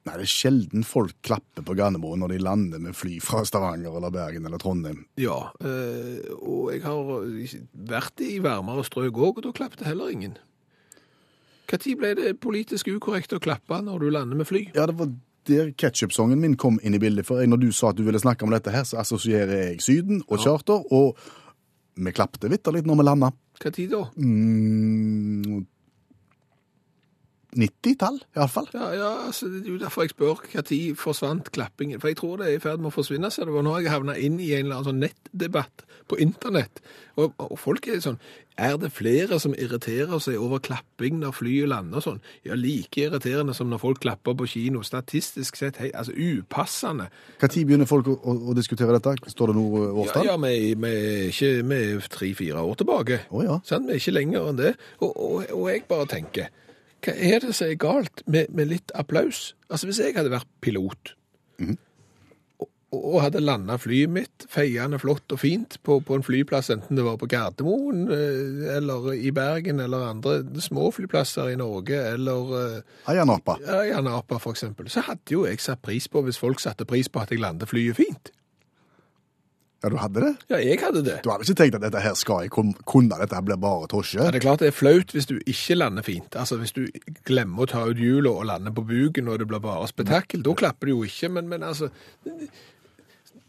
Nei, 0.07 0.15
Det 0.17 0.25
er 0.25 0.31
sjelden 0.33 0.85
folk 0.87 1.17
klapper 1.27 1.65
på 1.67 1.75
Gardermoen 1.77 2.23
når 2.23 2.33
de 2.33 2.39
lander 2.41 2.81
med 2.81 2.97
fly 2.97 3.19
fra 3.21 3.43
Stavanger 3.45 3.97
eller 3.99 4.13
Bergen 4.15 4.47
eller 4.49 4.61
Trondheim. 4.63 5.03
Ja, 5.21 5.51
øh, 5.61 6.23
og 6.39 6.71
jeg 6.73 6.83
har 6.87 7.11
vært 7.91 8.23
i 8.25 8.39
varmere 8.45 8.87
strøk 8.87 9.19
òg, 9.19 9.41
og 9.41 9.49
da 9.49 9.53
klappet 9.53 9.85
heller 9.89 10.13
ingen. 10.15 10.39
Når 11.69 11.97
ble 12.01 12.15
det 12.17 12.39
politisk 12.41 12.89
ukorrekt 12.89 13.35
å 13.37 13.43
klappe 13.45 13.83
når 13.85 14.01
du 14.01 14.13
lander 14.15 14.39
med 14.39 14.49
fly? 14.49 14.71
Ja, 14.73 14.87
det 14.89 14.97
var 14.97 15.11
der 15.49 15.73
ketchup-songen 15.77 16.41
min 16.41 16.57
kom 16.61 16.79
inn 16.85 16.97
i 16.97 17.01
bildet. 17.03 17.27
For 17.29 17.45
når 17.45 17.61
du 17.61 17.69
sa 17.73 17.93
at 17.93 17.99
du 17.99 18.05
ville 18.07 18.21
snakke 18.21 18.47
om 18.47 18.55
dette 18.55 18.73
her, 18.73 18.87
så 18.89 19.03
assosierer 19.03 19.53
jeg 19.67 19.83
Syden 19.85 20.23
og 20.29 20.41
charter, 20.41 20.85
og 20.93 21.19
vi 21.99 22.15
klappte 22.15 22.49
vitterlig 22.49 22.85
når 22.87 23.01
vi 23.01 23.07
landa. 23.09 23.31
Når 23.59 23.89
da? 23.91 24.03
Mm, 24.17 25.67
90-tall, 27.57 28.19
iallfall. 28.37 28.67
Ja, 28.75 28.91
ja, 28.93 29.11
altså, 29.27 29.49
det 29.49 29.63
er 29.65 29.71
jo 29.73 29.79
derfor 29.81 30.05
jeg 30.05 30.13
spør 30.13 30.43
når 30.53 30.81
forsvant 31.01 31.49
klappingen. 31.55 32.01
For 32.03 32.11
jeg 32.13 32.19
tror 32.21 32.37
det 32.43 32.51
er 32.51 32.59
i 32.59 32.63
ferd 32.63 32.83
med 32.83 32.91
å 32.93 32.97
forsvinne. 32.99 33.31
Så 33.33 33.47
det 33.49 33.55
var 33.55 33.65
nå 33.65 33.79
jeg 33.81 33.93
havna 33.93 34.19
inn 34.21 34.37
i 34.43 34.51
en 34.59 34.67
eller 34.67 34.81
annen 34.83 34.91
sånn 34.91 35.01
nettdebatt 35.07 35.87
på 36.09 36.19
internett. 36.25 36.83
Og, 37.21 37.33
og 37.41 37.57
folk 37.61 37.89
er 37.89 37.99
sånn 38.05 38.21
Er 38.59 38.75
det 38.81 38.89
flere 38.91 39.37
som 39.39 39.53
irriterer 39.55 40.19
seg 40.23 40.39
over 40.43 40.59
klapping 40.65 41.19
når 41.21 41.35
flyet 41.37 41.69
lander 41.71 42.01
og 42.01 42.05
sånn? 42.05 42.21
Ja, 42.47 42.57
like 42.59 43.05
irriterende 43.05 43.55
som 43.55 43.69
når 43.71 43.81
folk 43.85 44.01
klapper 44.03 44.35
på 44.39 44.49
kino. 44.51 44.83
Statistisk 44.87 45.57
sett 45.61 45.79
hei, 45.83 45.91
altså 45.95 46.13
upassende. 46.17 47.09
Når 47.43 47.53
begynner 47.69 47.87
folk 47.91 48.09
å, 48.11 48.17
å, 48.19 48.37
å 48.51 48.57
diskutere 48.59 48.97
dette? 48.99 49.15
Står 49.31 49.53
det 49.53 49.59
noe 49.61 49.85
Ja, 49.87 49.93
årstall? 50.05 50.27
ja 50.31 50.37
vi, 50.43 50.55
vi 50.75 50.93
er 50.95 51.29
ikke 51.31 51.53
tre-fire 52.13 52.65
år 52.67 52.81
tilbake. 52.83 53.21
Oh, 53.31 53.45
ja. 53.47 53.61
Sant? 53.69 53.87
Vi 53.89 53.95
er 53.97 54.03
ikke 54.03 54.17
lenger 54.19 54.51
enn 54.53 54.59
det. 54.65 54.75
Og, 55.01 55.13
og, 55.15 55.45
og 55.55 55.69
jeg 55.71 55.85
bare 55.91 56.09
tenker, 56.17 56.51
hva 57.05 57.15
er 57.15 57.45
det 57.45 57.55
som 57.55 57.69
er 57.69 57.79
galt 57.81 58.25
med, 58.27 58.51
med 58.55 58.73
litt 58.73 58.95
applaus? 58.99 59.53
Altså 59.71 59.89
hvis 59.89 60.01
jeg 60.03 60.17
hadde 60.17 60.33
vært 60.33 60.49
pilot, 60.65 61.13
og, 62.59 62.69
og 62.97 63.19
hadde 63.23 63.43
landet 63.45 63.83
flyet 63.85 64.11
mitt, 64.11 64.47
feiende 64.51 64.99
flott 64.99 65.35
og 65.35 65.43
fint, 65.43 65.77
på, 65.87 65.99
på 66.05 66.19
en 66.19 66.25
flyplass, 66.27 66.73
enten 66.75 66.99
det 66.99 67.05
var 67.07 67.21
på 67.21 67.29
Gardermoen, 67.31 68.07
eh, 68.15 68.65
eller 68.77 69.13
i 69.15 69.31
Bergen, 69.35 69.83
eller 69.85 70.09
andre 70.09 70.41
små 70.65 70.91
flyplasser 70.97 71.53
i 71.53 71.61
Norge, 71.61 72.01
eller 72.15 72.55
Ayanapa. 73.07 73.13
Ayanapa. 73.13 73.59
ja, 73.67 73.85
i 73.85 73.95
Anapa 73.99 74.41
for 74.43 74.57
eksempel, 74.57 74.91
så 74.91 75.05
hadde 75.07 75.37
jo 75.37 75.45
jeg 75.47 75.63
satt 75.63 75.85
pris 75.85 76.09
på 76.11 76.25
hvis 76.27 76.41
folk 76.41 76.65
satte 76.65 76.89
pris 76.89 77.13
på 77.13 77.23
at 77.23 77.35
jeg 77.35 77.45
landet 77.45 77.71
flyet 77.71 78.01
fint. 78.01 78.33
Ja, 79.83 79.89
du 79.93 79.97
hadde 80.03 80.21
det? 80.25 80.31
Ja, 80.51 80.57
jeg 80.59 80.81
hadde 80.83 81.05
det. 81.07 81.21
Du 81.23 81.31
hadde 81.31 81.45
ikke 81.47 81.55
tenkt 81.61 81.77
at 81.79 81.83
dette 81.85 82.01
her 82.03 82.15
skal 82.19 82.41
jeg 82.43 82.51
kun- 82.51 82.75
kunne, 82.85 83.15
dette 83.21 83.35
her 83.39 83.43
blir 83.47 83.57
bare 83.63 83.87
tosje? 83.87 84.19
Ja, 84.19 84.31
det 84.35 84.41
er 84.41 84.47
klart 84.49 84.59
det 84.65 84.73
er 84.73 84.75
flaut 84.75 85.13
hvis 85.15 85.27
du 85.31 85.37
ikke 85.47 85.77
lander 85.79 86.03
fint. 86.03 86.35
Altså 86.35 86.57
hvis 86.59 86.73
du 86.75 86.89
glemmer 87.25 87.63
å 87.63 87.69
ta 87.71 87.85
ut 87.87 87.97
hjulet 88.03 88.33
og 88.33 88.45
lander 88.51 88.75
på 88.75 88.83
buken 88.89 89.29
og 89.31 89.39
det 89.39 89.47
blir 89.47 89.61
bare 89.63 89.87
spetakkel, 89.87 90.43
da 90.43 90.55
klapper 90.59 90.87
du 90.91 90.97
jo 90.97 91.05
ikke, 91.07 91.29
men, 91.31 91.49
men 91.49 91.63
altså 91.63 91.91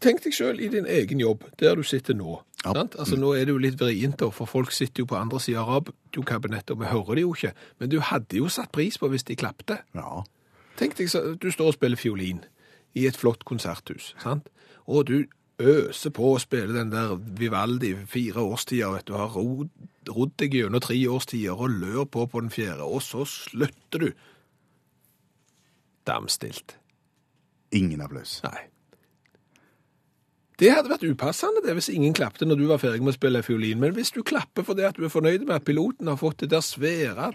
Tenk 0.00 0.22
deg 0.24 0.32
sjøl 0.32 0.60
i 0.64 0.68
din 0.72 0.86
egen 0.88 1.20
jobb, 1.20 1.42
der 1.60 1.74
du 1.76 1.82
sitter 1.84 2.14
nå. 2.16 2.38
Ja. 2.64 2.72
Sant? 2.72 2.94
Altså 3.00 3.18
Nå 3.20 3.34
er 3.36 3.44
det 3.44 3.52
jo 3.52 3.58
litt 3.60 3.76
vrient, 3.80 4.22
for 4.32 4.48
folk 4.48 4.72
sitter 4.72 5.02
jo 5.02 5.08
på 5.10 5.18
andre 5.18 5.40
sida 5.44 5.60
av 5.60 5.90
radiokabinettet, 5.90 6.72
og 6.72 6.80
vi 6.80 6.88
hører 6.88 7.18
det 7.18 7.24
jo 7.26 7.34
ikke. 7.36 7.52
Men 7.82 7.92
du 7.92 7.98
hadde 8.00 8.38
jo 8.40 8.48
satt 8.48 8.72
pris 8.72 8.96
på 9.00 9.10
hvis 9.12 9.26
de 9.28 9.36
klapte. 9.36 9.76
Ja. 9.96 10.22
Tenk 10.80 10.96
deg, 10.96 11.10
så, 11.12 11.34
du 11.36 11.50
står 11.52 11.74
og 11.74 11.76
spiller 11.76 12.00
fiolin 12.00 12.40
i 12.96 13.04
et 13.10 13.18
flott 13.20 13.44
konserthus, 13.48 14.14
sant? 14.22 14.48
Og 14.88 15.04
du 15.10 15.18
øser 15.60 16.12
på 16.16 16.32
å 16.34 16.40
spille 16.42 16.74
den 16.74 16.92
der 16.92 17.14
Vivaldi 17.38 17.92
fire 18.08 18.42
årstider, 18.42 18.96
vet 18.96 19.08
du, 19.10 19.14
har 19.18 19.36
rodd 19.36 20.34
deg 20.40 20.56
gjennom 20.56 20.82
tre 20.82 20.98
årstider 21.12 21.60
og 21.60 21.78
lør 21.82 22.04
på 22.08 22.26
på 22.30 22.42
den 22.42 22.52
fjerde, 22.54 22.86
og 22.86 23.02
så 23.04 23.26
slutter 23.28 24.06
du. 24.06 24.10
Damstilt. 26.08 26.76
Ingen 27.76 28.02
applaus. 28.02 28.40
Nei. 28.44 28.66
Det 30.60 30.68
hadde 30.74 30.90
vært 30.92 31.06
upassende 31.08 31.62
det, 31.64 31.72
hvis 31.76 31.88
ingen 31.88 32.12
klappte 32.16 32.44
når 32.44 32.58
du 32.60 32.66
var 32.68 32.80
ferdig 32.82 33.00
med 33.00 33.14
å 33.14 33.16
spille 33.16 33.40
fiolin. 33.44 33.80
Men 33.80 33.94
hvis 33.96 34.12
du 34.12 34.20
klapper 34.26 34.66
fordi 34.66 34.84
at 34.84 34.98
du 34.98 35.06
er 35.06 35.12
fornøyd 35.12 35.46
med 35.46 35.56
at 35.56 35.64
piloten 35.64 36.10
har 36.10 36.18
fått 36.20 36.42
det 36.42 36.50
der 36.52 36.64
svære, 36.64 37.30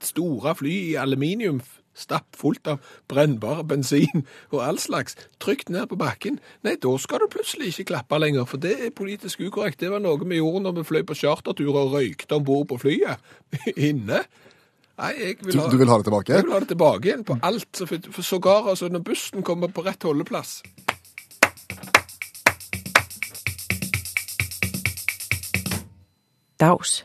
store 0.00 0.54
fly 0.54 0.74
i 0.92 0.98
aluminium, 1.00 1.58
stappfullt 2.00 2.70
av 2.72 2.80
brennbar 3.10 3.62
bensin 3.68 4.24
og 4.50 4.60
all 4.64 4.80
slags, 4.82 5.16
trygt 5.42 5.70
ned 5.72 5.88
på 5.90 5.98
bakken, 6.00 6.40
nei, 6.66 6.76
da 6.80 6.94
skal 7.00 7.22
du 7.22 7.30
plutselig 7.32 7.72
ikke 7.72 7.90
klappe 7.92 8.20
lenger, 8.20 8.46
for 8.48 8.62
det 8.62 8.76
er 8.78 8.94
politisk 8.96 9.42
ukorrekt. 9.44 9.80
Det 9.80 9.92
var 9.92 10.02
noe 10.02 10.20
vi 10.24 10.40
gjorde 10.40 10.64
når 10.66 10.78
vi 10.80 10.86
fløy 10.90 11.02
på 11.08 11.18
charterturer 11.22 11.82
og 11.84 11.96
røykte 11.98 12.38
om 12.38 12.46
bord 12.46 12.68
på 12.72 12.80
flyet. 12.84 13.32
Inne. 13.90 14.24
Nei, 15.00 15.12
jeg 15.16 15.36
vil 15.40 15.60
ha... 15.60 15.68
du 15.72 15.78
vil 15.80 15.88
ha 15.88 15.96
det 16.00 16.08
tilbake? 16.10 16.34
Jeg 16.34 16.44
vil 16.44 16.52
ha 16.52 16.60
det 16.60 16.72
tilbake 16.74 17.08
igjen 17.08 17.24
på 17.24 17.38
alt. 17.40 17.84
For, 17.88 18.10
for 18.12 18.26
sågar 18.26 18.68
altså, 18.68 18.90
når 18.92 19.04
bussen 19.06 19.46
kommer 19.46 19.72
på 19.72 19.84
rett 19.86 20.04
holdeplass. 20.04 20.60
Dags. 26.60 27.00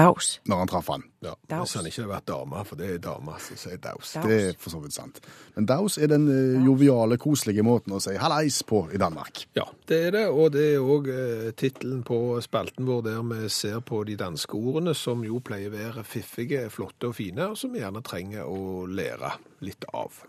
Dags. 0.00 0.30
Når 0.48 0.62
han 0.62 0.70
traff 0.70 0.88
han. 0.90 1.04
Ja, 1.20 1.34
Daus. 1.50 1.68
Hvis 1.68 1.76
han 1.76 1.88
ikke 1.90 2.02
hadde 2.02 2.12
vært 2.14 2.28
dame, 2.30 2.62
for 2.64 2.80
det 2.80 2.88
er 2.94 3.02
dame 3.04 3.36
som 3.44 3.58
sier 3.60 3.80
daus. 3.82 4.14
Daus. 4.16 4.24
Det 4.24 4.38
er 4.40 4.58
for 4.60 4.72
så 4.72 4.80
vidt 4.80 4.96
sant. 4.96 5.20
Men 5.56 5.68
daus 5.68 5.98
er 6.00 6.10
den 6.12 6.26
eh, 6.32 6.64
joviale, 6.64 7.18
koselige 7.20 7.64
måten 7.66 7.94
å 7.96 8.00
si 8.02 8.16
hallais 8.20 8.60
på 8.66 8.82
i 8.94 9.00
Danmark. 9.00 9.44
Ja, 9.58 9.66
det 9.90 10.00
er 10.08 10.16
det, 10.16 10.24
og 10.32 10.52
det 10.56 10.66
er 10.72 10.90
òg 10.96 11.10
eh, 11.12 11.46
tittelen 11.60 12.02
på 12.08 12.40
spalten 12.44 12.88
vår 12.88 13.04
der 13.10 13.22
vi 13.30 13.52
ser 13.52 13.80
på 13.84 14.02
de 14.08 14.16
danske 14.20 14.56
ordene, 14.56 14.96
som 14.96 15.24
jo 15.26 15.42
pleier 15.44 15.72
å 15.72 15.76
være 15.76 16.06
fiffige, 16.08 16.66
flotte 16.72 17.12
og 17.12 17.16
fine, 17.20 17.52
og 17.52 17.60
som 17.60 17.74
vi 17.74 17.84
gjerne 17.84 18.04
trenger 18.06 18.48
å 18.48 18.86
lære 18.88 19.36
litt 19.66 19.84
av. 19.92 20.22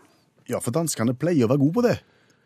Ja, 0.50 0.60
for 0.60 0.74
danskene 0.74 1.16
pleier 1.16 1.46
å 1.46 1.54
være 1.54 1.64
gode 1.64 1.78
på 1.78 1.86
det. 1.88 1.98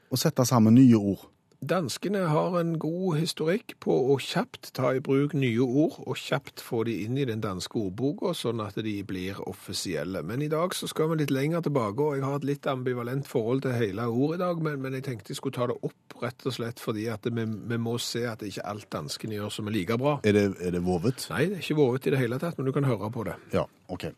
Å 0.06 0.18
sette 0.20 0.46
sammen 0.46 0.76
nye 0.78 0.98
ord. 0.98 1.26
Danskene 1.64 2.26
har 2.28 2.52
en 2.60 2.74
god 2.78 3.16
historikk 3.16 3.78
på 3.80 3.94
å 4.12 4.18
kjapt 4.20 4.74
ta 4.76 4.90
i 4.92 5.00
bruk 5.00 5.32
nye 5.32 5.64
ord, 5.64 5.96
og 6.04 6.18
kjapt 6.20 6.60
få 6.60 6.82
de 6.84 6.98
inn 7.06 7.16
i 7.16 7.24
den 7.24 7.40
danske 7.40 7.78
ordboka, 7.80 8.34
sånn 8.36 8.60
at 8.60 8.76
de 8.84 8.92
blir 9.08 9.40
offisielle. 9.48 10.20
Men 10.26 10.44
i 10.44 10.50
dag 10.52 10.76
så 10.76 10.88
skal 10.90 11.08
vi 11.10 11.22
litt 11.22 11.32
lenger 11.32 11.64
tilbake, 11.64 12.04
og 12.04 12.18
jeg 12.18 12.26
har 12.26 12.36
et 12.36 12.48
litt 12.50 12.68
ambivalent 12.68 13.28
forhold 13.30 13.64
til 13.64 13.76
hele 13.78 14.04
ordet 14.04 14.36
i 14.36 14.44
dag, 14.44 14.62
men, 14.68 14.78
men 14.84 14.98
jeg 14.98 15.06
tenkte 15.08 15.32
jeg 15.32 15.40
skulle 15.40 15.56
ta 15.56 15.70
det 15.72 15.78
opp 15.80 16.20
rett 16.20 16.46
og 16.48 16.56
slett 16.56 16.80
fordi 16.80 17.08
at 17.12 17.24
vi, 17.28 17.44
vi 17.44 17.80
må 17.80 17.96
se 18.00 18.26
at 18.28 18.44
det 18.44 18.52
ikke 18.52 18.68
alt 18.68 18.90
danskene 18.92 19.38
gjør 19.38 19.52
som 19.56 19.70
er 19.70 19.78
like 19.78 20.00
bra. 20.00 20.18
Er 20.28 20.36
det, 20.36 20.46
er 20.60 20.76
det 20.76 20.84
vovet? 20.84 21.24
Nei, 21.32 21.46
det 21.48 21.58
er 21.58 21.64
ikke 21.64 21.80
vovet 21.80 22.08
i 22.08 22.12
det 22.14 22.20
hele 22.20 22.40
tatt, 22.42 22.60
men 22.60 22.68
du 22.68 22.76
kan 22.76 22.88
høre 22.88 23.10
på 23.12 23.24
det. 23.28 23.40
Ja, 23.56 23.64
OK. 23.88 24.10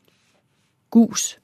Gus. 0.91 1.37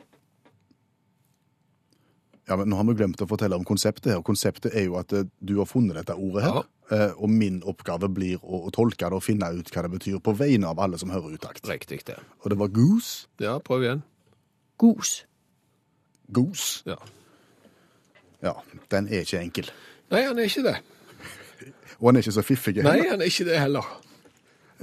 Ja, 2.48 2.56
men 2.60 2.68
Nå 2.68 2.76
har 2.76 2.84
vi 2.84 2.94
glemt 2.98 3.22
å 3.24 3.26
fortelle 3.28 3.56
om 3.56 3.64
konseptet 3.64 4.10
her. 4.12 4.22
Konseptet 4.26 4.74
er 4.76 4.84
jo 4.88 4.98
at 5.00 5.12
eh, 5.16 5.24
du 5.40 5.54
har 5.62 5.68
funnet 5.70 5.96
dette 5.96 6.12
ordet 6.16 6.42
her, 6.44 6.58
Ja. 6.90 7.06
og 7.16 7.30
min 7.32 7.62
oppgave 7.64 8.10
blir 8.12 8.36
å, 8.44 8.66
å 8.68 8.70
tolke 8.74 9.08
det 9.08 9.16
og 9.16 9.22
finne 9.24 9.48
ut 9.56 9.70
hva 9.72 9.82
det 9.86 9.90
betyr 9.94 10.18
på 10.20 10.34
vegne 10.36 10.68
av 10.68 10.80
alle 10.84 10.98
som 11.00 11.08
hører 11.14 11.38
utakt. 11.38 11.64
Riktig 11.70 12.02
det. 12.04 12.18
Og 12.44 12.50
det 12.52 12.58
var 12.60 12.68
goose. 12.68 13.26
Ja, 13.40 13.56
prøv 13.64 13.86
igjen. 13.86 14.02
Gus. 14.78 15.14
Goose. 16.34 16.82
Ja. 16.84 16.98
Ja, 18.44 18.52
den 18.92 19.08
er 19.08 19.24
ikke 19.24 19.40
enkel. 19.40 19.70
Nei, 20.12 20.24
han 20.26 20.38
er 20.38 20.48
ikke 20.50 20.66
det. 20.66 20.76
Og 22.00 22.10
han 22.10 22.16
er 22.18 22.24
ikke 22.26 22.36
så 22.36 22.42
fiffig. 22.44 22.74
heller. 22.76 22.90
Nei, 22.92 23.08
han 23.08 23.22
er 23.24 23.30
ikke 23.32 23.46
det 23.48 23.60
heller. 23.62 23.88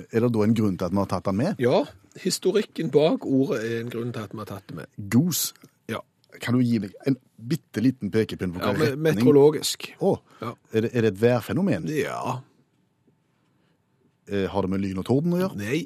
Er 0.09 0.23
det 0.25 0.31
da 0.33 0.45
en 0.47 0.55
grunn 0.57 0.77
til 0.79 0.87
at 0.87 0.93
vi 0.95 1.01
har 1.03 1.09
tatt 1.11 1.27
den 1.29 1.37
med? 1.37 1.59
Ja, 1.61 1.83
historikken 2.23 2.89
bak 2.93 3.25
ordet 3.27 3.59
er 3.67 3.81
en 3.83 3.91
grunn 3.93 4.13
til 4.15 4.23
at 4.25 4.33
vi 4.33 4.41
har 4.41 4.49
tatt 4.49 4.65
det 4.71 4.79
med. 4.81 4.89
Goose. 5.13 5.53
Ja, 6.31 6.39
Kan 6.41 6.55
du 6.57 6.61
gi 6.63 6.79
meg 6.79 6.93
en 7.07 7.17
bitte 7.37 7.81
liten 7.83 8.11
pekepinn 8.13 8.53
på 8.55 8.59
ja 8.61 8.69
hva 8.71 8.77
ja, 8.77 8.91
retning 8.91 9.03
Meteorologisk. 9.03 9.89
Å, 9.99 10.15
Ja. 10.41 10.53
er, 10.73 10.81
det, 10.87 10.91
er 10.95 11.01
det 11.07 11.11
et 11.15 11.21
værfenomen? 11.21 11.87
Ja. 11.91 12.39
Eh, 14.31 14.47
Har 14.49 14.61
det 14.65 14.69
med 14.71 14.81
lyn 14.83 14.97
og 15.01 15.05
torden 15.09 15.33
å 15.35 15.41
gjøre? 15.41 15.57
Nei. 15.59 15.81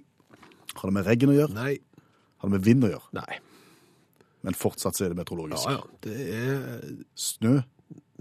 Har 0.76 0.90
det 0.92 0.94
med 1.00 1.06
regn 1.08 1.32
å 1.32 1.38
gjøre? 1.38 1.54
Nei. 1.56 1.76
Har 2.42 2.50
det 2.50 2.58
med 2.60 2.66
vind 2.68 2.84
å 2.86 2.92
gjøre? 2.92 3.10
Nei. 3.18 3.40
Men 4.46 4.54
fortsatt 4.54 4.94
så 4.98 5.06
er 5.08 5.14
det 5.14 5.18
meteorologisk. 5.18 5.66
Ja, 5.66 5.80
ja. 5.80 6.00
Det 6.06 6.18
er 6.36 7.06
Snø. 7.18 7.56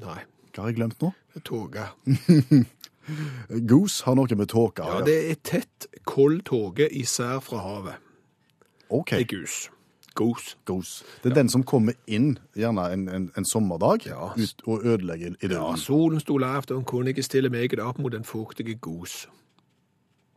Nei. 0.01 0.21
Hva 0.55 0.63
har 0.63 0.71
jeg 0.71 0.79
glemt 0.79 1.03
nå? 1.03 1.11
Tåke. 1.45 1.89
Goose 3.69 4.05
har 4.07 4.15
noe 4.17 4.37
med 4.39 4.49
tåke 4.49 4.81
å 4.81 4.87
Ja, 4.87 4.95
gjøre. 5.01 5.05
det 5.11 5.17
er 5.35 5.41
tett, 5.45 5.87
kold 6.09 6.45
tåke 6.49 6.87
især 6.89 7.43
fra 7.45 7.59
havet. 7.61 7.99
OK. 8.89 9.11
Det 9.11 9.21
er 9.27 9.29
gus. 9.35 9.57
Gos. 10.15 10.57
Goose. 10.65 11.05
Det 11.25 11.31
er 11.33 11.35
den 11.35 11.49
som 11.49 11.63
kommer 11.67 11.93
inn 12.07 12.37
gjerne 12.57 12.85
en, 12.93 13.09
en, 13.09 13.31
en 13.37 13.45
sommerdag 13.45 14.07
Ja. 14.07 14.29
ut 14.37 14.63
og 14.67 14.85
ødelegger 14.87 15.35
Ja, 15.43 15.47
idyllen. 15.49 15.77
solen 15.79 16.21
sto 16.21 16.37
lavt, 16.39 16.71
og 16.71 16.77
hun 16.77 16.85
kunne 16.85 17.09
ikke 17.11 17.23
stille 17.23 17.51
meget 17.51 17.81
opp 17.83 17.99
mot 17.99 18.13
den 18.13 18.25
fuktige 18.25 18.75
gos. 18.79 19.29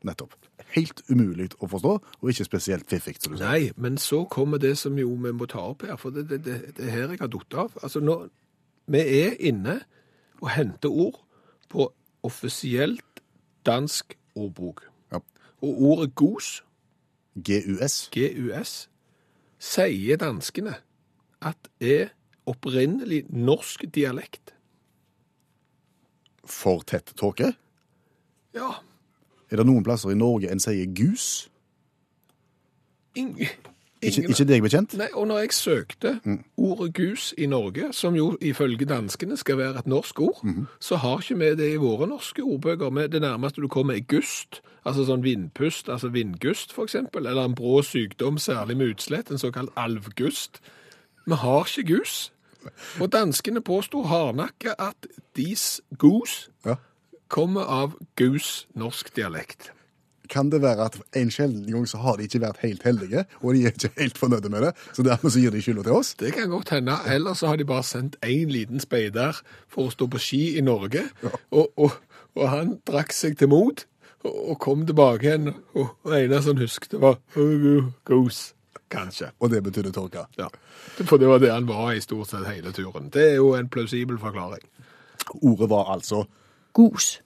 Nettopp. 0.03 0.33
Helt 0.75 1.01
umulig 1.09 1.49
å 1.61 1.67
forstå, 1.69 1.93
og 2.21 2.29
ikke 2.29 2.45
spesielt 2.45 2.89
fiffig. 2.89 3.15
Nei, 3.39 3.71
men 3.77 3.97
så 3.97 4.23
kommer 4.29 4.57
det 4.61 4.75
som 4.77 4.97
jo 4.97 5.13
vi 5.15 5.31
må 5.33 5.45
ta 5.49 5.59
opp 5.71 5.81
her, 5.87 5.95
for 5.97 6.09
det, 6.13 6.27
det, 6.29 6.43
det, 6.45 6.57
det 6.77 6.85
er 6.85 6.91
her 6.91 7.07
jeg 7.15 7.19
har 7.19 7.27
datt 7.33 7.53
av. 7.57 7.71
Altså, 7.83 7.99
nå, 8.03 8.17
vi 8.87 8.99
er 8.99 9.33
inne 9.39 9.79
og 10.41 10.49
henter 10.53 10.89
ord 10.89 11.17
på 11.69 11.89
offisielt 12.23 13.21
dansk 13.65 14.13
ordbok. 14.35 14.83
Ja. 15.11 15.19
Og 15.61 15.81
ordet 15.81 16.15
gos, 16.15 16.63
GUS. 17.37 18.09
G-U-S, 18.13 18.89
sier 19.59 20.19
danskene 20.21 20.75
at 21.41 21.69
er 21.81 22.11
opprinnelig 22.47 23.25
norsk 23.29 23.85
dialekt. 23.93 24.53
For 26.47 26.83
tett 26.87 27.11
tåke. 27.19 27.53
Ja, 28.55 28.77
Er 29.51 29.61
det 29.61 29.65
noen 29.69 29.83
plasser 29.83 30.11
i 30.11 30.17
Norge 30.19 30.49
en 30.51 30.59
sier 30.59 30.87
gus? 30.91 31.47
ing, 33.15 33.37
Ikke, 34.01 34.27
ikke 34.29 34.45
deg 34.45 34.61
bekjent? 34.61 34.93
Nei, 34.97 35.07
og 35.13 35.27
når 35.27 35.39
jeg 35.39 35.53
søkte 35.57 36.19
ordet 36.57 36.93
gus 36.93 37.33
i 37.37 37.45
Norge, 37.49 37.87
som 37.93 38.15
jo 38.15 38.37
ifølge 38.41 38.85
danskene 38.85 39.37
skal 39.37 39.57
være 39.57 39.79
et 39.79 39.87
norsk 39.87 40.19
ord, 40.21 40.41
så 40.79 40.95
har 41.01 41.17
ikke 41.23 41.37
vi 41.39 41.49
det 41.55 41.71
i 41.73 41.79
våre 41.81 42.07
norske 42.07 42.43
ordbøker. 42.43 42.89
Med 42.93 43.09
det 43.09 43.21
nærmeste 43.21 43.61
du 43.61 43.67
kommer 43.67 43.93
er 43.97 44.05
gust, 44.05 44.61
altså 44.85 45.05
sånn 45.07 45.23
vindpust, 45.25 45.89
altså 45.89 46.11
vindgust 46.13 46.73
eksempel, 46.83 47.25
eller 47.25 47.45
en 47.49 47.55
brå 47.55 47.81
sykdom, 47.81 48.37
særlig 48.37 48.77
med 48.77 48.93
utslett, 48.93 49.31
en 49.31 49.41
såkalt 49.41 49.73
alvgust. 49.75 50.61
Vi 51.25 51.33
har 51.33 51.65
ikke 51.65 51.95
gus. 51.95 52.31
Og 52.99 53.11
danskene 53.11 53.61
påstår 53.61 54.05
hardnakka 54.07 54.75
at 54.79 55.07
dis 55.35 55.81
gus 55.97 56.49
Ja. 56.65 56.75
kommer 57.27 57.61
av 57.61 57.97
gus 58.15 58.67
norsk 58.75 59.15
dialekt. 59.15 59.71
Kan 60.29 60.51
det 60.51 60.61
være 60.61 60.89
at 60.89 60.97
en 61.15 61.31
sjelden 61.31 61.67
gang 61.71 61.87
så 61.89 62.01
har 62.03 62.17
de 62.17 62.27
ikke 62.27 62.41
vært 62.43 62.61
helt 62.63 62.83
heldige, 62.87 63.25
og 63.41 63.53
de 63.55 63.65
er 63.65 63.75
ikke 63.75 63.93
helt 63.97 64.17
fornøyde 64.17 64.51
med 64.53 64.67
det, 64.67 64.73
så 64.93 65.05
dermed 65.05 65.33
så 65.33 65.43
gir 65.43 65.53
de 65.55 65.61
skylda 65.63 65.85
til 65.87 65.99
oss? 65.99 66.13
Det 66.19 66.33
kan 66.35 66.49
godt 66.49 66.73
hende. 66.75 66.97
Eller 67.07 67.33
så 67.37 67.51
har 67.51 67.59
de 67.59 67.67
bare 67.67 67.83
sendt 67.83 68.17
én 68.25 68.51
liten 68.51 68.83
speider 68.83 69.39
for 69.67 69.87
å 69.87 69.93
stå 69.93 70.09
på 70.11 70.21
ski 70.21 70.41
i 70.57 70.65
Norge, 70.65 71.07
og, 71.51 71.71
og, 71.77 71.99
og 72.35 72.49
han 72.51 72.77
drakk 72.87 73.15
seg 73.15 73.37
til 73.39 73.51
mot 73.53 73.85
og, 74.25 74.35
og 74.51 74.59
kom 74.59 74.85
tilbake 74.85 75.27
igjen, 75.27 75.51
og 75.77 75.95
det 76.07 76.23
eneste 76.25 76.53
han 76.53 76.61
husket 76.61 76.97
var 77.01 77.19
«Oh, 77.37 77.91
Goose, 78.07 78.53
kanskje. 78.91 79.31
Og 79.39 79.51
det 79.51 79.63
betydde 79.63 79.91
tåke. 79.91 80.25
Ja. 80.39 80.47
For 81.03 81.17
det 81.17 81.29
var 81.29 81.41
det 81.43 81.51
han 81.51 81.67
var 81.67 81.91
i 81.93 82.01
stort 82.03 82.31
sett 82.31 82.47
hele 82.47 82.73
turen. 82.75 83.11
Det 83.13 83.31
er 83.31 83.35
jo 83.39 83.53
en 83.57 83.69
plausibel 83.69 84.19
forklaring. 84.21 84.63
Ordet 85.41 85.69
var 85.69 85.91
altså 85.93 86.23
gus, 86.77 87.17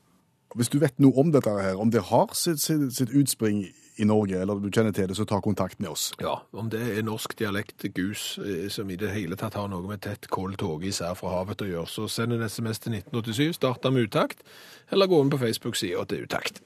Hvis 0.55 0.67
du 0.67 0.81
vet 0.81 0.97
noe 0.99 1.15
om 1.15 1.29
dette 1.31 1.51
her, 1.55 1.77
om 1.79 1.91
det 1.91 2.01
har 2.09 2.33
sitt, 2.35 2.59
sitt, 2.59 2.89
sitt 2.91 3.11
utspring 3.15 3.61
i 3.95 4.05
Norge, 4.07 4.35
eller 4.41 4.59
du 4.59 4.67
kjenner 4.67 4.91
til 4.91 5.07
det, 5.07 5.15
så 5.15 5.23
ta 5.27 5.37
kontakt 5.43 5.79
med 5.79 5.93
oss. 5.93 6.09
Ja, 6.19 6.41
om 6.51 6.67
det 6.71 6.81
er 6.91 7.05
norsk 7.07 7.37
dialekt 7.39 7.85
gus 7.95 8.35
eh, 8.43 8.65
som 8.71 8.89
i 8.91 8.97
det 8.99 9.13
hele 9.13 9.37
tatt 9.39 9.55
har 9.55 9.69
noe 9.71 9.85
med 9.87 10.01
tett, 10.03 10.27
kold 10.31 10.57
tåke 10.59 10.89
især 10.89 11.15
fra 11.19 11.37
havet 11.37 11.63
å 11.63 11.69
gjøre, 11.69 11.87
så 11.87 12.07
send 12.11 12.35
en 12.35 12.43
SMS 12.43 12.83
til 12.83 12.97
1987, 12.99 13.55
start 13.61 13.87
med 13.91 14.09
utakt, 14.09 14.43
eller 14.91 15.07
gå 15.07 15.21
inn 15.23 15.31
på 15.31 15.39
Facebook-sida 15.39 16.03
til 16.11 16.25
utakt. 16.27 16.59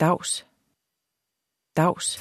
Daus. 0.00 0.38
Daus. 1.76 2.14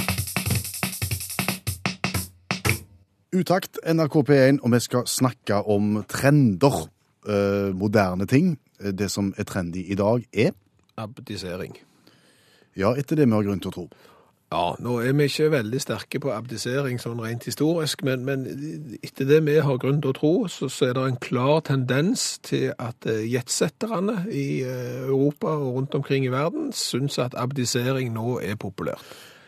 Utakt, 3.34 3.80
NRK 3.88 4.20
P1, 4.28 4.60
og 4.60 4.76
vi 4.76 4.82
skal 4.84 5.08
snakke 5.08 5.64
om 5.64 6.04
trender. 6.12 6.90
eh, 7.24 7.72
moderne 7.72 8.26
ting. 8.28 8.58
Det 8.84 9.08
som 9.08 9.34
er 9.38 9.46
trendy 9.48 9.86
i 9.88 9.96
dag, 9.96 10.26
er 10.34 10.52
Abdisering. 10.98 11.78
Ja, 12.78 12.94
etter 12.98 13.18
det 13.20 13.28
vi 13.30 13.36
har 13.36 13.46
grunn 13.46 13.62
til 13.62 13.72
å 13.72 13.78
tro. 13.78 13.88
Ja, 14.54 14.76
nå 14.86 15.00
er 15.02 15.16
vi 15.18 15.26
ikke 15.26 15.50
veldig 15.50 15.80
sterke 15.82 16.20
på 16.22 16.30
abdisering 16.30 17.00
sånn 17.02 17.22
rent 17.24 17.48
historisk, 17.48 18.04
men, 18.06 18.22
men 18.28 18.44
etter 19.00 19.26
det 19.26 19.40
vi 19.48 19.56
har 19.66 19.80
grunn 19.82 20.02
til 20.04 20.12
å 20.12 20.18
tro, 20.18 20.34
så, 20.52 20.70
så 20.70 20.92
er 20.92 20.94
det 20.98 21.06
en 21.10 21.18
klar 21.24 21.64
tendens 21.66 22.36
til 22.46 22.68
at 22.78 23.08
eh, 23.10 23.24
jetsetterne 23.32 24.28
i 24.30 24.62
eh, 24.62 25.08
Europa 25.08 25.56
og 25.58 25.80
rundt 25.80 25.98
omkring 25.98 26.28
i 26.28 26.34
verden 26.34 26.70
syns 26.78 27.18
at 27.24 27.34
abdisering 27.34 28.14
nå 28.14 28.38
er 28.46 28.60
populært. 28.62 29.02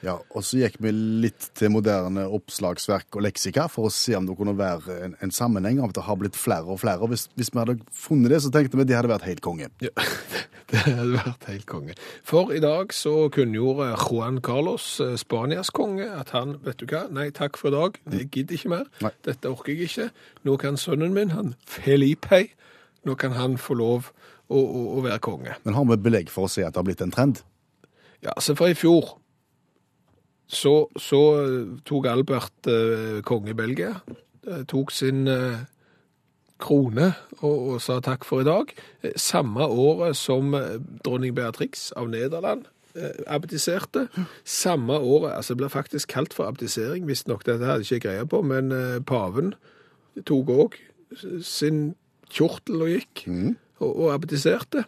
Ja, 0.06 0.20
Og 0.38 0.43
så 0.45 0.60
gikk 0.60 0.76
vi 0.86 0.91
litt 0.93 1.47
til 1.58 1.72
moderne 1.74 2.28
oppslagsverk 2.30 3.16
og 3.18 3.24
leksika 3.26 3.66
for 3.74 3.88
å 3.89 3.93
se 3.93 4.14
om 4.18 4.28
det 4.28 4.36
kunne 4.38 4.53
være 4.58 4.99
en, 5.08 5.16
en 5.26 5.32
sammenheng 5.34 5.80
av 5.82 5.89
at 5.89 5.97
det 5.97 6.03
har 6.06 6.20
blitt 6.22 6.38
flere 6.38 6.70
og 6.70 6.78
flere. 6.84 7.01
Og 7.01 7.10
hvis, 7.14 7.24
hvis 7.39 7.49
vi 7.49 7.62
hadde 7.64 7.80
funnet 7.89 8.30
det, 8.36 8.43
så 8.45 8.51
tenkte 8.53 8.78
vi 8.78 8.86
at 8.86 8.91
det 8.91 8.99
hadde 8.99 9.10
vært 9.16 9.26
helt 9.26 9.41
konge. 9.45 9.72
Ja, 9.82 9.89
det 10.72 10.84
hadde 10.86 11.08
vært 11.16 11.47
helt 11.49 11.66
konge. 11.72 11.97
For 12.28 12.53
i 12.53 12.62
dag 12.62 12.93
så 12.93 13.16
kunngjorde 13.34 13.89
Juan 14.03 14.38
Carlos, 14.45 14.86
eh, 15.01 15.16
Spanias 15.18 15.74
konge, 15.74 16.06
at 16.06 16.36
han, 16.38 16.60
vet 16.68 16.84
du 16.84 16.86
hva, 16.93 17.08
nei 17.10 17.32
takk 17.34 17.58
for 17.58 17.74
i 17.74 17.76
dag, 17.80 17.99
jeg 18.20 18.30
gidder 18.38 18.60
ikke 18.60 18.74
mer, 18.76 18.86
Nei. 19.01 19.14
dette 19.26 19.49
orker 19.49 19.74
jeg 19.74 19.89
ikke. 19.89 20.10
Nå 20.45 20.60
kan 20.62 20.78
sønnen 20.78 21.18
min, 21.18 21.34
han 21.34 21.56
Felipe, 21.66 22.43
nå 23.10 23.18
kan 23.18 23.34
han 23.41 23.58
få 23.62 23.82
lov 23.82 24.14
å, 24.45 24.62
å, 24.62 24.88
å 24.99 25.03
være 25.10 25.22
konge. 25.26 25.58
Men 25.66 25.82
har 25.82 25.89
vi 25.89 26.01
belegg 26.06 26.30
for 26.34 26.45
å 26.45 26.51
se 26.51 26.62
at 26.62 26.78
det 26.78 26.84
har 26.84 26.86
blitt 26.93 27.01
en 27.01 27.14
trend? 27.14 27.41
Ja, 28.22 28.38
så 28.41 28.53
for 28.58 28.70
i 28.70 28.78
fjor 28.78 29.16
så, 30.48 30.76
så 31.02 31.22
eh, 31.41 31.80
tok 31.88 32.06
Albert 32.10 32.70
eh, 32.70 33.22
konge 33.26 33.56
Belgia, 33.58 33.96
eh, 34.48 34.62
tok 34.70 34.93
sin 34.93 35.26
eh, 35.32 35.66
krone 36.62 37.12
og, 37.41 37.56
og 37.76 37.82
sa 37.84 37.98
takk 38.04 38.28
for 38.28 38.43
i 38.43 38.48
dag. 38.48 38.72
Eh, 39.02 39.16
Samme 39.20 39.66
året 39.66 40.18
som 40.20 40.54
dronning 41.06 41.36
Beatrix 41.36 41.89
av 41.98 42.12
Nederland 42.14 42.68
eh, 42.96 43.24
abdiserte. 43.28 44.08
Samme 44.46 45.00
året, 45.02 45.34
altså 45.34 45.56
det 45.56 45.64
ble 45.64 45.72
faktisk 45.74 46.14
kalt 46.14 46.36
for 46.38 46.50
abdisering, 46.50 47.08
visstnok 47.10 47.46
dette 47.48 47.66
hadde 47.66 47.86
jeg 47.88 48.00
ikke 48.00 48.10
greie 48.10 48.28
på, 48.30 48.43
men 48.46 48.72
eh, 48.76 49.00
paven 49.06 49.56
tok 50.26 50.52
òg 50.54 50.78
sin 51.43 51.96
kjortel 52.32 52.86
og 52.86 52.93
gikk, 52.93 53.26
og, 53.82 53.89
og 53.89 54.14
abdiserte. 54.16 54.86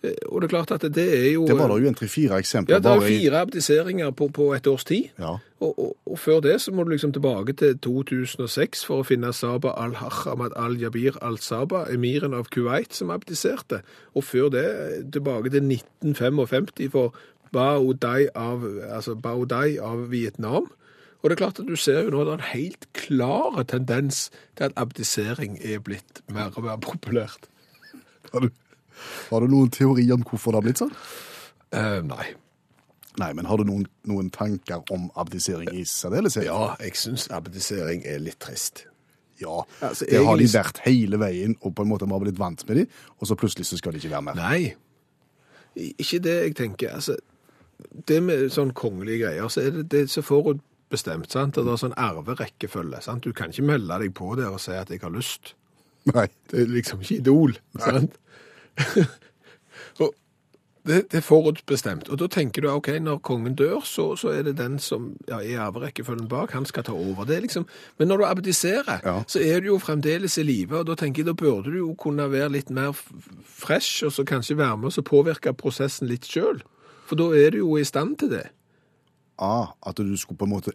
Og 0.00 0.40
det 0.40 0.46
er 0.46 0.48
klart 0.48 0.70
at 0.72 0.84
det 0.94 1.06
er 1.12 1.32
jo 1.34 1.44
Det 1.46 1.58
var 1.58 1.68
da 1.68 1.76
jo 1.76 1.88
en 1.90 1.94
tre-fire 1.94 2.38
eksempler 2.40 2.74
ja, 2.74 2.80
det 2.80 2.88
er 2.88 2.94
jo 2.94 3.08
fire 3.08 3.40
abdiseringer 3.44 4.10
på, 4.16 4.30
på 4.32 4.46
et 4.56 4.66
års 4.66 4.84
tid. 4.88 5.10
Ja. 5.18 5.34
Og, 5.60 5.78
og, 5.78 5.96
og 6.06 6.18
før 6.18 6.40
det 6.40 6.54
så 6.64 6.72
må 6.72 6.84
du 6.84 6.94
liksom 6.94 7.12
tilbake 7.12 7.52
til 7.52 7.76
2006 7.84 8.86
for 8.88 9.02
å 9.02 9.04
finne 9.04 9.32
Saba 9.36 9.74
al-Hahamad 9.76 10.56
al-Jabir 10.56 11.18
al-Saba, 11.20 11.84
emiren 11.92 12.32
av 12.34 12.48
Kuwait, 12.48 12.96
som 12.96 13.12
abdiserte. 13.12 13.82
Og 14.16 14.24
før 14.24 14.48
det 14.54 14.64
tilbake 15.12 15.52
til 15.52 15.68
1955 15.68 16.88
for 16.96 17.12
Bao 17.52 17.92
Dai 17.92 18.30
av, 18.34 18.64
altså 18.88 19.14
Bao 19.20 19.44
Dai 19.44 19.76
av 19.82 20.08
Vietnam. 20.10 20.70
Og 21.20 21.28
det 21.28 21.36
er 21.36 21.42
klart 21.42 21.60
at 21.60 21.68
du 21.68 21.76
ser 21.76 22.06
jo 22.06 22.14
nå 22.14 22.24
det 22.24 22.32
er 22.32 22.40
en 22.40 22.50
helt 22.54 22.88
klar 22.96 23.60
tendens 23.68 24.30
til 24.56 24.70
at 24.70 24.76
abdisering 24.80 25.58
er 25.60 25.82
blitt 25.84 26.22
mer 26.32 26.54
og 26.56 26.64
mer 26.64 26.80
populært. 26.80 27.50
Har 28.32 28.46
du, 28.46 28.48
har 29.30 29.40
du 29.40 29.46
noen 29.52 29.70
teori 29.70 30.06
om 30.12 30.22
hvorfor 30.22 30.52
det 30.52 30.60
har 30.60 30.66
blitt 30.68 30.82
sånn? 30.82 30.94
Eh, 31.72 32.00
nei. 32.02 32.34
Nei, 33.18 33.32
men 33.34 33.44
har 33.50 33.58
du 33.58 33.64
noen, 33.66 33.86
noen 34.06 34.30
tanker 34.30 34.82
om 34.94 35.08
abdisering 35.18 35.68
i 35.74 35.82
særdeleshet? 35.84 36.44
Ja, 36.46 36.76
jeg 36.80 36.94
syns 36.98 37.28
abdisering 37.34 38.04
er 38.06 38.18
litt 38.22 38.38
trist. 38.40 38.84
Ja, 39.40 39.62
Altså, 39.80 40.04
det 40.06 40.20
har 40.24 40.36
de 40.36 40.44
egentlig- 40.44 40.52
vært 40.64 40.78
hele 40.84 41.16
veien, 41.18 41.56
og 41.62 41.74
på 41.74 41.82
en 41.82 41.88
måte 41.88 42.06
vi 42.06 42.12
har 42.12 42.20
blitt 42.20 42.38
vant 42.38 42.68
med 42.68 42.76
de, 42.76 42.86
og 43.20 43.26
så 43.26 43.34
plutselig 43.36 43.66
så 43.66 43.78
skal 43.78 43.92
de 43.92 43.98
ikke 43.98 44.10
være 44.10 44.22
mer. 44.22 44.34
Nei, 44.34 44.74
I- 45.76 45.94
ikke 45.98 46.20
det 46.22 46.34
jeg 46.42 46.54
tenker. 46.56 46.90
Altså, 46.94 47.16
det 48.06 48.22
med 48.22 48.50
sånn 48.50 48.72
kongelige 48.72 49.20
greier, 49.24 49.48
så 49.48 49.62
er 49.66 49.70
det, 49.70 49.88
det 49.88 50.00
er 50.00 50.06
så 50.06 50.22
forutbestemt, 50.22 51.30
sant? 51.30 51.56
Og 51.58 51.64
det 51.64 51.72
er 51.72 51.88
sånn 51.88 51.94
arverekkefølge, 51.96 53.02
sant? 53.02 53.22
Du 53.22 53.32
kan 53.32 53.50
ikke 53.50 53.62
melde 53.64 53.98
deg 54.00 54.12
på 54.14 54.36
der 54.36 54.50
og 54.50 54.60
si 54.60 54.72
at 54.72 54.88
jeg 54.90 55.00
har 55.00 55.10
lyst. 55.10 55.54
Nei. 56.14 56.26
Det 56.48 56.60
er 56.60 56.66
liksom 56.66 57.00
ikke 57.00 57.18
idol, 57.20 57.56
sant? 57.78 58.16
og 60.00 60.14
det, 60.86 61.12
det 61.12 61.18
er 61.20 61.24
forutbestemt. 61.24 62.08
Og 62.08 62.18
da 62.22 62.26
tenker 62.32 62.64
du 62.64 62.68
ok, 62.70 62.88
når 63.04 63.18
kongen 63.26 63.54
dør, 63.54 63.82
så, 63.84 64.16
så 64.16 64.30
er 64.32 64.46
det 64.48 64.56
den 64.58 64.78
som 64.80 65.10
ja, 65.28 65.40
er 65.42 65.60
arverekkefølgen 65.66 66.28
bak, 66.30 66.54
han 66.56 66.64
skal 66.66 66.86
ta 66.86 66.94
over. 66.96 67.24
Det 67.28 67.40
liksom, 67.44 67.66
men 67.98 68.08
når 68.08 68.16
du 68.22 68.24
abdiserer, 68.24 69.00
Ja. 69.04 69.22
så 69.28 69.42
er 69.44 69.60
du 69.60 69.66
jo 69.74 69.78
fremdeles 69.78 70.38
i 70.40 70.42
live, 70.46 70.78
og 70.78 70.86
da 70.88 70.96
tenker 70.96 71.22
jeg 71.22 71.26
da 71.28 71.36
burde 71.36 71.70
du 71.70 71.78
jo 71.82 71.94
kunne 72.00 72.30
være 72.32 72.48
litt 72.56 72.70
mer 72.70 72.92
fresh, 73.44 74.04
og 74.08 74.12
så 74.12 74.24
kanskje 74.24 74.56
være 74.56 74.76
med 74.80 74.98
og 74.98 75.04
påvirke 75.04 75.52
prosessen 75.52 76.08
litt 76.08 76.24
sjøl. 76.24 76.62
For 77.06 77.18
da 77.18 77.28
er 77.36 77.50
du 77.50 77.58
jo 77.60 77.76
i 77.76 77.84
stand 77.84 78.16
til 78.22 78.30
det. 78.30 78.46
Ah, 79.40 79.72
at 79.86 79.96
du 79.96 80.16
skulle 80.16 80.38
på 80.38 80.44
en 80.48 80.54
måte 80.56 80.72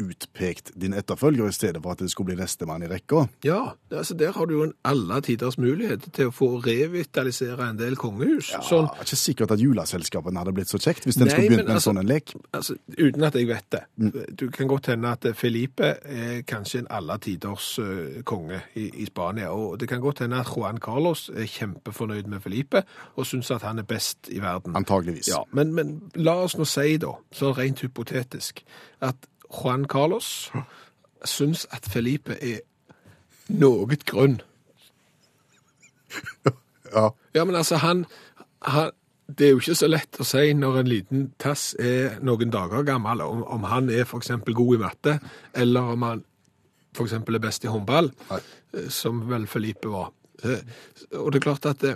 utpekt 0.00 0.70
din 0.80 0.94
etterfølger 0.96 1.48
i 1.48 1.52
stedet 1.52 1.82
for 1.82 1.92
at 1.92 2.00
det 2.00 2.10
skulle 2.10 2.32
bli 2.32 2.36
nestemann 2.40 2.82
i 2.82 2.88
rekka. 2.90 3.26
Ja, 3.44 3.74
altså 3.92 4.14
der 4.18 4.32
har 4.32 4.46
du 4.48 4.54
jo 4.54 4.62
en 4.64 4.74
alle 4.88 5.20
tiders 5.24 5.58
mulighet 5.60 6.06
til 6.16 6.30
å 6.30 6.34
få 6.34 6.48
revitalisere 6.64 7.68
en 7.70 7.78
del 7.80 7.96
kongehus. 8.00 8.52
Ja, 8.54 8.62
Sånn, 8.64 8.88
ikke 9.02 9.18
sikkert 9.18 9.54
at 9.56 9.60
juleselskapene 9.60 10.40
hadde 10.40 10.54
blitt 10.56 10.72
så 10.72 10.80
kjekt 10.80 11.04
hvis 11.08 11.18
den 11.20 11.28
Nei, 11.28 11.34
skulle 11.34 11.48
begynt 11.50 11.62
med 11.62 11.66
med 11.66 11.70
en 11.74 11.76
altså- 11.80 11.90
sånn 11.90 12.00
en 12.00 12.08
lek. 12.08 12.34
altså, 12.52 12.76
uten 12.98 13.24
at 13.28 13.34
jeg 13.34 13.48
vet 13.48 13.70
det. 13.70 13.82
Du 14.36 14.46
kan 14.50 14.68
godt 14.68 14.86
hende 14.86 15.08
at 15.12 15.26
Felipe 15.36 15.96
er 16.04 16.42
kanskje 16.42 16.78
en 16.84 16.86
alle 16.90 17.18
tiders 17.18 17.78
uh, 17.78 18.22
konge 18.24 18.62
i, 18.74 18.88
i 19.02 19.06
Spania, 19.06 19.50
og 19.52 19.78
det 19.80 19.88
kan 19.88 20.00
godt 20.00 20.18
hende 20.24 20.40
at 20.40 20.48
Juan 20.56 20.78
Carlos 20.78 21.28
er 21.34 21.44
kjempefornøyd 21.44 22.26
med 22.26 22.40
Felipe 22.40 22.84
og 23.16 23.26
syns 23.26 23.50
at 23.50 23.62
han 23.62 23.78
er 23.78 23.82
best 23.88 24.28
i 24.32 24.40
verden. 24.40 24.76
Antageligvis. 24.76 25.28
Ja, 25.28 25.42
men, 25.52 25.74
men 25.74 26.00
la 26.14 26.38
oss 26.44 26.56
nå 26.56 26.64
si 26.64 26.96
da, 26.96 27.12
sånn 27.32 27.54
rent 27.56 27.80
hypotetisk, 27.84 28.62
at 29.00 29.16
Juan 29.52 29.84
Carlos 29.88 30.50
syns 31.28 31.66
at 31.70 31.84
Felipe 31.92 32.36
er 32.40 32.60
noe 33.48 33.96
grunn. 34.06 34.40
Ja. 36.92 37.08
Ja, 37.34 37.44
men 37.44 37.54
altså, 37.56 37.76
han, 37.80 38.04
han 38.60 38.90
Det 39.38 39.46
er 39.46 39.50
jo 39.54 39.60
ikke 39.62 39.74
så 39.78 39.88
lett 39.88 40.18
å 40.20 40.24
si 40.28 40.50
når 40.52 40.74
en 40.82 40.88
liten 40.90 41.22
tass 41.40 41.70
er 41.80 42.18
noen 42.20 42.50
dager 42.52 42.82
gammel, 42.84 43.22
om, 43.24 43.40
om 43.48 43.62
han 43.70 43.88
er 43.88 44.02
f.eks. 44.04 44.28
god 44.52 44.74
i 44.76 44.80
matte, 44.82 45.14
eller 45.56 45.94
om 45.94 46.02
han 46.04 46.20
f.eks. 46.92 47.14
er 47.16 47.40
best 47.40 47.64
i 47.64 47.70
håndball, 47.72 48.10
Nei. 48.28 48.40
eh, 48.76 48.90
som 48.92 49.22
vel 49.30 49.46
Felipe 49.48 49.88
var. 49.88 50.10
Eh, 50.44 50.60
Og 51.16 51.32
det 51.32 51.40
er 51.40 51.46
klart 51.46 51.70
at 51.70 51.80
det, 51.80 51.94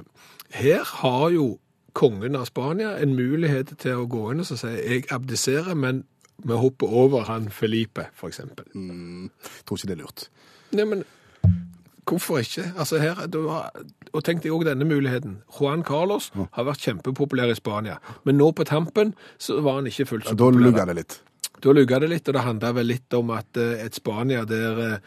her 0.57 0.81
har 1.03 1.29
jo 1.35 1.59
kongen 1.93 2.37
av 2.41 2.47
Spania 2.49 2.95
en 3.03 3.13
mulighet 3.19 3.75
til 3.83 4.01
å 4.01 4.09
gå 4.09 4.31
inn 4.33 4.41
og 4.41 4.49
så 4.49 4.57
si 4.63 4.73
jeg 4.73 5.05
abdiserer, 5.13 5.77
men 5.77 6.07
vi 6.45 6.59
hopper 6.61 6.87
over 6.93 7.24
han 7.30 7.49
Felipe, 7.51 8.09
f.eks. 8.14 8.41
Tror 8.45 9.78
ikke 9.78 9.89
det 9.91 9.97
er 9.97 10.03
lurt. 10.03 10.26
Nei, 10.76 10.84
men 10.84 11.05
hvorfor 12.07 12.39
ikke? 12.43 12.68
Altså 12.78 12.99
her, 13.03 13.24
du 13.26 13.49
har, 13.51 13.70
og 14.12 14.24
tenk 14.26 14.43
deg 14.45 14.53
også 14.55 14.68
denne 14.68 14.87
muligheten. 14.87 15.39
Juan 15.59 15.82
Carlos 15.87 16.28
har 16.37 16.66
vært 16.68 16.84
kjempepopulær 16.87 17.51
i 17.51 17.57
Spania, 17.59 17.97
men 18.24 18.39
nå 18.39 18.51
på 18.55 18.66
tampen 18.68 19.14
så 19.43 19.61
var 19.64 19.80
han 19.80 19.89
ikke 19.91 20.07
fullt 20.12 20.28
så 20.28 20.34
Da 20.37 20.45
populær. 20.51 20.68
lugga 20.68 20.84
det 20.91 20.99
litt. 21.01 21.16
Da 21.64 21.72
lugga 21.72 21.99
det 22.03 22.11
litt, 22.12 22.28
og 22.28 22.37
det 22.37 22.45
handla 22.45 22.72
vel 22.76 22.87
litt 22.93 23.14
om 23.16 23.30
at 23.34 23.57
eh, 23.57 23.80
et 23.87 23.97
Spania 23.97 24.45
der 24.47 24.80
eh, 24.84 24.99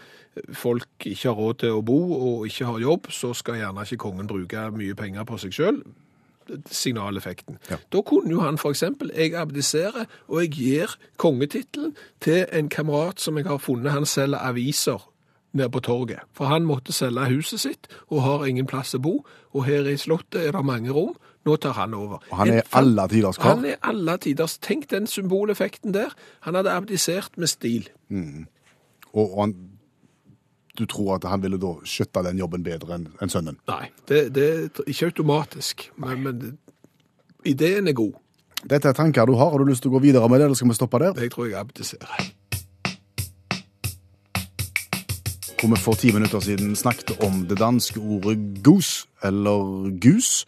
folk 0.58 1.06
ikke 1.06 1.30
har 1.30 1.38
råd 1.38 1.60
til 1.62 1.78
å 1.78 1.84
bo 1.86 2.00
og 2.18 2.48
ikke 2.50 2.66
har 2.72 2.80
jobb, 2.84 3.08
så 3.14 3.32
skal 3.38 3.60
gjerne 3.62 3.86
ikke 3.86 4.02
kongen 4.02 4.28
bruke 4.28 4.66
mye 4.76 4.96
penger 4.98 5.28
på 5.30 5.38
seg 5.40 5.54
sjøl. 5.56 5.84
Signaleffekten. 6.72 7.58
Ja. 7.70 7.78
Da 7.94 8.02
kunne 8.02 8.32
jo 8.32 8.42
han 8.44 8.58
f.eks. 8.58 8.84
jeg 9.16 9.36
abdiserer, 9.36 10.06
og 10.28 10.42
jeg 10.42 10.52
gir 10.52 10.98
kongetittelen 11.18 11.96
til 12.22 12.46
en 12.54 12.70
kamerat 12.70 13.20
som 13.20 13.38
jeg 13.38 13.48
har 13.48 13.58
funnet 13.58 13.92
han 13.92 14.06
selger 14.06 14.42
aviser 14.42 15.06
nede 15.54 15.70
på 15.70 15.80
torget. 15.80 16.20
For 16.34 16.46
han 16.46 16.66
måtte 16.66 16.94
selge 16.94 17.26
huset 17.30 17.60
sitt 17.60 17.90
og 18.08 18.22
har 18.22 18.46
ingen 18.46 18.68
plass 18.70 18.94
å 18.96 19.02
bo. 19.02 19.20
Og 19.54 19.66
her 19.66 19.88
i 19.90 19.98
Slottet 19.98 20.44
er 20.44 20.54
det 20.54 20.66
mange 20.66 20.94
rom. 20.94 21.16
Nå 21.48 21.56
tar 21.56 21.74
han 21.80 21.96
over. 21.98 22.20
Og 22.30 22.38
han 22.42 22.60
er 22.60 22.68
alle 22.76 23.08
tiders 23.10 23.40
kar. 23.40 23.56
Han 23.56 23.66
er 23.66 23.80
alle 23.82 24.18
tiders. 24.22 24.58
Tenk 24.62 24.90
den 24.92 25.08
symboleffekten 25.08 25.96
der. 25.96 26.14
Han 26.46 26.60
hadde 26.60 26.76
abdisert 26.76 27.38
med 27.38 27.50
stil. 27.50 27.90
Og, 29.14 29.26
og 29.26 29.42
han, 29.42 29.56
du 30.80 30.88
tror 30.90 31.18
at 31.18 31.28
han 31.30 31.44
ville 31.44 31.60
da 31.62 31.76
skjøtte 31.88 32.24
den 32.26 32.40
jobben 32.42 32.64
bedre 32.66 32.96
enn 32.96 33.08
enn 33.20 33.32
sønnen? 33.32 33.60
Nei, 33.70 33.92
det, 34.10 34.24
det 34.36 34.48
er 34.50 34.90
ikke 34.90 35.12
automatisk, 35.12 35.90
men, 36.00 36.26
men 36.26 36.44
ideen 37.48 37.92
er 37.92 37.98
god. 37.98 38.18
Dette 38.68 38.92
er 38.92 38.98
tanker 38.98 39.28
du 39.28 39.38
har. 39.40 39.54
Har 39.54 39.62
du 39.62 39.70
lyst 39.70 39.86
til 39.86 39.92
å 39.92 39.98
gå 39.98 40.04
videre 40.04 40.28
med 40.32 40.42
det, 40.42 40.50
eller 40.50 40.60
skal 40.60 40.72
vi 40.72 40.76
stoppe 40.76 41.00
der? 41.00 41.16
Jeg 41.24 41.32
tror 41.32 41.48
jeg 41.48 41.60
abdiserer. 41.60 42.28
Hvor 45.60 45.72
vi 45.74 45.80
for 45.84 46.00
ti 46.00 46.12
minutter 46.16 46.44
siden 46.44 46.76
snakket 46.80 47.18
om 47.24 47.42
det 47.48 47.60
danske 47.60 48.00
ordet 48.00 48.38
gus, 48.64 49.08
eller 49.24 49.90
gus, 50.00 50.46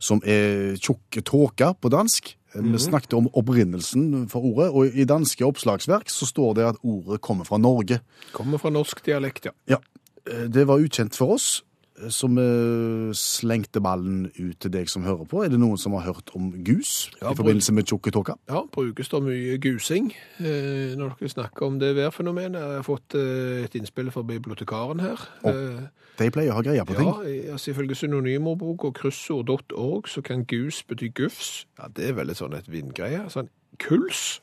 som 0.00 0.22
er 0.24 0.76
tjukke 0.80 1.22
tåka 1.26 1.74
på 1.76 1.92
dansk. 1.92 2.34
Vi 2.54 2.78
snakket 2.82 3.14
om 3.14 3.28
opprinnelsen 3.38 4.26
for 4.30 4.42
ordet, 4.42 4.70
og 4.74 4.96
i 4.98 5.06
danske 5.06 5.46
oppslagsverk 5.46 6.10
så 6.10 6.26
står 6.26 6.56
det 6.58 6.64
at 6.72 6.80
ordet 6.82 7.20
kommer 7.22 7.46
fra 7.46 7.60
Norge. 7.62 8.00
Kommer 8.34 8.58
fra 8.58 8.72
norsk 8.74 9.04
dialekt, 9.06 9.46
ja. 9.46 9.54
Ja, 9.70 9.78
eh, 10.26 10.48
det 10.50 10.66
var 10.66 10.82
ukjent 10.82 11.14
for 11.14 11.36
oss, 11.36 11.60
som 12.08 12.38
eh, 12.40 13.10
slengte 13.16 13.80
ballen 13.84 14.30
ut 14.38 14.56
til 14.62 14.72
deg 14.72 14.88
som 14.88 15.02
hører 15.04 15.26
på. 15.28 15.42
Er 15.44 15.50
det 15.52 15.58
noen 15.60 15.76
som 15.78 15.92
har 15.98 16.06
hørt 16.08 16.30
om 16.38 16.50
gus 16.64 17.10
Ja, 17.20 17.32
i 17.32 17.36
forbindelse 17.36 17.74
med 17.76 17.84
tjukke 17.90 18.10
tåka? 18.14 18.34
Ja, 18.48 18.62
brukes 18.72 19.08
det 19.12 19.20
mye 19.26 19.58
gusing 19.60 20.12
eh, 20.40 20.96
når 20.96 21.16
dere 21.20 21.28
snakker 21.34 21.66
om 21.66 21.78
det 21.82 21.92
værfenomenet. 21.98 22.60
Jeg 22.60 22.80
har 22.80 22.86
fått 22.86 23.14
eh, 23.20 23.64
et 23.66 23.74
innspill 23.78 24.10
fra 24.14 24.22
bibliotekaren 24.26 25.00
her. 25.04 25.26
Oh, 25.44 25.50
Eh, 25.50 25.88
De 26.20 26.26
pleier 26.34 26.52
å 26.52 26.58
ha 26.58 26.62
greie 26.66 26.82
på 26.84 26.92
ja, 26.92 27.00
ting. 27.00 27.08
Ja, 27.46 27.52
altså 27.54 27.70
Ifølge 27.72 27.94
synonymordbok 27.96 28.82
og 28.90 28.94
kryssord.org 28.98 30.08
så 30.08 30.20
kan 30.26 30.42
gus 30.44 30.82
bety 30.84 31.08
gufs. 31.16 31.64
Ja, 31.78 31.88
Det 31.96 32.08
er 32.10 32.12
vel 32.18 32.30
et 32.30 32.36
sånn 32.40 32.52
et 32.58 32.68
vindgreie. 32.68 33.22
Sånn 33.32 33.48
kuls, 33.80 34.40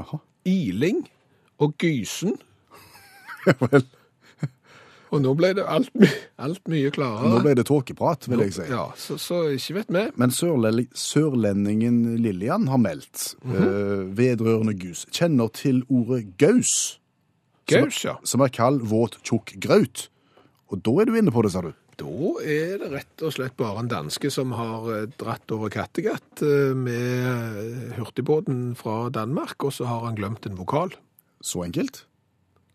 Aha. 0.00 0.20
iling 0.48 1.02
og 1.60 1.74
gysen. 1.82 2.38
ja 3.46 3.52
Vel, 3.72 3.84
Og 5.08 5.22
nå 5.24 5.32
ble 5.38 5.54
det 5.56 5.64
alt, 5.64 5.90
my 5.96 6.08
alt 6.44 6.68
mye 6.68 6.92
klarere. 6.94 7.30
nå 7.32 7.40
ble 7.44 7.54
det 7.58 7.64
tåkeprat, 7.68 8.28
vil 8.28 8.44
jeg 8.44 8.54
si. 8.58 8.68
Ja, 8.70 8.86
så, 8.98 9.16
så 9.20 9.40
ikke 9.54 9.80
vet 9.80 9.92
vi. 9.94 10.04
Men 10.20 10.34
sørle 10.34 10.72
sørlendingen 10.92 12.18
Lillian 12.22 12.68
har 12.68 12.80
meldt 12.82 13.32
eh, 13.48 14.06
vedrørende 14.18 14.76
gus. 14.78 15.06
Kjenner 15.14 15.52
til 15.56 15.82
ordet 15.88 16.24
gaus, 16.40 16.98
Gaus, 17.68 18.00
ja. 18.04 18.16
som 18.24 18.40
er 18.44 18.52
kald, 18.52 18.80
våt 18.88 19.18
tjukk 19.26 19.52
graut. 19.60 20.06
Og 20.72 20.80
da 20.84 20.94
er 21.02 21.08
du 21.08 21.18
inne 21.18 21.32
på 21.32 21.44
det, 21.44 21.52
sa 21.52 21.64
du. 21.64 21.72
Da 21.98 22.30
er 22.46 22.76
det 22.78 22.88
rett 22.92 23.22
og 23.26 23.32
slett 23.34 23.56
bare 23.58 23.82
en 23.82 23.90
danske 23.90 24.30
som 24.30 24.52
har 24.54 24.86
eh, 24.94 25.06
dratt 25.18 25.50
over 25.54 25.72
Kattegat 25.74 26.44
eh, 26.46 26.74
med 26.76 27.96
hurtigbåten 27.98 28.76
fra 28.78 29.08
Danmark, 29.14 29.56
og 29.66 29.74
så 29.74 29.88
har 29.88 30.06
han 30.06 30.18
glemt 30.18 30.46
en 30.46 30.58
vokal. 30.60 30.94
Så 31.42 31.64
enkelt. 31.66 32.04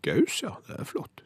Gaus, 0.04 0.42
ja. 0.44 0.58
Det 0.68 0.82
er 0.82 0.90
flott. 0.90 1.24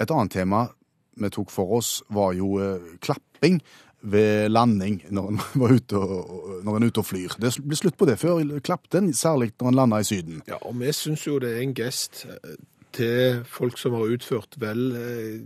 Et 0.00 0.10
annet 0.10 0.32
tema 0.32 0.66
vi 1.14 1.30
tok 1.30 1.50
for 1.54 1.76
oss, 1.76 2.00
var 2.10 2.32
jo 2.34 2.56
eh, 2.62 2.94
klapping 3.04 3.60
ved 4.04 4.50
landing 4.50 4.98
når 5.14 5.28
en 5.30 5.40
var 5.62 5.74
ute 5.78 6.00
og, 6.00 6.54
når 6.66 6.78
en 6.78 6.88
ute 6.88 7.02
og 7.02 7.08
flyr. 7.08 7.36
Det 7.40 7.54
ble 7.64 7.78
slutt 7.78 7.98
på 8.00 8.08
det 8.08 8.18
før. 8.20 8.42
Klapp 8.64 8.88
den, 8.92 9.12
særlig 9.16 9.52
når 9.60 9.70
en 9.70 9.78
landa 9.80 10.00
i 10.02 10.08
Syden. 10.08 10.42
Ja, 10.50 10.58
og 10.62 10.76
vi 10.80 10.92
syns 10.96 11.26
jo 11.28 11.38
det 11.42 11.54
er 11.54 11.62
en 11.64 11.76
gest 11.76 12.24
eh, 12.30 12.56
til 12.94 13.44
folk 13.50 13.78
som 13.80 13.96
har 13.98 14.10
utført 14.16 14.58
vel 14.62 14.84
eh, 14.98 15.38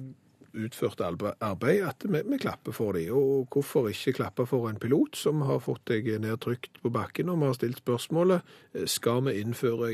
utført 0.54 1.00
arbeid, 1.00 1.82
at 1.84 2.04
vi, 2.04 2.22
vi 2.24 2.38
klapper 2.40 2.72
for 2.72 2.96
dem. 2.96 3.12
Og 3.16 3.48
hvorfor 3.52 3.88
ikke 3.90 4.16
klappe 4.20 4.46
for 4.48 4.68
en 4.70 4.80
pilot 4.80 5.16
som 5.18 5.42
har 5.48 5.60
fått 5.64 5.84
deg 5.90 6.10
ned 6.22 6.40
trygt 6.44 6.80
på 6.82 6.92
bakken, 6.94 7.30
og 7.32 7.40
vi 7.40 7.50
har 7.50 7.58
stilt 7.58 7.82
spørsmålet 7.82 8.42
eh, 8.74 8.86
skal 8.88 9.24
vi 9.28 9.38
innføre 9.42 9.92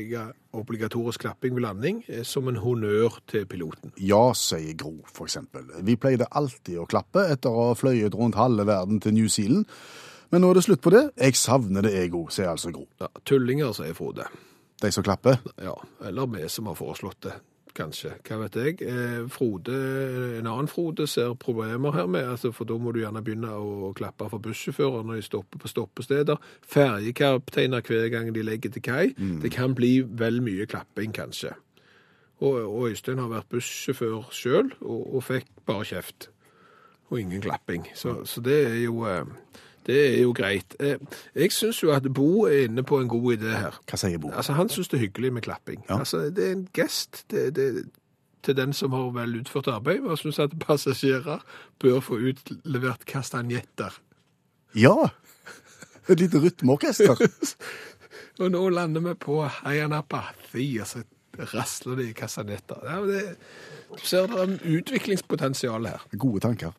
obligatorisk 0.55 1.25
klapping 1.25 1.55
ved 1.55 1.65
landing 1.67 2.01
eh, 2.07 2.23
som 2.23 2.47
en 2.47 2.59
honnør 2.61 3.19
til 3.31 3.45
piloten. 3.49 3.93
Ja, 3.99 4.31
sier 4.37 4.75
Gro, 4.79 4.97
eksempel. 5.25 5.69
Vi 5.85 5.97
pleide 5.99 6.29
alltid 6.31 6.79
å 6.81 6.89
klappe 6.89 7.27
etter 7.31 7.51
å 7.51 7.69
ha 7.71 7.77
fløyet 7.79 8.15
rundt 8.15 8.39
halve 8.39 8.67
verden 8.67 9.01
til 9.03 9.15
New 9.17 9.31
Zealand. 9.31 9.69
Men 10.33 10.41
nå 10.41 10.49
er 10.51 10.57
det 10.57 10.65
slutt 10.65 10.81
på 10.83 10.91
det. 10.93 11.05
Jeg 11.21 11.37
savner 11.39 11.85
det, 11.85 11.93
jeg 11.95 12.13
òg, 12.15 12.31
sier 12.33 12.49
altså 12.51 12.73
Gro. 12.73 12.87
Ja, 13.01 13.11
tullinger, 13.27 13.75
sier 13.77 13.95
Frode. 13.97 14.25
De 14.81 14.91
som 14.91 15.05
klapper. 15.05 15.37
Ja, 15.61 15.75
eller 16.03 16.27
vi 16.33 16.47
som 16.51 16.67
har 16.67 16.75
foreslått 16.75 17.21
det, 17.23 17.35
kanskje. 17.75 18.13
Hva 18.25 18.39
vet 18.43 18.55
jeg. 18.59 18.77
Eh, 18.87 19.25
Frode, 19.31 19.75
en 20.39 20.47
annen 20.47 20.69
Frode 20.71 21.07
ser 21.11 21.35
problemer 21.39 21.95
her 21.95 22.07
med, 22.07 22.27
altså, 22.35 22.51
for 22.55 22.67
da 22.69 22.77
må 22.81 22.93
du 22.95 23.01
gjerne 23.01 23.23
begynne 23.25 23.51
å 23.51 23.91
klappe 23.97 24.29
for 24.31 24.43
bussjåfører 24.43 25.05
når 25.05 25.19
de 25.19 25.27
stopper 25.27 25.61
på 25.61 25.71
stoppesteder. 25.71 26.39
Ferjekapteiner 26.71 27.85
hver 27.85 28.09
gang 28.13 28.31
de 28.35 28.45
legger 28.45 28.73
til 28.75 28.85
kai. 28.85 29.13
Det 29.43 29.51
kan 29.53 29.75
bli 29.75 29.99
vel 30.05 30.41
mye 30.45 30.67
klapping, 30.69 31.13
kanskje. 31.15 31.53
Og, 32.43 32.55
og 32.63 32.89
Øystein 32.89 33.19
har 33.19 33.31
vært 33.31 33.51
bussjåfør 33.53 34.31
sjøl, 34.35 34.73
og, 34.81 35.15
og 35.15 35.23
fikk 35.23 35.47
bare 35.67 35.85
kjeft. 35.87 36.29
Og 37.11 37.21
ingen 37.21 37.41
klapping. 37.41 37.85
Så, 37.95 38.23
så 38.25 38.41
det 38.41 38.57
er 38.65 38.79
jo 38.83 39.05
eh, 39.07 39.27
Det 39.85 39.97
er 40.17 40.21
jo 40.21 40.31
greit. 40.33 40.75
Eh, 40.79 40.97
Jeg 41.35 41.51
syns 41.51 41.83
jo 41.83 41.91
at 41.93 42.07
Bo 42.13 42.45
er 42.45 42.65
inne 42.65 42.83
på 42.83 42.99
en 43.01 43.07
god 43.07 43.37
idé 43.37 43.51
her. 43.57 43.75
Hva 43.89 43.97
sier 44.01 44.17
Bo? 44.17 44.31
Altså, 44.31 44.53
Han 44.57 44.69
syns 44.69 44.87
det 44.89 44.97
er 44.97 45.05
hyggelig 45.07 45.33
med 45.33 45.41
klapping. 45.45 45.83
Ja. 45.89 45.99
Altså, 45.99 46.17
Det 46.29 46.47
er 46.47 46.51
en 46.51 46.67
gest 46.73 47.25
det, 47.31 47.55
det, 47.55 47.85
til 48.43 48.57
den 48.57 48.73
som 48.73 48.91
har 48.93 49.11
vel 49.13 49.39
utført 49.41 49.67
arbeid, 49.67 49.99
og 50.05 50.17
syns 50.17 50.39
at 50.39 50.53
passasjerer 50.59 51.43
bør 51.79 51.99
få 51.99 52.17
utlevert 52.31 53.05
kastanjetter. 53.05 53.99
Ja! 54.75 54.95
Et 56.09 56.19
lite 56.19 56.37
rytmeorkester. 56.41 57.15
Og 58.39 58.51
nå 58.51 58.69
lander 58.69 59.01
vi 59.01 59.13
på 59.15 59.37
Hayanapathy, 59.47 60.81
og 60.81 60.87
så 60.87 61.03
rasler 61.53 61.95
det 61.95 62.09
i 62.09 62.13
kastanjetter. 62.13 62.81
Ja, 62.83 62.97
det, 63.07 63.37
du 63.95 64.03
ser 64.03 64.27
det 64.27 64.35
er 64.39 64.43
en 64.49 64.59
utviklingspotensial 64.77 65.87
her. 65.87 66.03
Gode 66.19 66.39
tanker. 66.43 66.71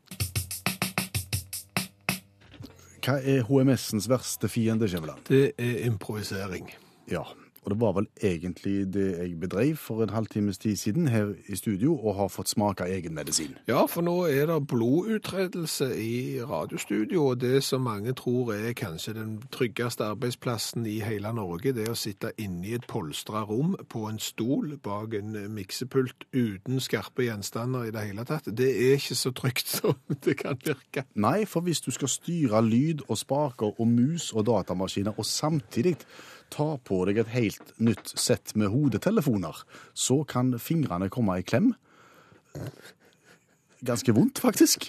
Hva 3.07 3.21
er 3.23 3.45
HMS-ens 3.47 4.09
verste 4.11 4.49
fiende, 4.51 4.89
Skjæveland? 4.91 5.29
Det 5.29 5.53
er 5.63 5.85
improvisering. 5.87 6.73
Ja, 7.07 7.23
og 7.67 7.73
det 7.73 7.81
var 7.81 7.93
vel 7.93 8.07
egentlig 8.23 8.95
det 8.95 9.07
jeg 9.19 9.41
bedrev 9.41 9.77
for 9.77 10.03
en 10.03 10.13
halvtimes 10.15 10.59
tid 10.59 10.77
siden 10.77 11.09
her 11.09 11.33
i 11.49 11.57
studio, 11.57 11.97
og 11.99 12.15
har 12.15 12.29
fått 12.29 12.49
smake 12.49 12.87
egen 12.95 13.15
medisin. 13.15 13.57
Ja, 13.67 13.81
for 13.91 14.07
nå 14.07 14.15
er 14.31 14.47
det 14.47 14.61
blodutredelse 14.71 15.89
i 15.99 16.39
radiostudio, 16.47 17.25
og 17.27 17.41
det 17.41 17.65
som 17.67 17.83
mange 17.83 18.13
tror 18.15 18.53
er 18.55 18.73
kanskje 18.73 19.17
den 19.17 19.33
tryggeste 19.51 20.05
arbeidsplassen 20.05 20.87
i 20.87 21.01
hele 21.03 21.33
Norge, 21.35 21.73
det 21.75 21.89
er 21.89 21.97
å 21.97 21.99
sitte 21.99 22.31
inne 22.39 22.69
i 22.71 22.77
et 22.79 22.87
polstra 22.87 23.43
rom 23.43 23.75
på 23.91 24.05
en 24.07 24.23
stol 24.23 24.77
bak 24.79 25.19
en 25.19 25.35
miksepult 25.51 26.29
uten 26.31 26.79
skarpe 26.81 27.27
gjenstander 27.27 27.91
i 27.91 27.91
det 27.91 28.07
hele 28.13 28.29
tatt. 28.31 28.47
Det 28.47 28.71
er 28.71 28.95
ikke 29.01 29.19
så 29.19 29.35
trygt 29.35 29.67
som 29.81 29.99
det 30.23 30.39
kan 30.39 30.63
virke. 30.63 31.09
Nei, 31.19 31.41
for 31.51 31.67
hvis 31.67 31.83
du 31.83 31.91
skal 31.91 32.15
styre 32.15 32.63
lyd 32.63 33.03
og 33.09 33.19
spaker 33.19 33.75
og 33.75 33.91
mus 33.91 34.31
og 34.31 34.47
datamaskiner, 34.47 35.19
og 35.19 35.27
samtidig 35.27 35.97
ta 36.53 36.77
på 36.85 37.03
deg 37.09 37.21
et 37.23 37.33
helt 37.35 37.75
nytt 37.83 38.13
sett 38.15 38.55
med 38.59 38.71
hodetelefoner, 38.73 39.65
så 39.95 40.23
kan 40.29 40.55
fingrene 40.63 41.11
komme 41.13 41.39
i 41.41 41.47
klem. 41.47 41.73
Ganske 43.87 44.15
vondt, 44.17 44.41
faktisk. 44.43 44.89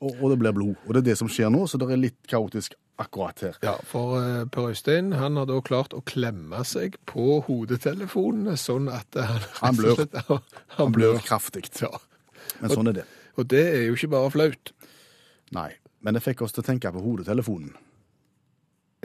Og, 0.00 0.10
og 0.20 0.32
det 0.32 0.40
blir 0.42 0.56
blod. 0.56 0.74
Og 0.86 0.94
det 0.94 1.04
er 1.04 1.08
det 1.12 1.20
som 1.20 1.30
skjer 1.30 1.52
nå, 1.52 1.64
så 1.70 1.78
det 1.80 1.88
er 1.92 2.02
litt 2.02 2.18
kaotisk 2.28 2.74
akkurat 3.00 3.42
her. 3.44 3.56
Ja, 3.64 3.76
for 3.84 4.16
uh, 4.20 4.44
Per 4.52 4.70
Øystein 4.72 5.12
han 5.16 5.36
har 5.36 5.48
da 5.48 5.58
klart 5.64 5.94
å 5.96 6.02
klemme 6.08 6.62
seg 6.68 6.96
på 7.08 7.40
hodetelefonene, 7.46 8.56
sånn 8.60 8.90
at 8.92 9.16
han 9.16 9.44
Han 9.60 9.80
blør. 9.80 10.04
og 10.04 10.16
Han 10.28 10.44
Han 10.80 10.94
blør 10.96 11.20
kraftig. 11.24 11.68
Ja. 11.82 11.92
Men 12.60 12.72
sånn 12.72 12.92
er 12.92 13.02
det. 13.02 13.08
Og 13.36 13.48
det 13.52 13.64
er 13.68 13.82
jo 13.88 13.98
ikke 13.98 14.14
bare 14.16 14.32
flaut. 14.32 14.72
Nei. 15.56 15.70
Men 16.04 16.16
det 16.16 16.22
fikk 16.24 16.44
oss 16.46 16.54
til 16.54 16.62
å 16.62 16.66
tenke 16.66 16.92
på 16.92 17.02
hodetelefonen. 17.02 17.74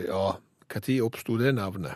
Ja, 0.02 0.38
når 0.80 1.06
oppsto 1.06 1.38
det 1.38 1.56
navnet? 1.56 1.96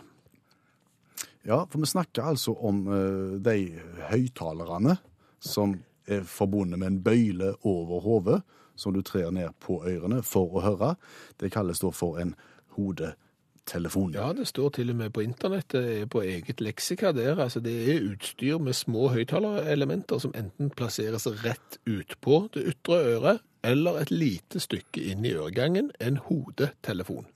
Ja, 1.46 1.66
for 1.70 1.78
vi 1.78 1.86
snakker 1.86 2.26
altså 2.26 2.56
om 2.58 2.86
uh, 2.90 3.36
de 3.38 3.78
høyttalerne 4.10 4.96
som 5.40 5.76
er 6.06 6.24
forbundet 6.26 6.78
med 6.78 6.86
en 6.86 7.02
bøyle 7.02 7.52
over 7.62 8.00
hodet, 8.00 8.40
som 8.76 8.92
du 8.92 9.02
trer 9.02 9.30
ned 9.30 9.54
på 9.62 9.78
ørene 9.86 10.22
for 10.26 10.58
å 10.58 10.64
høre. 10.64 10.94
Det 11.40 11.52
kalles 11.54 11.80
da 11.82 11.92
for 11.94 12.18
en 12.20 12.34
hodetelefon. 12.76 14.14
Ja, 14.18 14.32
det 14.36 14.48
står 14.50 14.74
til 14.76 14.90
og 14.92 14.98
med 15.00 15.14
på 15.14 15.24
internett, 15.24 15.70
det 15.72 15.84
er 16.00 16.10
på 16.10 16.22
eget 16.26 16.60
leksika 16.60 17.12
der. 17.16 17.38
Altså, 17.38 17.62
det 17.64 17.76
er 17.94 18.10
utstyr 18.10 18.58
med 18.62 18.76
små 18.76 19.08
høyttalerelementer 19.14 20.20
som 20.22 20.34
enten 20.36 20.70
plasseres 20.74 21.28
rett 21.44 21.78
utpå 21.86 22.46
det 22.54 22.66
ytre 22.74 23.00
øret, 23.14 23.46
eller 23.66 24.02
et 24.02 24.12
lite 24.12 24.60
stykke 24.62 25.02
inn 25.12 25.24
i 25.26 25.34
øregangen, 25.34 25.90
en 26.00 26.20
hodetelefon. 26.26 27.26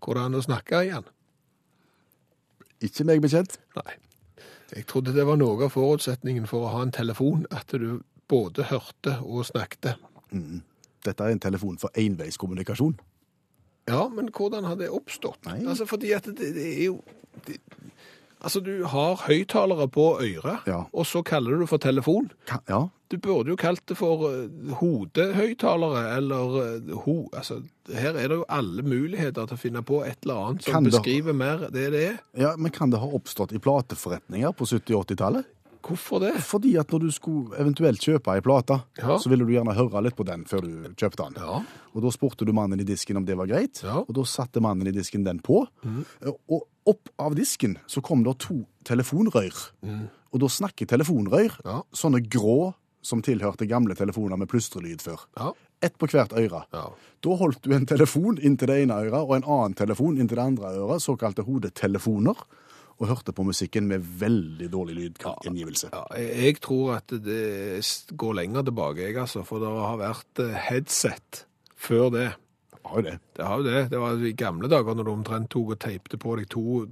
Går 0.00 0.14
det 0.16 0.22
an 0.28 0.38
å 0.38 0.44
snakke 0.44 0.84
igjen? 0.86 1.04
Ikke 2.84 3.04
meg 3.08 3.20
bekjent. 3.24 3.58
Nei. 3.76 3.96
Jeg 4.70 4.86
trodde 4.88 5.12
det 5.12 5.24
var 5.26 5.36
noe 5.40 5.66
av 5.66 5.72
forutsetningen 5.74 6.46
for 6.48 6.64
å 6.68 6.72
ha 6.76 6.82
en 6.86 6.92
telefon, 6.94 7.42
at 7.50 7.72
du 7.74 8.00
både 8.30 8.68
hørte 8.70 9.16
og 9.26 9.42
snakket. 9.48 9.96
Dette 11.04 11.24
er 11.26 11.34
en 11.34 11.42
telefon 11.42 11.76
for 11.82 11.90
enveiskommunikasjon. 11.98 12.94
Ja, 13.90 14.04
men 14.12 14.28
hvordan 14.30 14.64
har 14.68 14.76
det 14.78 14.90
oppstått? 14.94 15.40
Nei. 15.48 15.58
Altså, 15.66 15.86
fordi 15.90 16.12
at 16.14 16.28
det, 16.30 16.52
det 16.54 16.66
er 16.76 16.84
jo... 16.84 17.00
Det, 17.46 17.56
altså, 18.40 18.60
du 18.62 18.84
har 18.92 19.16
høyttalere 19.26 19.88
på 19.90 20.06
øret, 20.22 20.68
Ja. 20.70 20.84
og 20.92 21.06
så 21.08 21.24
kaller 21.26 21.56
du 21.58 21.64
det 21.64 21.68
for 21.72 21.82
telefon. 21.82 22.30
Ka- 22.46 22.62
Ja, 22.70 22.84
Du 23.10 23.16
burde 23.18 23.50
jo 23.50 23.56
kalt 23.58 23.82
det 23.90 23.96
for 23.98 24.22
uh, 24.30 24.74
hodehøyttalere, 24.80 26.16
eller 26.16 26.56
uh, 26.86 26.90
ho... 27.04 27.14
Altså, 27.34 27.60
her 27.90 28.14
er 28.14 28.28
det 28.30 28.36
jo 28.38 28.44
alle 28.48 28.84
muligheter 28.86 29.48
til 29.50 29.56
å 29.56 29.60
finne 29.60 29.82
på 29.86 30.02
et 30.06 30.18
eller 30.22 30.42
annet 30.44 30.66
som 30.68 30.84
det- 30.84 30.92
beskriver 30.94 31.34
mer 31.34 31.64
det 31.74 31.88
det 31.92 32.02
er. 32.12 32.18
ja, 32.38 32.52
men 32.56 32.70
kan 32.70 32.90
det 32.92 33.00
ha 33.02 33.06
oppstått 33.10 33.52
i 33.52 33.58
plateforretninger 33.58 34.52
på 34.54 34.64
70- 34.70 34.94
og 34.94 35.06
80-tallet? 35.08 35.48
Hvorfor 35.82 36.20
det? 36.20 36.34
Fordi 36.44 36.74
at 36.78 36.90
når 36.92 37.00
du 37.06 37.10
skulle 37.10 37.56
eventuelt 37.58 37.98
kjøpe 38.04 38.34
ei 38.36 38.40
plate, 38.44 38.76
Ja. 39.00 39.16
så 39.18 39.30
ville 39.32 39.46
du 39.48 39.52
gjerne 39.54 39.74
høre 39.74 40.02
litt 40.04 40.14
på 40.14 40.26
den 40.28 40.44
før 40.44 40.60
du 40.62 40.90
kjøpte 40.94 41.24
den. 41.24 41.38
Ja. 41.40 41.62
Og 41.96 42.02
da 42.04 42.10
spurte 42.14 42.44
du 42.46 42.52
mannen 42.52 42.78
i 42.78 42.84
disken 42.84 43.16
om 43.16 43.24
det 43.24 43.34
var 43.38 43.46
greit, 43.48 43.80
Ja. 43.82 43.96
og 44.04 44.12
da 44.14 44.22
satte 44.28 44.60
mannen 44.60 44.86
i 44.86 44.92
disken 44.92 45.24
den 45.24 45.40
på. 45.40 45.66
Og 46.48 46.66
opp 46.86 47.08
av 47.18 47.34
disken 47.34 47.78
så 47.88 48.02
kom 48.04 48.22
det 48.22 48.36
to 48.44 48.60
telefonrør. 48.84 49.56
Og 50.32 50.38
da 50.38 50.46
snakker 50.46 50.86
telefonrør, 50.86 51.56
sånne 51.96 52.20
grå 52.28 52.74
som 53.02 53.22
tilhørte 53.24 53.68
gamle 53.68 53.96
telefoner 53.96 54.38
med 54.40 54.50
plustrelyd 54.50 55.02
før. 55.04 55.26
Ja. 55.38 55.52
Ett 55.80 55.96
på 55.98 56.08
hvert 56.12 56.34
øre. 56.36 56.64
Ja. 56.74 56.86
Da 57.24 57.36
holdt 57.40 57.62
du 57.64 57.72
en 57.74 57.88
telefon 57.88 58.38
inntil 58.38 58.68
det 58.68 58.82
ene 58.82 58.98
øret 59.06 59.22
og 59.22 59.36
en 59.36 59.46
annen 59.46 59.76
telefon 59.78 60.18
inntil 60.20 60.40
det 60.40 60.48
andre 60.52 60.74
øret, 60.76 61.04
såkalte 61.04 61.44
hodetelefoner, 61.46 62.42
og 63.00 63.08
hørte 63.08 63.32
på 63.32 63.46
musikken 63.48 63.86
med 63.88 64.04
veldig 64.20 64.68
dårlig 64.72 64.94
lydgjengivelse. 64.98 65.88
Ja, 65.94 66.02
jeg, 66.20 66.58
tror 66.60 66.98
at 66.98 67.14
det 67.24 67.80
går 68.12 68.36
lenger 68.36 68.66
tilbake, 68.68 69.06
jeg, 69.06 69.16
altså, 69.22 69.40
for 69.48 69.62
det 69.62 69.72
har 69.72 69.96
vært 70.02 70.42
eh, 70.44 70.58
headset 70.68 71.44
før 71.80 72.10
det. 72.12 72.26
Har 72.84 73.00
jo 73.00 73.06
det. 73.06 73.16
Det 73.36 73.46
har 73.46 73.62
jo 73.62 73.64
det. 73.64 73.80
Det 73.92 74.02
var 74.02 74.20
i 74.28 74.34
gamle 74.36 74.68
dager 74.68 74.96
når 74.96 75.08
du 75.08 75.12
omtrent 75.14 75.50
tok 75.52 75.74
og 75.76 75.80
teipte 75.80 76.20
på 76.20 76.36
deg 76.36 76.48
to 76.52 76.84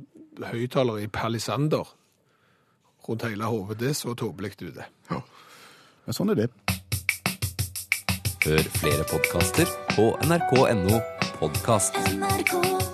høyttalere 0.49 1.05
i 1.05 1.13
palisander 1.13 1.93
rundt 3.09 3.25
hele 3.29 3.49
hodet. 3.49 3.79
Det 3.81 3.95
så 3.97 4.15
tåpelig 4.17 4.55
ut, 4.63 4.75
det. 4.81 4.89
Men 6.09 6.17
sånn 6.17 6.33
er 6.33 6.39
det. 6.39 6.47
Hør 8.47 8.69
flere 8.79 9.05
podkaster 9.11 9.69
på 9.93 10.09
nrk.no 10.25 11.03
podkast. 11.37 12.01
NRK 12.17 12.88